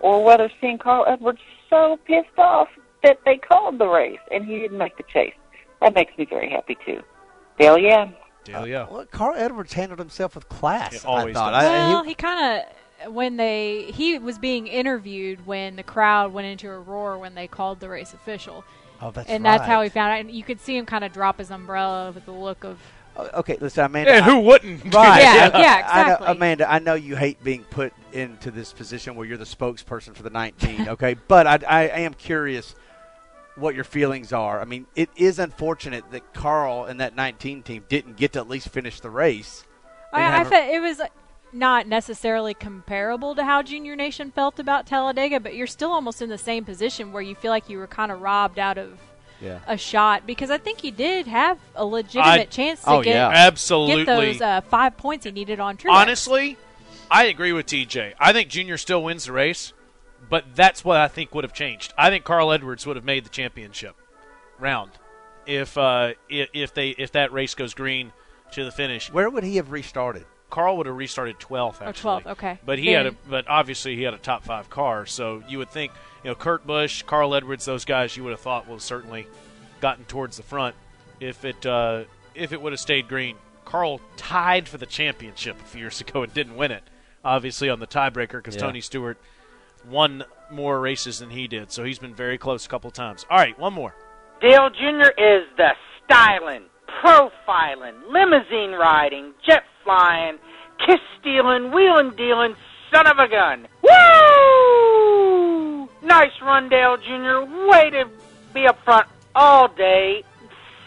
Or 0.00 0.22
whether 0.24 0.50
seeing 0.60 0.78
Carl 0.78 1.04
Edwards 1.06 1.40
so 1.72 1.98
pissed 2.04 2.38
off 2.38 2.68
that 3.02 3.18
they 3.24 3.36
called 3.38 3.78
the 3.78 3.86
race 3.86 4.18
and 4.30 4.44
he 4.44 4.58
didn't 4.58 4.78
make 4.78 4.96
the 4.96 5.02
chase. 5.12 5.34
That 5.80 5.94
makes 5.94 6.16
me 6.18 6.26
very 6.26 6.50
happy 6.50 6.76
too. 6.84 7.02
Dale, 7.58 7.78
yeah. 7.78 8.10
Dale, 8.44 8.66
yeah. 8.66 8.82
Uh, 8.82 8.86
well, 8.90 9.06
Carl 9.06 9.34
Edwards 9.36 9.72
handled 9.72 9.98
himself 9.98 10.34
with 10.34 10.48
class. 10.48 10.92
He 11.02 11.06
always 11.06 11.34
I 11.36 11.40
thought. 11.40 11.50
does. 11.52 11.64
I- 11.64 11.88
Well, 11.88 12.02
he- 12.02 12.10
he 12.10 12.14
kind 12.14 12.62
of 13.06 13.12
when 13.12 13.36
they 13.36 13.90
he 13.92 14.18
was 14.18 14.38
being 14.38 14.66
interviewed 14.68 15.44
when 15.46 15.74
the 15.76 15.82
crowd 15.82 16.32
went 16.32 16.46
into 16.46 16.70
a 16.70 16.78
roar 16.78 17.18
when 17.18 17.34
they 17.34 17.48
called 17.48 17.80
the 17.80 17.88
race 17.88 18.12
official. 18.14 18.64
Oh, 19.00 19.10
that's 19.10 19.28
and 19.28 19.44
that's 19.44 19.66
how 19.66 19.82
he 19.82 19.88
found 19.88 20.12
out. 20.12 20.20
And 20.20 20.30
you 20.30 20.44
could 20.44 20.60
see 20.60 20.76
him 20.76 20.86
kind 20.86 21.02
of 21.02 21.12
drop 21.12 21.38
his 21.38 21.50
umbrella 21.50 22.12
with 22.12 22.24
the 22.26 22.32
look 22.32 22.62
of. 22.62 22.78
Oh, 23.16 23.28
Okay, 23.34 23.56
listen, 23.60 23.84
Amanda. 23.84 24.10
Yeah, 24.14 24.22
who 24.22 24.38
I- 24.38 24.42
wouldn't? 24.42 24.94
Right. 24.94 25.20
Yeah, 25.22 25.58
yeah, 25.58 25.88
I 25.90 26.02
know, 26.02 26.12
exactly. 26.12 26.26
Amanda, 26.28 26.72
I 26.72 26.78
know 26.78 26.94
you 26.94 27.16
hate 27.16 27.42
being 27.44 27.64
put 27.64 27.92
into 28.12 28.50
this 28.50 28.72
position 28.72 29.14
where 29.14 29.26
you're 29.26 29.38
the 29.38 29.44
spokesperson 29.44 30.14
for 30.14 30.22
the 30.22 30.30
19, 30.30 30.88
okay? 30.88 31.14
but 31.28 31.46
I, 31.46 31.58
I, 31.68 31.80
I 31.88 31.98
am 32.00 32.14
curious 32.14 32.74
what 33.56 33.74
your 33.74 33.84
feelings 33.84 34.32
are. 34.32 34.60
I 34.60 34.64
mean, 34.64 34.86
it 34.96 35.10
is 35.16 35.38
unfortunate 35.38 36.10
that 36.10 36.32
Carl 36.32 36.84
and 36.84 37.00
that 37.00 37.14
19 37.14 37.62
team 37.62 37.84
didn't 37.88 38.16
get 38.16 38.32
to 38.32 38.38
at 38.38 38.48
least 38.48 38.68
finish 38.70 39.00
the 39.00 39.10
race. 39.10 39.64
I, 40.12 40.40
I 40.40 40.44
felt 40.44 40.70
it 40.70 40.80
was 40.80 41.00
not 41.52 41.86
necessarily 41.86 42.54
comparable 42.54 43.34
to 43.34 43.44
how 43.44 43.62
Junior 43.62 43.94
Nation 43.94 44.30
felt 44.30 44.58
about 44.58 44.86
Talladega, 44.86 45.38
but 45.40 45.54
you're 45.54 45.66
still 45.66 45.90
almost 45.92 46.22
in 46.22 46.30
the 46.30 46.38
same 46.38 46.64
position 46.64 47.12
where 47.12 47.22
you 47.22 47.34
feel 47.34 47.50
like 47.50 47.68
you 47.68 47.76
were 47.78 47.86
kind 47.86 48.10
of 48.10 48.22
robbed 48.22 48.58
out 48.58 48.78
of 48.78 48.98
Yeah. 49.42 49.58
a 49.66 49.76
shot 49.76 50.24
because 50.26 50.50
I 50.50 50.58
think 50.58 50.80
he 50.80 50.90
did 50.92 51.26
have 51.26 51.58
a 51.74 51.84
legitimate 51.84 52.24
I- 52.24 52.44
chance 52.44 52.82
to 52.84 52.90
Oh, 52.90 53.02
get 53.02 53.14
yeah. 53.16 53.28
Absolutely. 53.28 54.04
get 54.04 54.16
those 54.16 54.40
uh, 54.40 54.60
five 54.62 54.96
points 54.96 55.24
he 55.26 55.32
needed 55.32 55.58
on 55.60 55.76
Truex. 55.76 55.90
Honestly, 55.92 56.56
I 57.10 57.24
agree 57.24 57.52
with 57.52 57.66
TJ. 57.66 58.14
I 58.20 58.32
think 58.32 58.48
Junior 58.48 58.78
still 58.78 59.02
wins 59.02 59.24
the 59.26 59.32
race, 59.32 59.72
but 60.30 60.44
that's 60.54 60.84
what 60.84 60.96
I 60.98 61.08
think 61.08 61.34
would 61.34 61.44
have 61.44 61.52
changed. 61.52 61.92
I 61.98 62.08
think 62.08 62.24
Carl 62.24 62.52
Edwards 62.52 62.86
would 62.86 62.96
have 62.96 63.04
made 63.04 63.24
the 63.24 63.30
championship 63.30 63.96
round 64.58 64.92
if 65.44 65.76
uh, 65.76 66.12
if, 66.28 66.48
if 66.54 66.72
they 66.74 66.90
if 66.90 67.12
that 67.12 67.32
race 67.32 67.54
goes 67.54 67.74
green 67.74 68.12
to 68.52 68.64
the 68.64 68.70
finish. 68.70 69.12
Where 69.12 69.28
would 69.28 69.42
he 69.44 69.56
have 69.56 69.72
restarted? 69.72 70.24
Carl 70.52 70.76
would 70.76 70.86
have 70.86 70.96
restarted 70.96 71.38
12th 71.38 71.80
actually. 71.80 71.86
Or 71.86 71.88
actually. 71.88 72.10
12th, 72.10 72.32
okay. 72.32 72.58
But 72.66 72.78
he 72.78 72.88
had 72.88 73.06
a 73.06 73.12
but 73.28 73.48
obviously 73.48 73.96
he 73.96 74.02
had 74.02 74.12
a 74.12 74.18
top 74.18 74.44
5 74.44 74.68
car, 74.68 75.06
so 75.06 75.42
you 75.48 75.56
would 75.56 75.70
think, 75.70 75.92
you 76.22 76.28
know, 76.28 76.34
Kurt 76.34 76.66
Busch, 76.66 77.02
Carl 77.04 77.34
Edwards, 77.34 77.64
those 77.64 77.86
guys 77.86 78.16
you 78.18 78.22
would 78.24 78.32
have 78.32 78.40
thought 78.40 78.68
would 78.68 78.74
have 78.74 78.82
certainly 78.82 79.26
gotten 79.80 80.04
towards 80.04 80.36
the 80.36 80.42
front 80.42 80.76
if 81.20 81.46
it 81.46 81.64
uh, 81.64 82.04
if 82.34 82.52
it 82.52 82.60
would 82.60 82.74
have 82.74 82.80
stayed 82.80 83.08
green. 83.08 83.36
Carl 83.64 84.02
tied 84.18 84.68
for 84.68 84.76
the 84.76 84.84
championship 84.84 85.58
a 85.58 85.64
few 85.64 85.80
years 85.80 86.02
ago 86.02 86.22
and 86.22 86.34
didn't 86.34 86.54
win 86.54 86.70
it, 86.70 86.82
obviously 87.24 87.70
on 87.70 87.80
the 87.80 87.86
tiebreaker 87.86 88.32
because 88.32 88.54
Yeah. 88.54 88.60
Tony 88.62 88.82
Stewart 88.82 89.16
won 89.88 90.22
more 90.50 90.80
races 90.80 91.20
than 91.20 91.30
he 91.30 91.48
did, 91.48 91.72
so 91.72 91.82
he's 91.82 91.98
been 91.98 92.14
very 92.14 92.36
close 92.36 92.66
a 92.66 92.68
couple 92.68 92.90
times. 92.90 93.24
All 93.30 93.38
right, 93.38 93.58
one 93.58 93.72
more. 93.72 93.94
Dale 94.42 94.68
Jr. 94.68 95.12
is 95.16 95.44
the 95.56 95.70
styling, 96.04 96.64
profiling, 97.02 97.94
limousine 98.10 98.72
riding, 98.72 99.32
jet 99.46 99.62
flying, 99.84 100.38
kiss 100.86 101.00
stealing, 101.20 101.72
wheeling 101.72 102.14
dealing 102.16 102.54
son 102.92 103.06
of 103.06 103.18
a 103.18 103.28
gun. 103.28 103.66
Woo! 103.82 105.88
Nice 106.02 106.32
run, 106.42 106.68
Dale 106.68 106.96
Jr. 106.98 107.68
Way 107.68 107.90
to 107.90 108.04
be 108.52 108.66
up 108.66 108.82
front 108.84 109.06
all 109.34 109.68
day. 109.68 110.24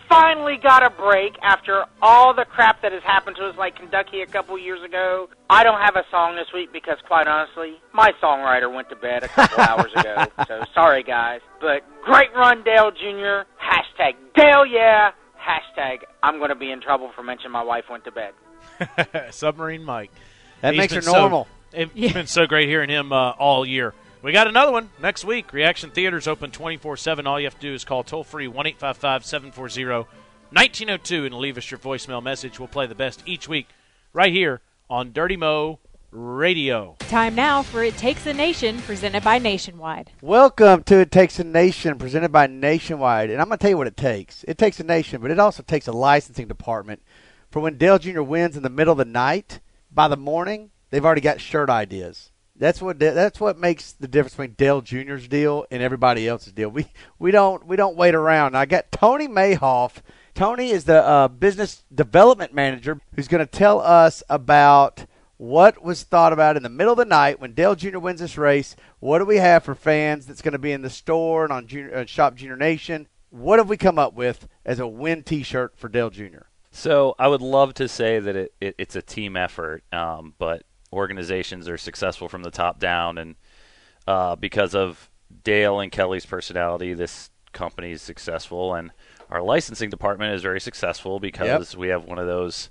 Finally 0.08 0.58
got 0.62 0.86
a 0.86 0.92
break 0.92 1.34
after 1.42 1.84
all 2.00 2.36
the 2.36 2.46
crap 2.46 2.80
that 2.84 2.92
has 2.92 3.02
happened 3.02 3.36
to 3.38 3.48
us, 3.48 3.58
like 3.58 3.76
Kentucky 3.76 4.22
a 4.22 4.28
couple 4.28 4.56
years 4.58 4.84
ago. 4.84 5.28
I 5.50 5.64
don't 5.64 5.82
have 5.82 5.96
a 5.96 6.04
song 6.12 6.36
this 6.36 6.46
week 6.54 6.72
because, 6.72 6.98
quite 7.08 7.28
honestly, 7.28 7.78
my 7.92 8.12
songwriter 8.22 8.72
went 8.72 8.90
to 8.90 8.96
bed 8.96 9.24
a 9.24 9.28
couple 9.30 9.64
hours 9.64 9.92
ago. 9.96 10.26
So 10.48 10.64
sorry, 10.76 11.02
guys. 11.02 11.42
But 11.60 11.82
great 12.04 12.32
run, 12.36 12.64
Dale 12.64 12.92
Jr. 12.92 13.50
Hashtag 13.58 14.14
Dale, 14.36 14.66
yeah. 14.68 15.10
Hashtag 15.42 16.00
I'm 16.22 16.38
going 16.38 16.50
to 16.50 16.56
be 16.56 16.72
in 16.72 16.82
trouble 16.82 17.12
for 17.16 17.24
mentioning 17.24 17.52
my 17.52 17.64
wife 17.64 17.86
went 17.90 18.04
to 18.06 18.12
bed. 18.12 18.34
Submarine 19.32 19.84
Mike. 19.84 20.12
That 20.62 20.74
He's 20.74 20.80
makes 20.80 20.94
her 20.94 21.02
normal. 21.02 21.48
So, 21.72 21.88
it's 21.94 22.14
been 22.14 22.28
so 22.28 22.48
great 22.48 22.70
hearing 22.70 22.90
him 22.90 23.12
uh, 23.12 23.32
all 23.32 23.66
year. 23.66 23.94
We 24.22 24.32
got 24.32 24.48
another 24.48 24.72
one 24.72 24.90
next 25.00 25.24
week. 25.24 25.54
Reaction 25.54 25.92
Theaters 25.92 26.28
open 26.28 26.52
24 26.52 26.98
7. 26.98 27.28
All 27.28 27.40
you 27.40 27.46
have 27.46 27.56
to 27.56 27.62
do 27.62 27.74
is 27.74 27.84
call 27.84 28.04
toll 28.04 28.24
free 28.24 28.48
1 28.48 28.68
855 28.68 29.26
740 29.26 30.08
1902 30.52 31.26
and 31.26 31.36
leave 31.36 31.58
us 31.58 31.70
your 31.70 31.80
voicemail 31.80 32.24
message. 32.24 32.60
We'll 32.60 32.68
play 32.68 32.88
the 32.88 32.96
best 32.96 33.22
each 33.26 33.48
week 33.48 33.68
right 34.14 34.32
here 34.32 34.62
on 34.90 35.12
Dirty 35.12 35.38
Mo 35.38 35.80
Radio. 36.12 36.96
Time 37.00 37.36
now 37.36 37.62
for 37.62 37.84
It 37.84 37.98
Takes 37.98 38.26
a 38.26 38.34
Nation, 38.34 38.80
presented 38.80 39.24
by 39.24 39.38
Nationwide. 39.38 40.12
Welcome 40.22 40.84
to 40.84 41.00
It 41.00 41.12
Takes 41.12 41.40
a 41.40 41.44
Nation, 41.44 41.98
presented 41.98 42.32
by 42.32 42.48
Nationwide. 42.48 43.30
And 43.30 43.42
I'm 43.42 43.48
going 43.48 43.58
to 43.58 43.62
tell 43.62 43.72
you 43.72 43.78
what 43.78 43.88
it 43.88 43.98
takes. 43.98 44.46
It 44.48 44.58
takes 44.58 44.80
a 44.80 44.84
nation, 44.84 45.22
but 45.22 45.30
it 45.30 45.40
also 45.40 45.62
takes 45.62 45.88
a 45.88 45.92
licensing 45.92 46.48
department 46.48 47.02
for 47.56 47.62
when 47.62 47.78
Dale 47.78 47.98
Jr. 47.98 48.22
wins 48.22 48.58
in 48.58 48.64
the 48.64 48.70
middle 48.70 48.92
of 48.92 48.98
the 48.98 49.06
night. 49.06 49.62
By 49.90 50.10
the 50.10 50.18
morning, 50.18 50.72
they've 50.90 51.06
already 51.06 51.22
got 51.22 51.40
shirt 51.40 51.70
ideas. 51.70 52.32
That's 52.54 52.82
what 52.82 53.00
that's 53.00 53.40
what 53.40 53.58
makes 53.58 53.94
the 53.94 54.10
difference 54.10 54.34
between 54.34 54.56
Dale 54.56 54.82
Jr.'s 54.82 55.30
deal 55.30 55.66
and 55.72 55.82
everybody 55.82 56.28
else's 56.28 56.52
deal. 56.52 56.68
We 56.68 56.88
we 57.18 57.32
don't 57.32 57.66
we 57.66 57.78
don't 57.78 57.96
wait 57.96 58.14
around. 58.14 58.58
I 58.58 58.66
got 58.66 58.92
Tony 58.92 59.30
Mayhoff. 59.30 60.02
Tony 60.34 60.72
is 60.72 60.84
the 60.84 61.02
uh, 61.02 61.30
business 61.30 61.86
development 61.96 62.54
manager 62.54 63.00
who's 63.16 63.30
going 63.30 63.40
to 63.40 63.50
tell 63.50 63.80
us 63.80 64.22
about 64.30 65.06
what 65.38 65.82
was 65.82 66.04
thought 66.04 66.34
about 66.34 66.58
in 66.58 66.64
the 66.64 66.68
middle 66.68 66.92
of 66.92 66.98
the 66.98 67.06
night 67.06 67.40
when 67.40 67.54
Dale 67.54 67.76
Jr. 67.76 68.00
wins 68.00 68.20
this 68.20 68.38
race. 68.38 68.76
What 69.00 69.20
do 69.20 69.26
we 69.26 69.38
have 69.38 69.64
for 69.64 69.76
fans 69.76 70.26
that's 70.26 70.42
going 70.42 70.52
to 70.52 70.60
be 70.60 70.74
in 70.74 70.82
the 70.82 70.90
store 70.90 71.46
and 71.46 71.54
on 71.54 71.68
Junior, 71.68 72.00
uh, 72.00 72.06
Shop 72.06 72.36
Junior 72.36 72.58
Nation? 72.58 73.08
What 73.30 73.60
have 73.60 73.70
we 73.70 73.78
come 73.78 73.98
up 73.98 74.14
with 74.14 74.50
as 74.66 74.82
a 74.82 74.88
win 74.88 75.24
T-shirt 75.24 75.78
for 75.78 75.88
Dale 75.88 76.10
Jr.? 76.10 76.48
So 76.76 77.16
I 77.18 77.30
would 77.30 77.42
love 77.42 77.74
to 77.76 77.88
say 77.88 78.20
that 78.20 78.36
it, 78.36 78.54
it 78.60 78.76
it's 78.78 78.98
a 78.98 79.02
team 79.02 79.38
effort, 79.38 79.86
um, 79.94 80.34
but 80.38 80.64
organizations 80.92 81.70
are 81.70 81.78
successful 81.78 82.28
from 82.28 82.44
the 82.44 82.52
top 82.52 82.80
down, 82.80 83.18
and 83.18 83.36
uh, 84.06 84.36
because 84.36 84.76
of 84.76 85.10
Dale 85.46 85.80
and 85.80 85.90
Kelly's 85.90 86.26
personality, 86.26 86.94
this 86.94 87.30
company 87.54 87.92
is 87.92 88.02
successful, 88.02 88.74
and 88.74 88.92
our 89.30 89.42
licensing 89.42 89.90
department 89.90 90.34
is 90.34 90.42
very 90.42 90.60
successful 90.60 91.18
because 91.18 91.78
we 91.78 91.88
have 91.88 92.04
one 92.04 92.20
of 92.20 92.28
those 92.28 92.70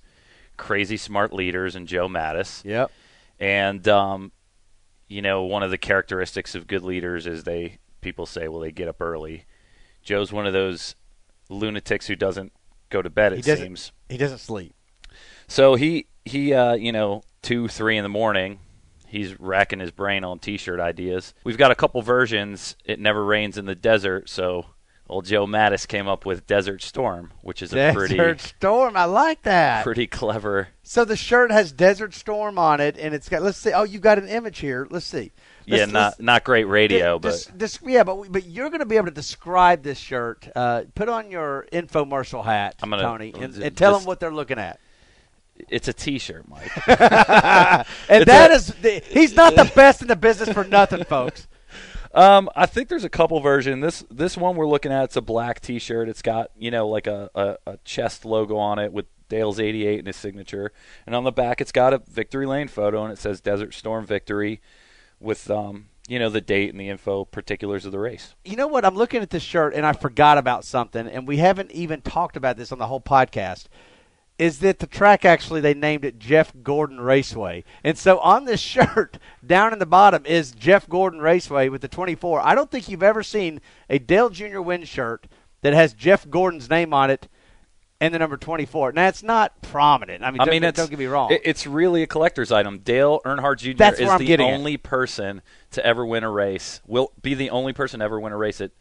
crazy 0.58 0.98
smart 0.98 1.32
leaders 1.32 1.74
in 1.74 1.86
Joe 1.86 2.06
Mattis. 2.06 2.62
Yep. 2.62 2.92
And 3.40 3.88
um, 3.88 4.32
you 5.08 5.22
know, 5.22 5.44
one 5.44 5.62
of 5.62 5.70
the 5.70 5.78
characteristics 5.78 6.54
of 6.54 6.66
good 6.66 6.82
leaders 6.82 7.26
is 7.26 7.44
they 7.44 7.78
people 8.02 8.26
say, 8.26 8.48
well, 8.48 8.60
they 8.60 8.70
get 8.70 8.86
up 8.86 9.00
early. 9.00 9.46
Joe's 10.02 10.30
one 10.30 10.46
of 10.46 10.52
those 10.52 10.94
lunatics 11.48 12.06
who 12.06 12.16
doesn't 12.16 12.52
go 12.90 13.02
to 13.02 13.10
bed. 13.10 13.32
It 13.32 13.36
he 13.36 13.42
doesn't. 13.42 13.64
seems. 13.64 13.92
He 14.08 14.16
doesn't 14.16 14.38
sleep. 14.38 14.74
So 15.46 15.74
he 15.74 16.06
he 16.24 16.52
uh, 16.54 16.74
you 16.74 16.92
know 16.92 17.22
two 17.42 17.68
three 17.68 17.96
in 17.96 18.02
the 18.02 18.08
morning. 18.08 18.60
He's 19.06 19.38
racking 19.38 19.78
his 19.78 19.92
brain 19.92 20.24
on 20.24 20.40
T-shirt 20.40 20.80
ideas. 20.80 21.34
We've 21.44 21.58
got 21.58 21.70
a 21.70 21.76
couple 21.76 22.02
versions. 22.02 22.74
It 22.84 22.98
never 22.98 23.24
rains 23.24 23.56
in 23.56 23.64
the 23.64 23.76
desert, 23.76 24.28
so 24.28 24.66
old 25.08 25.26
Joe 25.26 25.46
Mattis 25.46 25.86
came 25.86 26.08
up 26.08 26.26
with 26.26 26.48
Desert 26.48 26.82
Storm, 26.82 27.32
which 27.40 27.62
is 27.62 27.72
a 27.72 27.76
Desert 27.76 27.98
pretty 27.98 28.16
Desert 28.16 28.40
Storm. 28.40 28.96
I 28.96 29.04
like 29.04 29.42
that. 29.42 29.84
pretty 29.84 30.08
clever. 30.08 30.68
So 30.82 31.04
the 31.04 31.14
shirt 31.16 31.52
has 31.52 31.70
Desert 31.70 32.12
Storm 32.12 32.58
on 32.58 32.80
it, 32.80 32.98
and 32.98 33.14
it's 33.14 33.28
got. 33.28 33.42
Let's 33.42 33.58
see. 33.58 33.72
Oh, 33.72 33.84
you 33.84 34.00
got 34.00 34.18
an 34.18 34.28
image 34.28 34.58
here. 34.58 34.88
Let's 34.90 35.06
see. 35.06 35.30
Yeah, 35.66 35.84
not 35.86 35.92
let's- 35.92 36.20
not 36.20 36.44
great 36.44 36.64
radio, 36.64 37.18
Des- 37.18 37.28
but 37.28 37.58
des- 37.58 37.90
yeah, 37.90 38.02
but 38.04 38.30
but 38.32 38.46
you're 38.46 38.68
going 38.68 38.80
to 38.80 38.86
be 38.86 38.96
able 38.96 39.06
to 39.06 39.12
describe 39.12 39.82
this 39.82 39.98
shirt. 39.98 40.48
Uh, 40.54 40.82
put 40.94 41.08
on 41.08 41.30
your 41.30 41.66
infomercial 41.72 42.44
hat, 42.44 42.76
gonna- 42.80 43.00
Tony, 43.02 43.32
and, 43.38 43.54
and 43.56 43.76
tell 43.76 43.96
them 43.96 44.06
what 44.06 44.20
they're 44.20 44.34
looking 44.34 44.58
at. 44.58 44.78
it's 45.68 45.86
a 45.88 45.92
T-shirt, 45.92 46.48
Mike. 46.48 46.70
and 46.88 47.86
It's 48.08 48.24
that 48.26 48.50
a- 48.50 48.54
is 48.54 48.66
the, 48.68 49.02
he's 49.08 49.34
not 49.34 49.54
the 49.54 49.70
best 49.74 50.02
in 50.02 50.08
the 50.08 50.16
business 50.16 50.48
for 50.50 50.64
nothing, 50.64 51.04
folks. 51.04 51.46
Um, 52.16 52.48
I 52.54 52.66
think 52.66 52.88
there's 52.88 53.02
a 53.02 53.08
couple 53.08 53.40
version. 53.40 53.80
This 53.80 54.04
this 54.08 54.36
one 54.36 54.54
we're 54.54 54.68
looking 54.68 54.92
at, 54.92 55.02
it's 55.02 55.16
a 55.16 55.20
black 55.20 55.58
T-shirt. 55.60 56.08
It's 56.08 56.22
got 56.22 56.52
you 56.56 56.70
know 56.70 56.86
like 56.86 57.08
a, 57.08 57.28
a, 57.34 57.56
a 57.66 57.76
chest 57.84 58.24
logo 58.24 58.56
on 58.56 58.78
it 58.78 58.92
with 58.92 59.06
Dale's 59.28 59.58
88 59.58 59.98
in 59.98 60.06
his 60.06 60.14
signature, 60.14 60.70
and 61.06 61.16
on 61.16 61.24
the 61.24 61.32
back 61.32 61.60
it's 61.60 61.72
got 61.72 61.92
a 61.92 61.98
Victory 62.08 62.46
Lane 62.46 62.68
photo 62.68 63.02
and 63.02 63.12
it 63.12 63.18
says 63.18 63.40
Desert 63.40 63.74
Storm 63.74 64.06
Victory, 64.06 64.60
with 65.24 65.50
um 65.50 65.86
you 66.06 66.18
know 66.18 66.28
the 66.28 66.40
date 66.40 66.70
and 66.70 66.78
the 66.78 66.88
info 66.88 67.24
particulars 67.24 67.84
of 67.84 67.92
the 67.92 67.98
race. 67.98 68.34
You 68.44 68.56
know 68.56 68.66
what? 68.66 68.84
I'm 68.84 68.94
looking 68.94 69.22
at 69.22 69.30
this 69.30 69.42
shirt 69.42 69.74
and 69.74 69.86
I 69.86 69.92
forgot 69.92 70.38
about 70.38 70.64
something, 70.64 71.06
and 71.06 71.26
we 71.26 71.38
haven't 71.38 71.72
even 71.72 72.02
talked 72.02 72.36
about 72.36 72.56
this 72.56 72.72
on 72.72 72.78
the 72.78 72.86
whole 72.86 73.00
podcast. 73.00 73.66
Is 74.36 74.58
that 74.58 74.80
the 74.80 74.88
track 74.88 75.24
actually 75.24 75.60
they 75.60 75.74
named 75.74 76.04
it 76.04 76.18
Jeff 76.18 76.52
Gordon 76.62 77.00
Raceway. 77.00 77.62
And 77.84 77.96
so 77.96 78.18
on 78.18 78.44
this 78.44 78.60
shirt, 78.74 79.18
down 79.46 79.72
in 79.72 79.78
the 79.78 79.86
bottom 79.86 80.26
is 80.26 80.50
Jeff 80.52 80.88
Gordon 80.88 81.20
Raceway 81.20 81.68
with 81.68 81.82
the 81.82 81.88
24. 81.88 82.40
I 82.40 82.56
don't 82.56 82.70
think 82.70 82.88
you've 82.88 83.02
ever 83.02 83.22
seen 83.22 83.60
a 83.88 84.00
Dale 84.00 84.30
Jr. 84.30 84.60
Win 84.60 84.84
shirt 84.84 85.28
that 85.62 85.72
has 85.72 85.94
Jeff 85.94 86.28
Gordon's 86.28 86.68
name 86.68 86.92
on 86.92 87.10
it 87.10 87.28
and 88.04 88.14
the 88.14 88.18
number 88.18 88.36
24. 88.36 88.92
Now, 88.92 89.08
it's 89.08 89.22
not 89.22 89.60
prominent. 89.62 90.22
I 90.22 90.30
mean, 90.30 90.40
I 90.40 90.44
don't, 90.44 90.52
mean, 90.52 90.64
it's, 90.64 90.76
don't 90.76 90.90
get 90.90 90.98
me 90.98 91.06
wrong. 91.06 91.36
it's 91.42 91.66
really 91.66 92.02
a 92.02 92.06
collector's 92.06 92.52
item. 92.52 92.78
Dale 92.78 93.20
Earnhardt 93.24 93.58
Jr. 93.58 93.72
That's 93.76 93.98
is 93.98 94.18
the 94.18 94.26
getting 94.26 94.48
at. 94.48 94.54
only 94.54 94.76
person 94.76 95.40
to 95.70 95.84
ever 95.84 96.04
win 96.04 96.22
a 96.22 96.30
race. 96.30 96.80
Will 96.86 97.12
be 97.22 97.34
the 97.34 97.50
only 97.50 97.72
person 97.72 98.00
to 98.00 98.04
ever 98.04 98.20
win 98.20 98.32
a 98.32 98.36
race 98.36 98.60
at 98.60 98.72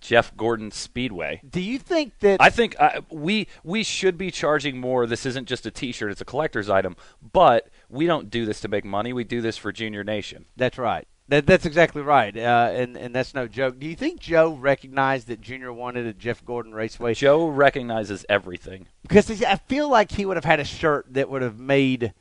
Jeff 0.00 0.36
Gordon 0.36 0.72
Speedway. 0.72 1.40
Do 1.48 1.60
you 1.60 1.78
think 1.78 2.18
that 2.20 2.42
I 2.42 2.50
think 2.50 2.74
uh, 2.80 3.02
we 3.08 3.46
we 3.62 3.84
should 3.84 4.18
be 4.18 4.30
charging 4.32 4.78
more. 4.78 5.06
This 5.06 5.24
isn't 5.24 5.46
just 5.46 5.64
a 5.64 5.70
T-shirt; 5.70 6.10
it's 6.10 6.20
a 6.20 6.24
collector's 6.24 6.68
item. 6.68 6.96
But 7.32 7.68
we 7.88 8.06
don't 8.06 8.28
do 8.28 8.44
this 8.44 8.60
to 8.62 8.68
make 8.68 8.84
money. 8.84 9.12
We 9.12 9.22
do 9.22 9.40
this 9.40 9.56
for 9.56 9.70
Junior 9.70 10.02
Nation. 10.02 10.46
That's 10.56 10.76
right. 10.76 11.06
That, 11.28 11.46
that's 11.46 11.64
exactly 11.64 12.02
right, 12.02 12.36
uh, 12.36 12.70
and 12.72 12.96
and 12.96 13.14
that's 13.14 13.32
no 13.32 13.46
joke. 13.46 13.78
Do 13.78 13.86
you 13.86 13.94
think 13.94 14.20
Joe 14.20 14.54
recognized 14.54 15.28
that 15.28 15.40
Junior 15.40 15.72
wanted 15.72 16.06
a 16.06 16.12
Jeff 16.12 16.44
Gordon 16.44 16.74
Raceway? 16.74 17.14
Joe 17.14 17.46
recognizes 17.46 18.26
everything. 18.28 18.86
Because 19.02 19.42
I 19.42 19.56
feel 19.56 19.88
like 19.88 20.12
he 20.12 20.26
would 20.26 20.36
have 20.36 20.44
had 20.44 20.60
a 20.60 20.64
shirt 20.64 21.06
that 21.14 21.30
would 21.30 21.42
have 21.42 21.58
made 21.58 22.12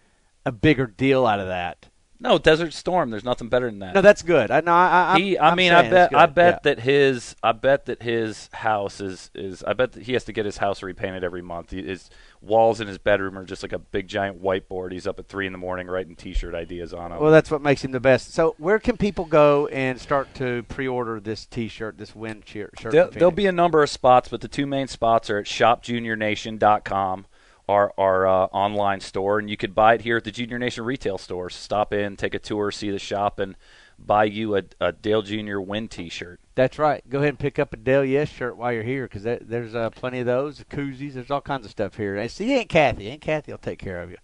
a 0.46 0.52
bigger 0.52 0.88
deal 0.88 1.26
out 1.26 1.40
of 1.40 1.48
that. 1.48 1.88
No, 2.24 2.38
Desert 2.38 2.72
Storm. 2.74 3.10
There's 3.10 3.24
nothing 3.24 3.50
better 3.50 3.66
than 3.66 3.80
that. 3.80 3.96
No, 3.96 4.02
that's 4.02 4.22
good. 4.22 4.52
I 4.52 4.62
no, 4.62 4.72
I, 4.72 5.16
I, 5.16 5.20
he, 5.20 5.40
I 5.40 5.56
mean, 5.56 5.74
I 5.74 5.90
bet, 5.90 6.16
I 6.16 6.28
bet 6.28 6.54
Yeah. 6.54 6.60
that 6.76 6.80
his, 6.82 7.36
I 7.42 7.52
bet 7.52 7.88
that 7.88 8.04
his 8.04 8.48
house 8.54 9.02
is, 9.02 9.32
is, 9.34 9.64
I 9.64 9.74
bet 9.74 9.94
that 9.94 10.04
he 10.04 10.14
has 10.14 10.24
to 10.26 10.32
get 10.32 10.46
his 10.46 10.58
house 10.58 10.84
repainted 10.84 11.24
every 11.24 11.42
month. 11.42 11.72
He, 11.72 11.82
his 11.82 12.12
walls 12.40 12.80
in 12.80 12.88
his 12.88 13.00
bedroom 13.00 13.40
are 13.40 13.44
just 13.44 13.64
like 13.64 13.74
a 13.74 13.80
big 13.80 14.08
giant 14.08 14.42
whiteboard. 14.42 14.92
He's 14.92 15.08
up 15.08 15.18
at 15.18 15.28
three 15.30 15.48
in 15.48 15.52
the 15.52 15.58
morning 15.58 15.88
writing 15.88 16.16
T-shirt 16.16 16.54
ideas 16.54 16.94
on 16.94 17.10
them. 17.10 17.20
Well, 17.20 17.32
that's 17.32 17.50
what 17.50 17.64
makes 17.64 17.84
him 17.84 17.92
the 17.92 18.00
best. 18.00 18.34
So, 18.36 18.54
where 18.60 18.78
can 18.78 18.98
people 18.98 19.26
go 19.26 19.66
and 19.68 20.00
start 20.00 20.32
to 20.36 20.62
pre-order 20.70 21.20
this 21.20 21.48
T-shirt, 21.48 21.98
this 21.98 22.16
win 22.16 22.44
cheer 22.46 22.70
shirt? 22.80 22.92
There, 22.92 23.08
there'll 23.08 23.32
be 23.32 23.48
a 23.48 23.52
number 23.52 23.82
of 23.82 23.90
spots, 23.90 24.30
but 24.30 24.42
the 24.42 24.48
two 24.48 24.68
main 24.68 24.88
spots 24.88 25.30
are 25.32 25.40
at 25.40 25.48
shopjuniornation.com, 25.48 27.26
our 27.68 27.94
our 27.98 28.28
uh, 28.28 28.46
online 28.48 29.00
store, 29.00 29.40
and 29.40 29.50
you 29.50 29.58
could 29.58 29.76
buy 29.76 29.96
it 29.96 30.02
here 30.02 30.18
at 30.18 30.24
the 30.24 30.32
Junior 30.32 30.60
Nation 30.60 30.84
retail 30.84 31.18
stores. 31.18 31.56
Stop 31.56 31.94
in, 31.94 32.18
take 32.18 32.34
a 32.34 32.40
tour, 32.40 32.72
see 32.72 32.90
the 32.92 33.00
shop, 33.00 33.40
and 33.40 33.56
buy 33.98 34.26
you 34.26 34.56
a, 34.56 34.64
a 34.80 34.92
Dale 34.92 35.22
Jr. 35.22 35.60
Win 35.60 35.88
T-shirt. 35.88 36.40
That's 36.56 36.80
right. 36.80 37.08
Go 37.10 37.20
ahead 37.20 37.30
and 37.30 37.40
pick 37.40 37.60
up 37.60 37.74
a 37.74 37.78
Dale 37.78 38.04
Yes 38.06 38.30
shirt 38.30 38.58
while 38.58 38.74
you're 38.74 38.84
here, 38.84 39.08
because 39.08 39.24
there's 39.24 39.76
uh, 39.76 39.90
plenty 39.92 40.20
of 40.20 40.26
those, 40.26 40.64
koozies. 40.70 41.14
There's 41.14 41.32
all 41.32 41.42
kinds 41.42 41.66
of 41.66 41.72
stuff 41.72 41.96
here. 41.96 42.16
And 42.18 42.30
see, 42.30 42.54
Aunt 42.54 42.70
Kathy, 42.70 43.10
Aunt 43.10 43.22
Kathy 43.22 43.52
will 43.52 43.60
take 43.60 43.80
care 43.80 44.02
of 44.02 44.10
you. 44.10 44.18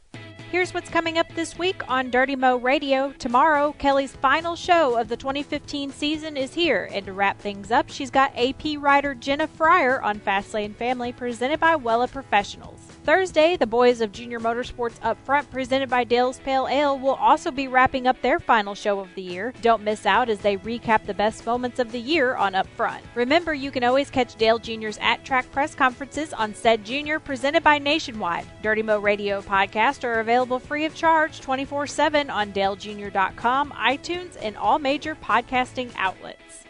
Here's 0.51 0.73
what's 0.73 0.89
coming 0.89 1.19
up 1.19 1.27
this 1.35 1.59
week 1.59 1.83
on 1.91 2.11
Dirty 2.11 2.37
Mo 2.37 2.57
Radio. 2.57 3.13
Tomorrow, 3.19 3.75
Kelly's 3.79 4.13
final 4.17 4.57
show 4.57 4.97
of 4.99 5.09
the 5.09 5.17
2015 5.17 5.91
season 5.91 6.37
is 6.37 6.55
here. 6.55 6.89
And 6.93 7.05
to 7.07 7.13
wrap 7.13 7.39
things 7.39 7.71
up, 7.71 7.91
she's 7.91 8.11
got 8.11 8.33
AP 8.39 8.77
writer 8.79 9.15
Jenna 9.15 9.49
Fryer 9.49 10.01
on 10.01 10.21
Fastlane 10.21 10.75
Family, 10.75 11.13
presented 11.13 11.61
by 11.61 11.75
Wella 11.77 12.11
Professionals. 12.11 12.81
Thursday, 13.07 13.57
the 13.57 13.69
boys 13.69 14.01
of 14.01 14.11
Junior 14.11 14.41
Motorsports 14.41 14.99
Up 15.01 15.17
Front, 15.25 15.49
presented 15.53 15.89
by 15.89 16.03
Dale's 16.03 16.41
Pale 16.41 16.67
Ale, 16.67 16.99
will 16.99 17.15
also 17.15 17.53
be 17.53 17.69
wrapping 17.69 18.09
up 18.09 18.21
their 18.21 18.41
final 18.41 18.75
show 18.75 18.99
of 18.99 19.09
the 19.15 19.23
year. 19.23 19.55
Don't 19.63 19.85
miss 19.85 20.07
out 20.07 20.29
as 20.29 20.41
they 20.41 20.57
recap 20.57 21.07
the 21.07 21.15
best 21.15 21.47
moments 21.47 21.79
of 21.79 21.93
the 21.93 22.01
year 22.01 22.35
on 22.35 22.57
Up 22.57 22.67
Front. 22.67 23.05
Remember, 23.15 23.55
you 23.55 23.71
can 23.71 23.85
always 23.85 24.11
catch 24.11 24.35
Dale 24.35 24.59
Jr.'s 24.59 24.99
at 25.01 25.25
track 25.25 25.49
press 25.53 25.73
conferences 25.73 26.33
on 26.33 26.53
said 26.53 26.85
Junior, 26.85 27.21
presented 27.21 27.63
by 27.63 27.79
Nationwide. 27.79 28.45
Dirty 28.61 28.83
Mo 28.83 28.99
Radio 28.99 29.41
podcasts 29.41 30.03
are 30.03 30.19
available 30.19 30.59
free 30.59 30.85
of 30.85 30.93
charge 30.97 31.41
24 31.41 31.87
7 31.87 32.29
on 32.29 32.53
DaleJr.com, 32.53 33.71
iTunes, 33.71 34.37
and 34.43 34.57
all 34.57 34.81
major 34.81 35.15
podcasting 35.15 35.93
outlets. 35.97 36.65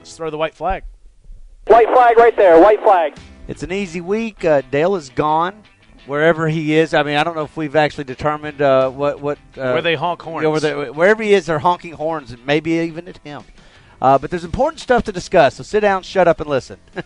Let's 0.00 0.14
throw 0.14 0.28
the 0.28 0.36
white 0.36 0.54
flag. 0.54 0.84
White 1.68 1.88
flag 1.94 2.18
right 2.18 2.36
there. 2.36 2.60
White 2.60 2.82
flag. 2.82 3.16
It's 3.46 3.62
an 3.62 3.72
easy 3.72 4.02
week. 4.02 4.44
Uh, 4.44 4.60
Dale 4.70 4.94
is 4.94 5.08
gone. 5.08 5.62
Wherever 6.08 6.48
he 6.48 6.74
is, 6.74 6.94
I 6.94 7.02
mean, 7.02 7.16
I 7.16 7.22
don't 7.24 7.36
know 7.36 7.44
if 7.44 7.56
we've 7.56 7.76
actually 7.76 8.04
determined 8.04 8.60
uh, 8.62 8.90
what 8.90 9.20
what 9.20 9.38
uh, 9.56 9.72
Where 9.72 9.82
they 9.82 9.94
honk 9.94 10.22
horns. 10.22 10.42
yeah, 10.42 10.48
where 10.50 10.60
they- 10.60 10.90
wherever 10.90 11.22
he 11.22 11.34
is, 11.34 11.46
they're 11.46 11.58
honking 11.60 11.92
horns, 11.92 12.32
and 12.32 12.44
maybe 12.46 12.72
even 12.72 13.06
at 13.08 13.18
him. 13.18 13.42
Uh, 14.00 14.16
but 14.16 14.30
there's 14.30 14.44
important 14.44 14.80
stuff 14.80 15.02
to 15.04 15.12
discuss, 15.12 15.56
so 15.56 15.62
sit 15.62 15.80
down, 15.80 16.02
shut 16.02 16.26
up, 16.28 16.40
and 16.40 16.48
listen. 16.48 16.78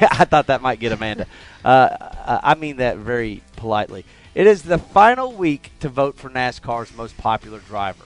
I 0.00 0.24
thought 0.24 0.46
that 0.48 0.62
might 0.62 0.80
get 0.80 0.92
Amanda. 0.92 1.26
Uh, 1.64 2.38
I 2.42 2.54
mean 2.54 2.76
that 2.78 2.96
very 2.96 3.42
politely. 3.56 4.04
It 4.34 4.46
is 4.46 4.62
the 4.62 4.78
final 4.78 5.32
week 5.32 5.72
to 5.80 5.88
vote 5.88 6.16
for 6.16 6.30
NASCAR's 6.30 6.94
most 6.96 7.16
popular 7.18 7.58
driver. 7.58 8.04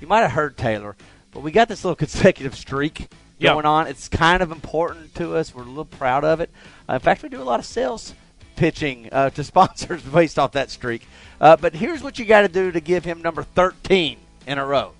You 0.00 0.06
might 0.06 0.20
have 0.22 0.32
heard 0.32 0.56
Taylor, 0.56 0.96
but 1.32 1.40
we 1.40 1.50
got 1.52 1.68
this 1.68 1.84
little 1.84 1.94
consecutive 2.06 2.54
streak 2.56 3.08
Yeah. 3.38 3.52
going 3.52 3.64
on. 3.64 3.86
It's 3.86 4.08
kind 4.08 4.42
of 4.42 4.50
important 4.50 5.14
to 5.14 5.36
us. 5.36 5.54
We're 5.54 5.62
a 5.62 5.66
little 5.66 5.84
proud 5.84 6.24
of 6.24 6.40
it. 6.40 6.50
Uh, 6.88 6.94
in 6.94 7.00
fact, 7.00 7.22
we 7.22 7.28
do 7.28 7.40
a 7.40 7.44
lot 7.44 7.60
of 7.60 7.66
sales 7.66 8.12
pitching 8.56 9.08
uh, 9.12 9.30
to 9.30 9.44
sponsors 9.44 10.02
based 10.14 10.38
off 10.38 10.52
that 10.52 10.70
streak. 10.70 11.06
Uh, 11.40 11.56
but 11.56 11.74
here's 11.74 12.02
what 12.02 12.18
you 12.18 12.24
got 12.24 12.42
to 12.42 12.48
do 12.48 12.72
to 12.72 12.80
give 12.80 13.04
him 13.04 13.22
number 13.22 13.42
13 13.42 14.18
in 14.46 14.58
a 14.58 14.66
row. 14.66 14.92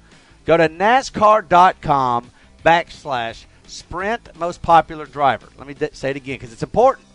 Go 0.45 0.57
to 0.57 0.69
NASCAR.com 0.69 2.31
backslash 2.65 3.45
sprint 3.67 4.39
most 4.39 4.63
popular 4.63 5.07
driver. 5.07 5.49
Let 5.59 5.67
me 5.67 5.75
d- 5.75 5.89
say 5.93 6.11
it 6.11 6.17
again 6.17 6.37
because 6.37 6.53
it's 6.53 6.63
important. 6.63 7.07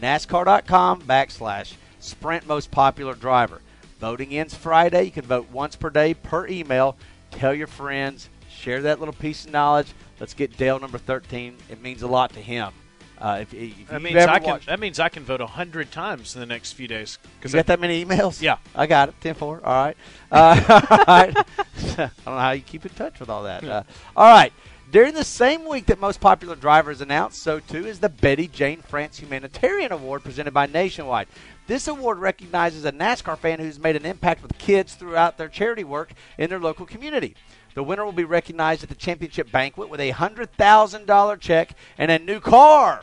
NASCAR.com 0.00 1.02
backslash 1.02 1.74
sprint 2.00 2.46
most 2.46 2.70
popular 2.70 3.14
driver. 3.14 3.60
Voting 4.00 4.30
ends 4.36 4.54
Friday. 4.54 5.04
You 5.04 5.10
can 5.10 5.24
vote 5.24 5.50
once 5.50 5.76
per 5.76 5.90
day 5.90 6.14
per 6.14 6.46
email. 6.46 6.96
Tell 7.32 7.52
your 7.52 7.66
friends. 7.66 8.28
Share 8.48 8.80
that 8.82 9.00
little 9.00 9.14
piece 9.14 9.44
of 9.44 9.52
knowledge. 9.52 9.92
Let's 10.20 10.34
get 10.34 10.56
Dale 10.56 10.78
number 10.78 10.98
13. 10.98 11.56
It 11.68 11.82
means 11.82 12.02
a 12.02 12.08
lot 12.08 12.32
to 12.34 12.40
him. 12.40 12.72
Uh, 13.20 13.38
if, 13.42 13.52
if 13.52 13.88
That 13.88 14.00
means 14.02 14.16
I 14.16 14.38
can. 14.38 14.48
watched- 14.50 14.66
That 14.66 14.78
means 14.80 15.00
I 15.00 15.08
can 15.08 15.24
vote 15.24 15.40
a 15.40 15.46
hundred 15.46 15.90
times 15.90 16.34
in 16.34 16.40
the 16.40 16.46
next 16.46 16.72
few 16.72 16.86
days. 16.86 17.18
you 17.42 17.50
got 17.50 17.66
that 17.66 17.80
many 17.80 18.04
emails? 18.04 18.40
Yeah. 18.40 18.58
I 18.74 18.86
got 18.86 19.08
it. 19.08 19.14
10 19.20 19.34
4. 19.34 19.60
All 19.64 19.84
right. 19.84 19.96
Uh, 20.30 20.60
all 21.06 21.14
right. 21.16 21.36
I 21.76 21.96
don't 21.96 22.26
know 22.26 22.38
how 22.38 22.52
you 22.52 22.62
keep 22.62 22.86
in 22.86 22.92
touch 22.92 23.18
with 23.18 23.28
all 23.28 23.42
that. 23.42 23.64
Uh, 23.64 23.82
all 24.16 24.30
right. 24.32 24.52
During 24.90 25.12
the 25.14 25.24
same 25.24 25.66
week 25.68 25.86
that 25.86 26.00
most 26.00 26.18
popular 26.20 26.54
drivers 26.54 27.00
announced, 27.02 27.42
so 27.42 27.60
too 27.60 27.84
is 27.86 27.98
the 27.98 28.08
Betty 28.08 28.46
Jane 28.48 28.80
France 28.80 29.18
Humanitarian 29.18 29.92
Award 29.92 30.22
presented 30.24 30.54
by 30.54 30.64
Nationwide. 30.66 31.28
This 31.66 31.88
award 31.88 32.18
recognizes 32.20 32.86
a 32.86 32.92
NASCAR 32.92 33.36
fan 33.36 33.58
who's 33.58 33.78
made 33.78 33.96
an 33.96 34.06
impact 34.06 34.42
with 34.42 34.56
kids 34.56 34.94
throughout 34.94 35.36
their 35.36 35.48
charity 35.50 35.84
work 35.84 36.12
in 36.38 36.48
their 36.48 36.58
local 36.58 36.86
community. 36.86 37.36
The 37.74 37.82
winner 37.82 38.02
will 38.04 38.12
be 38.12 38.24
recognized 38.24 38.82
at 38.82 38.88
the 38.88 38.94
championship 38.94 39.52
banquet 39.52 39.90
with 39.90 40.00
a 40.00 40.12
$100,000 40.12 41.40
check 41.40 41.72
and 41.98 42.10
a 42.10 42.18
new 42.18 42.40
car. 42.40 43.02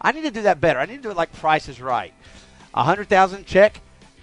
I 0.00 0.12
need 0.12 0.22
to 0.22 0.30
do 0.30 0.42
that 0.42 0.60
better. 0.60 0.78
I 0.78 0.86
need 0.86 0.96
to 0.96 1.02
do 1.02 1.10
it 1.10 1.16
like 1.16 1.32
Price 1.32 1.68
is 1.68 1.80
Right. 1.80 2.14
A 2.72 2.84
hundred 2.84 3.08
thousand 3.08 3.46
check 3.46 3.80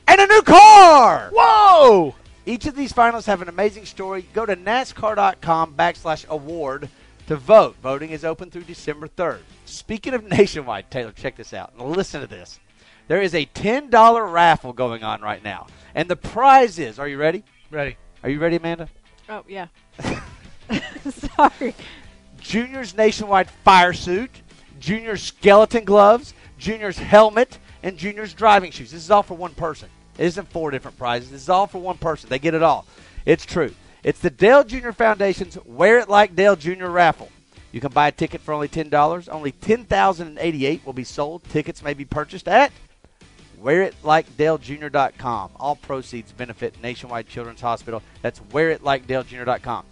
and 0.07 0.21
a 0.21 0.25
new 0.27 0.41
car. 0.41 1.29
Whoa! 1.33 2.15
Each 2.45 2.65
of 2.65 2.75
these 2.75 2.93
finalists 2.93 3.25
have 3.25 3.41
an 3.41 3.49
amazing 3.49 3.85
story. 3.85 4.25
Go 4.33 4.45
to 4.45 4.55
NASCAR.com 4.55 5.73
backslash 5.75 6.25
award 6.27 6.89
to 7.27 7.35
vote. 7.35 7.75
Voting 7.83 8.11
is 8.11 8.23
open 8.23 8.49
through 8.49 8.63
December 8.63 9.09
3rd. 9.09 9.39
Speaking 9.65 10.13
of 10.13 10.23
nationwide, 10.29 10.89
Taylor, 10.89 11.11
check 11.11 11.35
this 11.35 11.53
out. 11.53 11.77
Listen 11.77 12.21
to 12.21 12.27
this. 12.27 12.59
There 13.09 13.21
is 13.21 13.35
a 13.35 13.45
$10 13.47 14.33
raffle 14.33 14.73
going 14.73 15.03
on 15.03 15.21
right 15.21 15.43
now. 15.43 15.67
And 15.93 16.09
the 16.09 16.15
prize 16.15 16.79
is, 16.79 16.99
are 16.99 17.07
you 17.07 17.17
ready? 17.17 17.43
Ready. 17.69 17.97
Are 18.23 18.29
you 18.29 18.39
ready, 18.39 18.55
Amanda? 18.55 18.89
Oh 19.29 19.43
yeah. 19.47 19.67
Sorry. 21.09 21.75
Junior's 22.39 22.95
nationwide 22.95 23.49
fire 23.49 23.93
suit, 23.93 24.41
Junior's 24.79 25.23
skeleton 25.23 25.83
gloves, 25.85 26.33
Junior's 26.57 26.97
helmet, 26.97 27.59
and 27.83 27.97
Junior's 27.97 28.33
driving 28.33 28.71
shoes. 28.71 28.91
This 28.91 29.03
is 29.03 29.11
all 29.11 29.23
for 29.23 29.35
one 29.35 29.53
person. 29.53 29.89
It 30.17 30.25
isn't 30.25 30.49
four 30.49 30.71
different 30.71 30.97
prizes. 30.97 31.31
This 31.31 31.43
is 31.43 31.49
all 31.49 31.67
for 31.67 31.79
one 31.79 31.97
person. 31.97 32.29
They 32.29 32.39
get 32.39 32.53
it 32.53 32.63
all. 32.63 32.85
It's 33.25 33.45
true. 33.45 33.73
It's 34.03 34.19
the 34.19 34.29
Dale 34.29 34.63
Jr. 34.63 34.91
Foundation's 34.91 35.57
Wear 35.65 35.99
It 35.99 36.09
Like 36.09 36.35
Dale 36.35 36.55
Jr. 36.55 36.87
raffle. 36.87 37.29
You 37.71 37.81
can 37.81 37.91
buy 37.91 38.07
a 38.07 38.11
ticket 38.11 38.41
for 38.41 38.53
only 38.53 38.67
$10. 38.67 39.29
Only 39.31 39.51
10088 39.51 40.85
will 40.85 40.93
be 40.93 41.03
sold. 41.03 41.43
Tickets 41.43 41.83
may 41.83 41.93
be 41.93 42.05
purchased 42.05 42.47
at 42.47 42.71
wearitlikedalejr.com. 43.61 45.51
All 45.55 45.75
proceeds 45.75 46.31
benefit 46.31 46.81
Nationwide 46.81 47.27
Children's 47.27 47.61
Hospital. 47.61 48.01
That's 48.21 48.39
wearitlikedalejr.com. 48.39 49.85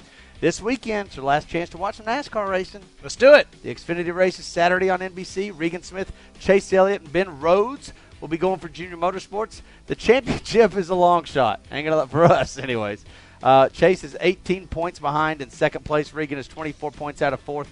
This 0.46 0.62
weekend, 0.62 1.08
it's 1.08 1.16
your 1.16 1.26
last 1.26 1.50
chance 1.50 1.72
to 1.72 1.78
watch 1.80 1.96
some 1.96 2.06
NASCAR 2.06 2.48
racing. 2.48 2.84
Let's 3.02 3.16
do 3.16 3.34
it. 3.34 3.48
The 3.64 3.74
Xfinity 3.74 4.14
race 4.14 4.38
is 4.38 4.46
Saturday 4.46 4.92
on 4.92 5.00
NBC. 5.00 5.52
Regan 5.52 5.82
Smith, 5.82 6.12
Chase 6.38 6.72
Elliott, 6.72 7.02
and 7.02 7.12
Ben 7.12 7.40
Rhodes 7.40 7.94
will 8.22 8.28
be 8.28 8.38
going 8.38 8.60
for 8.60 8.70
Junior 8.70 8.96
Motorsports. 8.96 9.62
The 9.88 9.96
championship 9.96 10.78
is 10.78 10.90
a 10.90 10.94
long 10.94 11.24
shot. 11.24 11.66
Ain't 11.72 11.88
gonna 11.90 12.06
for 12.06 12.26
us, 12.32 12.60
anyways. 12.60 13.04
Uh, 13.42 13.70
Chase 13.70 14.04
is 14.04 14.16
18 14.22 14.68
points 14.68 15.00
behind 15.00 15.42
in 15.42 15.50
second 15.50 15.84
place. 15.84 16.14
Regan 16.14 16.38
is 16.38 16.48
24 16.48 16.92
points 16.92 17.24
out 17.24 17.34
of 17.34 17.40
fourth. 17.40 17.68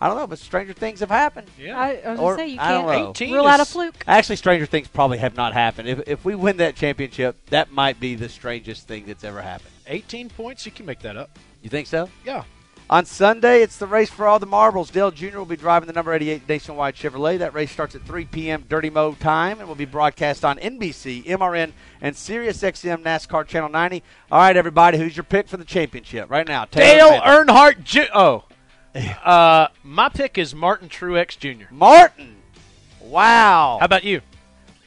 I 0.00 0.08
don't 0.08 0.16
know, 0.16 0.26
but 0.26 0.38
stranger 0.38 0.72
things 0.72 1.00
have 1.00 1.10
happened. 1.10 1.48
Yeah. 1.60 1.78
I, 1.78 2.00
I 2.02 2.10
was 2.12 2.20
Or- 2.20 2.36
gonna 2.36 2.48
say 2.48 2.52
you 2.52 2.58
can't 2.58 3.20
rule 3.30 3.46
out 3.46 3.60
a 3.60 3.66
fluke. 3.66 4.02
Actually, 4.06 4.36
stranger 4.36 4.64
things 4.64 4.88
probably 4.88 5.18
have 5.18 5.36
not 5.36 5.52
happened. 5.52 5.86
If, 5.86 6.08
if 6.08 6.24
we 6.24 6.34
win 6.34 6.56
that 6.56 6.76
championship, 6.76 7.36
that 7.50 7.72
might 7.72 8.00
be 8.00 8.14
the 8.14 8.30
strangest 8.30 8.88
thing 8.88 9.04
that's 9.04 9.22
ever 9.22 9.42
happened. 9.42 9.72
18 9.86 10.30
points. 10.30 10.64
You 10.64 10.72
can 10.72 10.86
make 10.86 11.00
that 11.00 11.18
up. 11.18 11.38
You 11.66 11.70
think 11.70 11.88
so? 11.88 12.08
Yeah. 12.24 12.44
On 12.88 13.04
Sunday, 13.04 13.60
it's 13.60 13.76
the 13.76 13.88
race 13.88 14.08
for 14.08 14.28
all 14.28 14.38
the 14.38 14.46
marbles. 14.46 14.88
Dale 14.88 15.10
Jr. 15.10 15.38
will 15.38 15.46
be 15.46 15.56
driving 15.56 15.88
the 15.88 15.92
number 15.92 16.14
88 16.14 16.48
Nationwide 16.48 16.94
Chevrolet. 16.94 17.40
That 17.40 17.54
race 17.54 17.72
starts 17.72 17.96
at 17.96 18.06
3 18.06 18.24
p.m. 18.26 18.64
Dirty 18.68 18.88
Mo 18.88 19.14
time 19.14 19.58
and 19.58 19.66
will 19.66 19.74
be 19.74 19.84
broadcast 19.84 20.44
on 20.44 20.58
NBC, 20.58 21.24
MRN, 21.24 21.72
and 22.00 22.14
SiriusXM 22.14 23.02
NASCAR 23.02 23.48
Channel 23.48 23.68
90. 23.68 24.04
All 24.30 24.38
right, 24.38 24.56
everybody, 24.56 24.96
who's 24.96 25.16
your 25.16 25.24
pick 25.24 25.48
for 25.48 25.56
the 25.56 25.64
championship 25.64 26.30
right 26.30 26.46
now? 26.46 26.66
Taylor 26.66 27.10
Dale. 27.10 27.20
Earnhardt. 27.22 27.82
Ju- 27.82 28.06
oh, 28.14 28.44
uh, 29.24 29.66
my 29.82 30.08
pick 30.08 30.38
is 30.38 30.54
Martin 30.54 30.88
Truex 30.88 31.36
Jr. 31.36 31.66
Martin. 31.72 32.36
Wow. 33.00 33.78
How 33.80 33.86
about 33.86 34.04
you? 34.04 34.20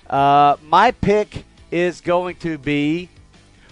Uh, 0.10 0.56
my 0.64 0.92
pick 0.92 1.44
is 1.72 2.00
going 2.00 2.38
to 2.38 2.58
be 2.58 3.10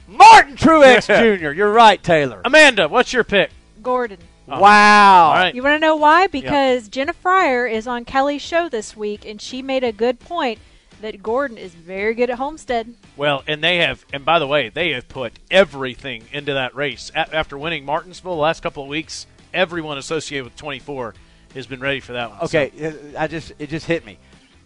Martin 0.08 0.56
Truex 0.56 1.08
Jr. 1.42 1.52
You're 1.52 1.72
right, 1.72 2.02
Taylor. 2.02 2.42
Amanda, 2.46 2.88
what's 2.88 3.12
your 3.14 3.24
pick? 3.24 3.52
Gordon. 3.82 4.20
Wow. 4.48 5.28
All 5.30 5.34
right. 5.34 5.54
You 5.54 5.62
want 5.62 5.76
to 5.76 5.80
know 5.80 5.98
why? 5.98 6.28
Because 6.28 6.88
Jenna 6.88 7.14
Fryer 7.14 7.68
is 7.68 7.86
on 7.88 8.06
Kelly's 8.06 8.42
show 8.42 8.70
this 8.70 8.96
week, 8.96 9.26
and 9.26 9.42
she 9.42 9.62
made 9.62 9.84
a 9.84 9.92
good 9.92 10.20
point 10.22 10.60
that 11.02 11.22
Gordon 11.22 11.58
is 11.58 11.76
very 11.76 12.14
good 12.14 12.30
at 12.30 12.38
Homestead. 12.38 12.96
Well, 13.18 13.44
and 13.46 13.62
they 13.64 13.78
have, 13.78 14.06
and 14.14 14.24
by 14.24 14.40
the 14.40 14.48
way, 14.48 14.70
they 14.70 14.92
have 14.92 15.08
put 15.10 15.34
everything 15.52 16.24
into 16.32 16.54
that 16.54 16.74
race. 16.76 17.12
A- 17.14 17.36
after 17.36 17.58
winning 17.58 17.86
Martinsville 17.86 18.36
the 18.36 18.42
last 18.42 18.64
couple 18.64 18.84
of 18.84 18.90
weeks, 18.90 19.28
everyone 19.54 19.98
associated 19.98 20.46
with 20.46 20.56
24 20.56 21.14
has 21.54 21.68
been 21.68 21.80
ready 21.82 22.00
for 22.00 22.14
that 22.14 22.30
one. 22.32 22.40
Okay, 22.44 22.72
uh, 23.16 23.20
I 23.22 23.28
just 23.28 23.52
it 23.60 23.70
just 23.70 23.86
hit 23.86 24.06
me. 24.06 24.18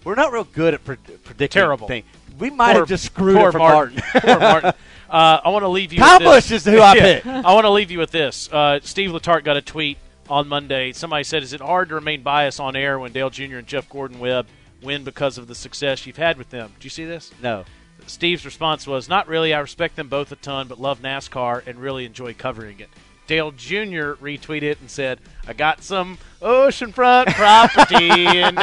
We're 0.03 0.15
not 0.15 0.31
real 0.31 0.43
good 0.45 0.73
at 0.75 0.85
pre- 0.85 0.95
predicting 0.95 1.59
Terrible. 1.59 1.87
things. 1.87 2.05
We 2.39 2.49
might 2.49 2.73
Poor- 2.73 2.81
have 2.83 2.89
just 2.89 3.05
screwed 3.05 3.37
poor 3.37 3.49
it 3.49 3.51
for 3.51 3.57
Martin. 3.59 3.95
Martin. 4.13 4.21
Poor 4.21 4.39
Martin. 4.39 4.73
Uh, 5.12 5.41
I 5.43 5.49
want 5.49 5.64
to 5.64 5.68
leave 5.68 5.91
you. 5.91 5.99
Kyle 5.99 6.20
with 6.20 6.24
this. 6.24 6.34
Busch 6.47 6.51
is 6.51 6.66
who 6.66 6.82
I 6.82 6.93
picked. 6.99 7.28
I 7.28 7.53
want 7.53 7.66
to 7.66 7.70
leave 7.70 7.91
you 7.91 7.99
with 7.99 8.12
this. 8.12 8.47
Uh, 8.51 8.80
Steve 8.82 9.09
Letarte 9.12 9.43
got 9.43 9.57
a 9.57 9.62
tweet 9.62 9.97
on 10.30 10.47
Monday. 10.47 10.93
Somebody 10.93 11.26
said, 11.26 11.43
"Is 11.43 11.51
it 11.53 11.59
hard 11.62 11.89
to 11.89 11.95
remain 11.95 12.22
biased 12.24 12.59
on 12.62 12.76
air 12.78 12.97
when 12.97 13.12
Dale 13.12 13.30
Jr. 13.30 13.57
and 13.57 13.68
Jeff 13.68 13.89
Gordon 13.89 14.20
Webb 14.20 14.47
win 14.82 15.03
because 15.03 15.38
of 15.38 15.47
the 15.47 15.55
success 15.55 16.05
you've 16.07 16.16
had 16.18 16.38
with 16.38 16.49
them?" 16.49 16.72
Do 16.80 16.86
you 16.86 16.89
see 16.89 17.05
this? 17.05 17.32
no. 17.41 17.66
Steve's 18.07 18.45
response 18.45 18.88
was, 18.88 19.07
"Not 19.09 19.28
really. 19.28 19.53
I 19.53 19.59
respect 19.59 19.95
them 19.97 20.07
both 20.07 20.32
a 20.32 20.36
ton, 20.38 20.68
but 20.68 20.80
love 20.80 21.01
NASCAR 21.01 21.68
and 21.68 21.78
really 21.80 22.05
enjoy 22.05 22.34
covering 22.34 22.80
it." 22.80 22.89
Dale 23.28 23.51
Jr. 23.51 24.14
retweeted 24.16 24.80
and 24.82 24.89
said, 24.89 25.20
"I 25.47 25.53
got 25.53 25.84
some 25.84 26.18
oceanfront 26.41 27.28
property 27.36 28.26
in 28.39 28.57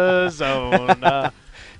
Arizona." 0.00 1.32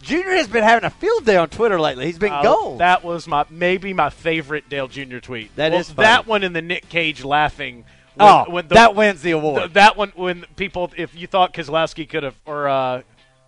Junior 0.03 0.31
has 0.33 0.49
been 0.49 0.63
having 0.65 0.85
a 0.85 0.91
field 0.91 1.25
day 1.27 1.37
on 1.37 1.49
Twitter 1.49 1.79
lately. 1.81 2.07
He's 2.07 2.19
been 2.19 2.33
Uh, 2.33 2.43
gold. 2.43 2.79
That 2.81 3.05
was 3.05 3.27
my 3.27 3.45
maybe 3.51 3.93
my 3.93 4.11
favorite 4.11 4.69
Dale 4.69 4.89
Jr. 4.89 5.19
tweet. 5.19 5.55
That 5.57 5.71
That 5.71 5.79
is 5.81 5.95
that 5.95 6.27
one 6.27 6.43
in 6.43 6.53
the 6.53 6.63
Nick 6.63 6.89
Cage 6.89 7.23
laughing. 7.25 7.85
When, 8.15 8.29
oh, 8.29 8.45
when 8.49 8.69
the, 8.69 8.75
that 8.75 8.95
wins 8.95 9.23
the 9.23 9.31
award. 9.33 9.61
th- 9.63 9.73
that 9.75 9.97
one 9.97 10.13
when 10.17 10.45
people, 10.57 10.91
if 10.97 11.15
you 11.15 11.27
thought 11.27 11.53
Keselowski 11.55 12.09
could 12.09 12.23
have, 12.25 12.35
or 12.45 12.69
uh, 12.69 13.03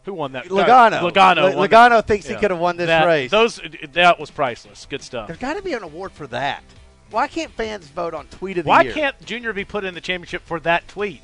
who 0.05 0.14
won 0.14 0.32
that? 0.32 0.46
Logano. 0.46 1.00
Logano. 1.11 1.36
Le- 1.50 1.57
won 1.57 1.68
Logano 1.68 1.88
that. 1.90 2.07
thinks 2.07 2.26
he 2.28 2.34
could 2.36 2.50
have 2.50 2.61
won 2.61 2.76
this 2.76 2.86
That- 2.86 3.07
race. 3.07 3.30
Those 3.30 3.61
that 3.92 4.18
was 4.20 4.30
priceless. 4.30 4.86
Good 4.88 5.03
stuff. 5.03 5.26
There's 5.28 5.38
got 5.38 5.55
to 5.55 5.62
be 5.62 5.72
an 5.72 5.82
award 5.82 6.12
for 6.12 6.26
that. 6.28 6.62
Why 7.11 7.28
can't 7.28 7.50
fans 7.53 7.86
vote 7.88 8.14
on 8.14 8.26
tweet 8.28 8.57
of 8.59 8.64
the 8.64 8.68
Why 8.70 8.82
year? 8.82 8.92
Why 8.92 9.00
can't 9.00 9.24
Junior 9.26 9.53
be 9.53 9.64
put 9.64 9.84
in 9.84 9.92
the 9.94 10.00
championship 10.00 10.42
for 10.46 10.61
that 10.61 10.86
tweet? 10.88 11.20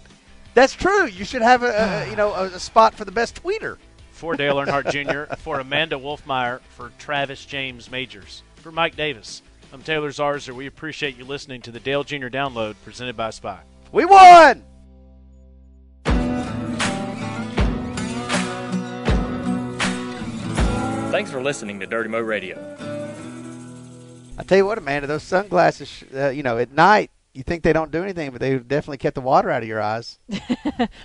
That's 0.53 0.75
true. 0.75 1.07
You 1.07 1.25
should 1.25 1.41
have 1.43 1.63
a, 1.63 2.05
a 2.07 2.11
you 2.11 2.17
know 2.17 2.33
a, 2.35 2.45
a 2.47 2.59
spot 2.59 2.95
for 2.95 3.05
the 3.05 3.13
best 3.13 3.43
tweeter. 3.43 3.77
For 4.19 4.35
Dale 4.35 4.57
Earnhardt 4.57 4.91
Jr., 4.91 5.33
for 5.37 5.61
Amanda 5.61 5.95
Wolfmeyer, 5.95 6.59
for 6.71 6.91
Travis 6.99 7.45
James 7.45 7.89
Majors, 7.89 8.43
for 8.57 8.73
Mike 8.73 8.97
Davis. 8.97 9.43
I'm 9.73 9.81
Taylor 9.81 10.11
Zarzour. 10.11 10.57
We 10.57 10.67
appreciate 10.67 11.17
you 11.17 11.25
listening 11.25 11.63
to 11.63 11.71
the 11.71 11.79
Dale 11.79 12.03
Jr. 12.03 12.27
Download 12.27 12.75
presented 12.85 13.17
by 13.17 13.31
Spy. 13.31 13.61
We 13.93 14.05
won. 14.05 14.65
Thanks 21.13 21.31
for 21.31 21.41
listening 21.41 21.79
to 21.79 21.87
Dirty 21.87 22.09
Mo 22.09 22.19
Radio. 22.19 22.57
I 24.37 24.43
tell 24.43 24.59
you 24.59 24.67
what, 24.67 24.79
Amanda, 24.79 25.07
those 25.07 25.23
sunglasses, 25.23 26.03
uh, 26.13 26.31
you 26.31 26.43
know, 26.43 26.59
at 26.59 26.73
night 26.73 27.13
you 27.39 27.45
think 27.45 27.63
they 27.63 27.73
don't 27.73 27.91
do 27.93 28.03
anything, 28.03 28.31
but 28.33 28.41
they 28.41 28.59
definitely 28.59 28.99
kept 28.99 29.15
the 29.15 29.21
water 29.21 29.49
out 29.49 29.63
of 29.63 29.69
your 29.69 29.81
eyes. 29.81 30.19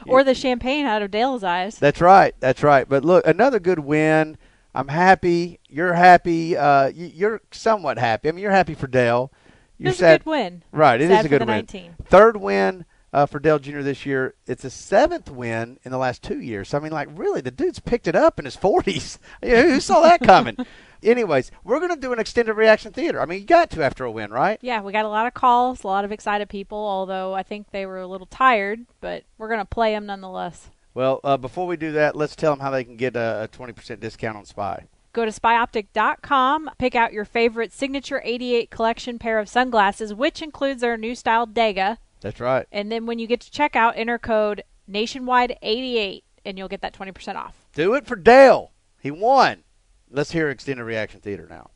Or 0.07 0.23
the 0.23 0.34
champagne 0.36 0.86
out 0.86 1.01
of 1.01 1.11
Dale's 1.11 1.43
eyes. 1.43 1.77
That's 1.77 2.01
right. 2.01 2.36
That's 2.39 2.61
right. 2.63 2.88
But 2.89 3.05
look, 3.05 3.25
another 3.25 3.59
good 3.59 3.79
win. 3.79 4.38
I'm 4.75 4.88
happy. 4.88 5.59
You're 5.69 5.93
happy. 5.93 6.57
Uh, 6.57 6.88
you, 6.88 7.05
you're 7.13 7.41
somewhat 7.51 7.97
happy. 7.97 8.29
I 8.29 8.31
mean, 8.31 8.41
you're 8.41 8.51
happy 8.51 8.73
for 8.73 8.88
Dale. 8.88 9.31
You're 9.77 9.89
was 9.91 9.95
a 9.97 9.99
sad- 9.99 10.23
good 10.23 10.29
win. 10.31 10.63
Right. 10.71 10.99
It 11.01 11.05
is 11.05 11.09
Sad 11.17 11.19
a 11.19 11.23
for 11.23 11.29
good 11.29 11.41
win. 11.41 11.47
19. 11.49 11.95
Third 12.05 12.38
win. 12.38 12.86
uh, 13.13 13.25
for 13.27 13.39
Dale 13.39 13.59
Jr. 13.59 13.81
this 13.81 14.05
year. 14.05 14.34
It's 14.47 14.63
a 14.65 14.69
seventh 14.71 15.29
win 15.29 15.79
in 15.84 15.91
the 15.91 15.97
last 15.99 16.23
two 16.23 16.39
years. 16.41 16.69
So, 16.69 16.77
I 16.77 16.81
mean, 16.81 16.91
like, 16.91 17.09
really, 17.13 17.41
the 17.41 17.51
dude's 17.51 17.79
picked 17.79 18.07
it 18.07 18.15
up 18.15 18.39
in 18.39 18.45
his 18.45 18.57
40s. 18.57 19.17
Who 19.43 19.79
saw 19.79 20.01
that 20.01 20.21
coming? 20.21 20.57
Anyways, 21.04 21.51
we're 21.64 21.80
going 21.80 21.93
to 21.93 21.99
do 21.99 22.14
an 22.14 22.20
extended 22.20 22.54
reaction 22.54 22.91
theater. 22.91 23.22
I 23.22 23.26
mean, 23.26 23.39
you 23.39 23.45
got 23.45 23.70
to 23.72 23.84
after 23.84 24.04
a 24.04 24.12
win, 24.12 24.32
right? 24.32 24.58
Yeah, 24.62 24.82
we 24.82 24.91
got 24.91 25.06
a 25.06 25.10
lot 25.10 25.28
of 25.28 25.34
calls, 25.34 25.84
a 25.84 25.88
lot 25.88 26.06
of 26.06 26.12
excited 26.12 26.49
people, 26.49 26.78
although 26.78 27.34
I 27.34 27.43
think 27.43 27.72
they 27.72 27.86
were 27.86 27.99
a 27.99 28.08
little 28.08 28.28
tired, 28.28 28.86
but 29.01 29.24
we're 29.38 29.49
going 29.49 29.60
to 29.60 29.66
play 29.66 29.93
them 29.93 30.06
nonetheless. 30.06 30.70
Well, 30.93 31.20
uh, 31.24 31.38
before 31.38 31.68
we 31.68 31.78
do 31.78 31.91
that, 31.93 32.16
let's 32.16 32.36
tell 32.36 32.51
them 32.51 32.60
how 32.60 32.70
they 32.70 32.84
can 32.84 32.97
get 32.97 33.16
a, 33.16 33.43
a 33.43 33.47
20% 33.47 33.99
discount 33.99 34.38
on 34.38 34.45
Spy. 34.45 34.86
Go 35.12 35.26
to 35.26 35.32
spyoptic.com, 35.32 36.72
pick 36.80 36.95
out 36.95 37.14
your 37.14 37.26
favorite 37.26 37.72
signature 37.72 38.22
88 38.24 38.72
collection 38.72 39.20
pair 39.20 39.38
of 39.39 39.47
sunglasses, 39.47 40.14
which 40.14 40.41
includes 40.41 40.82
their 40.82 40.97
new 40.97 41.14
style 41.14 41.45
Dega. 41.45 41.97
That's 42.22 42.39
right. 42.39 42.66
And 42.72 42.91
then 42.91 43.06
when 43.06 43.20
you 43.20 43.28
get 43.28 43.41
to 43.41 43.51
checkout, 43.51 43.93
enter 43.95 44.18
code 44.18 44.64
nationwide88 44.89 46.24
and 46.45 46.58
you'll 46.58 46.68
get 46.68 46.82
that 46.82 46.93
20% 46.93 47.36
off. 47.36 47.56
Do 47.74 47.93
it 47.93 48.06
for 48.06 48.16
Dale. 48.16 48.72
He 49.01 49.12
won. 49.12 49.64
Let's 50.16 50.32
hear 50.32 50.51
extended 50.51 50.84
reaction 50.84 51.22
theater 51.22 51.47
now. 51.49 51.72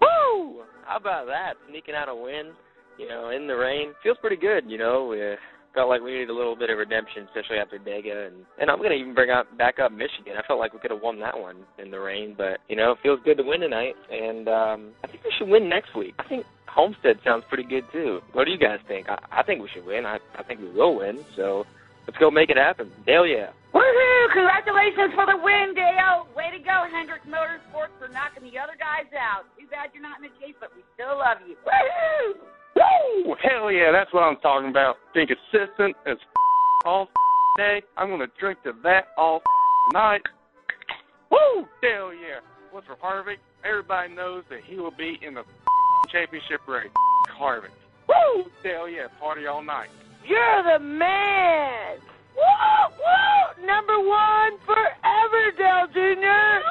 Woo! 0.00 0.62
How 0.84 0.96
about 0.96 1.26
that? 1.26 1.54
Sneaking 1.68 1.96
out 1.96 2.08
a 2.08 2.14
win, 2.14 2.52
you 2.96 3.08
know, 3.08 3.30
in 3.30 3.48
the 3.48 3.56
rain. 3.56 3.92
Feels 4.04 4.18
pretty 4.20 4.36
good, 4.36 4.70
you 4.70 4.78
know. 4.78 5.12
Uh, 5.12 5.34
felt 5.74 5.88
like 5.88 6.00
we 6.00 6.12
needed 6.12 6.30
a 6.30 6.32
little 6.32 6.54
bit 6.54 6.70
of 6.70 6.78
redemption, 6.78 7.26
especially 7.26 7.56
after 7.56 7.76
Dega. 7.76 8.28
And, 8.28 8.46
and 8.60 8.70
I'm 8.70 8.78
going 8.78 8.90
to 8.90 8.96
even 8.96 9.14
bring 9.14 9.30
up 9.30 9.46
back 9.58 9.80
up 9.80 9.90
Michigan. 9.90 10.34
I 10.38 10.46
felt 10.46 10.60
like 10.60 10.74
we 10.74 10.78
could 10.78 10.92
have 10.92 11.02
won 11.02 11.18
that 11.20 11.36
one 11.36 11.56
in 11.82 11.90
the 11.90 11.98
rain, 11.98 12.36
but, 12.38 12.60
you 12.68 12.76
know, 12.76 12.92
it 12.92 12.98
feels 13.02 13.18
good 13.24 13.38
to 13.38 13.42
win 13.42 13.58
tonight. 13.58 13.96
And 14.12 14.48
um, 14.48 14.92
I 15.02 15.08
think 15.08 15.24
we 15.24 15.32
should 15.36 15.48
win 15.48 15.68
next 15.68 15.96
week. 15.96 16.14
I 16.20 16.28
think 16.28 16.46
Homestead 16.68 17.18
sounds 17.24 17.42
pretty 17.48 17.64
good, 17.64 17.82
too. 17.90 18.20
What 18.32 18.44
do 18.44 18.52
you 18.52 18.58
guys 18.58 18.78
think? 18.86 19.08
I, 19.08 19.18
I 19.32 19.42
think 19.42 19.60
we 19.60 19.68
should 19.74 19.84
win. 19.84 20.06
I, 20.06 20.20
I 20.38 20.44
think 20.44 20.60
we 20.60 20.70
will 20.70 20.94
win. 20.94 21.24
So 21.34 21.66
let's 22.06 22.18
go 22.18 22.30
make 22.30 22.50
it 22.50 22.56
happen. 22.56 22.90
Dale, 23.06 23.26
yeah. 23.26 23.50
Woohoo! 23.74 24.32
Congratulations 24.32 25.12
for 25.14 25.26
the 25.26 25.36
win, 25.42 25.74
Dale. 25.74 26.28
Way 26.36 26.50
to 26.54 26.62
go, 26.62 26.86
Hendrick 26.90 27.26
Motorsports, 27.26 27.94
for 27.98 28.08
knocking 28.08 28.44
the 28.44 28.58
other 28.58 28.78
guys 28.78 29.10
out. 29.18 29.44
Too 29.58 29.66
bad 29.66 29.90
you're 29.92 30.02
not 30.02 30.22
in 30.22 30.30
the 30.30 30.34
chase, 30.38 30.54
but 30.60 30.70
we 30.76 30.82
still 30.94 31.18
love 31.18 31.38
you. 31.46 31.56
Woohoo! 31.66 32.38
Woo! 32.76 33.34
Hell 33.42 33.70
yeah, 33.70 33.90
that's 33.92 34.12
what 34.12 34.22
I'm 34.22 34.36
talking 34.38 34.70
about. 34.70 34.96
Being 35.14 35.26
consistent 35.26 35.96
as 36.06 36.18
all 36.84 37.08
day. 37.56 37.82
I'm 37.96 38.10
gonna 38.10 38.26
drink 38.38 38.62
to 38.64 38.72
that 38.82 39.08
all 39.16 39.42
night. 39.92 40.22
Woo! 41.30 41.66
Hell 41.82 42.12
yeah. 42.14 42.40
What's 42.70 42.86
for 42.86 42.96
Harvick? 42.96 43.38
Everybody 43.64 44.14
knows 44.14 44.44
that 44.50 44.60
he 44.66 44.76
will 44.76 44.90
be 44.90 45.18
in 45.22 45.34
the 45.34 45.44
championship 46.10 46.60
race. 46.66 46.90
Harvick. 47.38 47.74
Woo! 48.08 48.44
Hell 48.62 48.88
yeah, 48.88 49.06
party 49.20 49.46
all 49.46 49.62
night. 49.62 49.88
You're 50.26 50.78
the 50.78 50.84
man! 50.84 51.98
Woo! 52.36 52.96
Woo! 52.98 53.66
Number 53.66 53.98
one 53.98 54.58
forever, 54.64 55.52
Dale 55.58 55.86
Jr. 55.92 56.64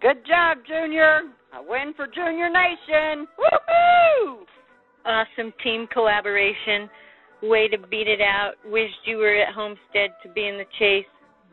Good 0.00 0.26
job, 0.26 0.58
Junior. 0.66 1.22
A 1.52 1.62
win 1.62 1.92
for 1.94 2.06
Junior 2.06 2.48
Nation. 2.48 3.26
Woohoo! 3.38 4.44
Awesome 5.04 5.52
team 5.62 5.86
collaboration. 5.92 6.88
Way 7.42 7.68
to 7.68 7.78
beat 7.78 8.08
it 8.08 8.20
out. 8.20 8.52
Wished 8.64 9.04
you 9.04 9.18
were 9.18 9.36
at 9.36 9.54
Homestead 9.54 10.10
to 10.22 10.28
be 10.34 10.48
in 10.48 10.56
the 10.56 10.64
chase, 10.78 11.04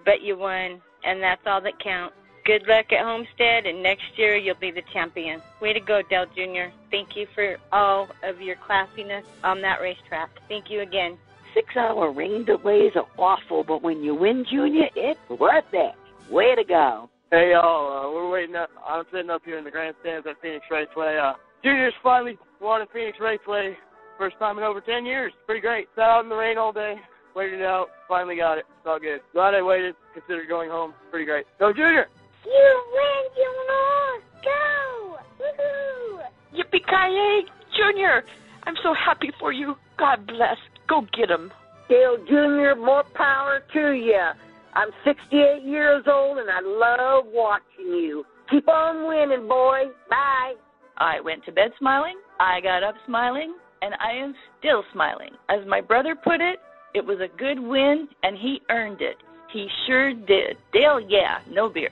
but 0.05 0.21
you 0.21 0.37
won, 0.37 0.81
and 1.03 1.21
that's 1.21 1.41
all 1.45 1.61
that 1.61 1.79
counts. 1.83 2.15
Good 2.43 2.67
luck 2.67 2.91
at 2.91 3.05
Homestead, 3.05 3.67
and 3.67 3.83
next 3.83 4.17
year 4.17 4.35
you'll 4.35 4.55
be 4.55 4.71
the 4.71 4.81
champion. 4.91 5.41
Way 5.61 5.73
to 5.73 5.79
go, 5.79 6.01
Dale 6.09 6.25
Jr. 6.35 6.73
Thank 6.89 7.15
you 7.15 7.27
for 7.35 7.57
all 7.71 8.07
of 8.23 8.41
your 8.41 8.55
classiness 8.55 9.23
on 9.43 9.61
that 9.61 9.79
racetrack. 9.79 10.29
Thank 10.49 10.71
you 10.71 10.81
again. 10.81 11.17
Six 11.53 11.75
hour 11.77 12.11
rain 12.11 12.43
delays 12.45 12.93
are 12.95 13.05
awful, 13.17 13.63
but 13.63 13.83
when 13.83 14.01
you 14.01 14.15
win, 14.15 14.45
Junior, 14.49 14.87
it's 14.95 15.19
worth 15.29 15.65
it. 15.73 15.93
Way 16.31 16.55
to 16.55 16.63
go. 16.63 17.09
Hey 17.29 17.51
y'all, 17.51 18.09
uh, 18.09 18.11
we're 18.11 18.29
waiting 18.29 18.55
up. 18.55 18.69
I'm 18.87 19.03
sitting 19.11 19.29
up 19.29 19.43
here 19.45 19.57
in 19.57 19.63
the 19.63 19.71
grandstands 19.71 20.25
at 20.27 20.41
Phoenix 20.41 20.65
Raceway. 20.71 21.17
Uh, 21.17 21.33
Junior's 21.63 21.93
finally 22.01 22.37
won 22.59 22.81
at 22.81 22.91
Phoenix 22.91 23.19
Raceway. 23.21 23.77
First 24.17 24.37
time 24.39 24.57
in 24.57 24.63
over 24.63 24.81
10 24.81 25.05
years. 25.05 25.31
Pretty 25.45 25.61
great. 25.61 25.87
Sat 25.95 26.03
out 26.03 26.23
in 26.23 26.29
the 26.29 26.35
rain 26.35 26.57
all 26.57 26.73
day. 26.73 26.95
Waited 27.35 27.59
it 27.61 27.65
out. 27.65 27.87
Finally 28.07 28.35
got 28.35 28.57
it. 28.57 28.65
It's 28.77 28.87
all 28.87 28.99
good. 28.99 29.21
Glad 29.33 29.53
I 29.53 29.61
waited. 29.61 29.95
Considered 30.13 30.49
going 30.49 30.69
home. 30.69 30.93
Pretty 31.09 31.25
great. 31.25 31.45
Go 31.59 31.71
Junior! 31.71 32.07
You 32.45 32.83
win, 32.93 33.23
Junior! 33.35 34.23
Go! 34.43 35.17
Woohoo! 35.39 36.21
Yippee-ki-yay! 36.53 37.45
Junior, 37.77 38.23
I'm 38.63 38.75
so 38.83 38.93
happy 38.93 39.31
for 39.39 39.51
you. 39.51 39.75
God 39.97 40.27
bless. 40.27 40.57
Go 40.87 41.05
get 41.17 41.29
him. 41.29 41.51
Dale 41.89 42.17
Jr., 42.27 42.79
more 42.79 43.03
power 43.13 43.61
to 43.73 43.91
you. 43.91 44.29
I'm 44.73 44.89
68 45.03 45.63
years 45.63 46.03
old 46.07 46.37
and 46.37 46.49
I 46.49 46.61
love 46.61 47.25
watching 47.27 47.87
you. 47.87 48.25
Keep 48.49 48.67
on 48.69 49.07
winning, 49.07 49.47
boy. 49.47 49.83
Bye. 50.09 50.53
I 50.97 51.19
went 51.19 51.43
to 51.45 51.51
bed 51.51 51.71
smiling, 51.79 52.15
I 52.39 52.61
got 52.61 52.83
up 52.83 52.95
smiling, 53.07 53.55
and 53.81 53.93
I 53.95 54.11
am 54.11 54.35
still 54.59 54.83
smiling. 54.93 55.31
As 55.49 55.65
my 55.67 55.81
brother 55.81 56.15
put 56.15 56.41
it, 56.41 56.59
it 56.93 57.05
was 57.05 57.19
a 57.19 57.37
good 57.37 57.59
win 57.59 58.07
and 58.23 58.37
he 58.37 58.61
earned 58.69 59.01
it. 59.01 59.17
He 59.51 59.67
sure 59.87 60.13
did. 60.13 60.57
Dale, 60.71 60.99
yeah, 60.99 61.39
no 61.49 61.69
beers. 61.69 61.91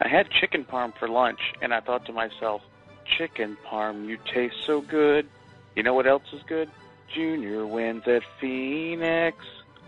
I 0.00 0.08
had 0.08 0.30
chicken 0.30 0.64
parm 0.64 0.96
for 0.98 1.08
lunch, 1.08 1.40
and 1.60 1.74
I 1.74 1.80
thought 1.80 2.06
to 2.06 2.12
myself, 2.12 2.62
chicken 3.18 3.56
parm, 3.66 4.06
you 4.06 4.18
taste 4.32 4.54
so 4.64 4.80
good. 4.80 5.28
You 5.74 5.82
know 5.82 5.94
what 5.94 6.06
else 6.06 6.22
is 6.32 6.42
good? 6.46 6.70
Junior 7.14 7.66
wins 7.66 8.02
at 8.06 8.22
Phoenix. 8.40 9.38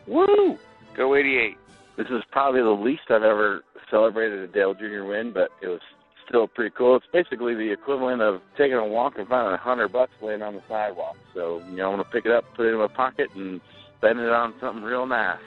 Woo! 0.06 0.58
Go 0.96 1.14
88. 1.14 1.56
This 1.96 2.08
is 2.08 2.22
probably 2.30 2.62
the 2.62 2.70
least 2.70 3.02
I've 3.10 3.22
ever 3.22 3.62
celebrated 3.90 4.40
a 4.40 4.46
Dale 4.46 4.74
Jr. 4.74 5.04
win, 5.04 5.32
but 5.32 5.50
it 5.60 5.68
was 5.68 5.80
still 6.26 6.46
pretty 6.46 6.74
cool. 6.76 6.96
It's 6.96 7.06
basically 7.12 7.54
the 7.54 7.70
equivalent 7.72 8.22
of 8.22 8.40
taking 8.56 8.76
a 8.76 8.86
walk 8.86 9.18
and 9.18 9.28
finding 9.28 9.52
a 9.52 9.56
hundred 9.56 9.88
bucks 9.92 10.12
laying 10.22 10.42
on 10.42 10.54
the 10.54 10.62
sidewalk. 10.68 11.16
So, 11.34 11.62
you 11.70 11.76
know, 11.76 11.90
I'm 11.90 11.98
gonna 11.98 12.04
pick 12.04 12.24
it 12.24 12.32
up, 12.32 12.44
put 12.54 12.66
it 12.66 12.70
in 12.72 12.78
my 12.78 12.86
pocket, 12.86 13.30
and 13.34 13.60
spend 13.98 14.18
it 14.20 14.30
on 14.30 14.54
something 14.60 14.82
real 14.82 15.06
nice. 15.06 15.38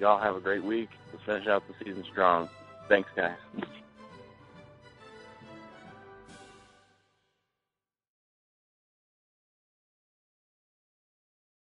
Y'all 0.00 0.20
have 0.20 0.36
a 0.36 0.40
great 0.40 0.64
week. 0.64 0.88
Let's 1.12 1.24
finish 1.24 1.46
out 1.46 1.62
the 1.68 1.74
season 1.84 2.04
strong. 2.10 2.48
Thanks, 2.88 3.08
guys. 3.14 3.36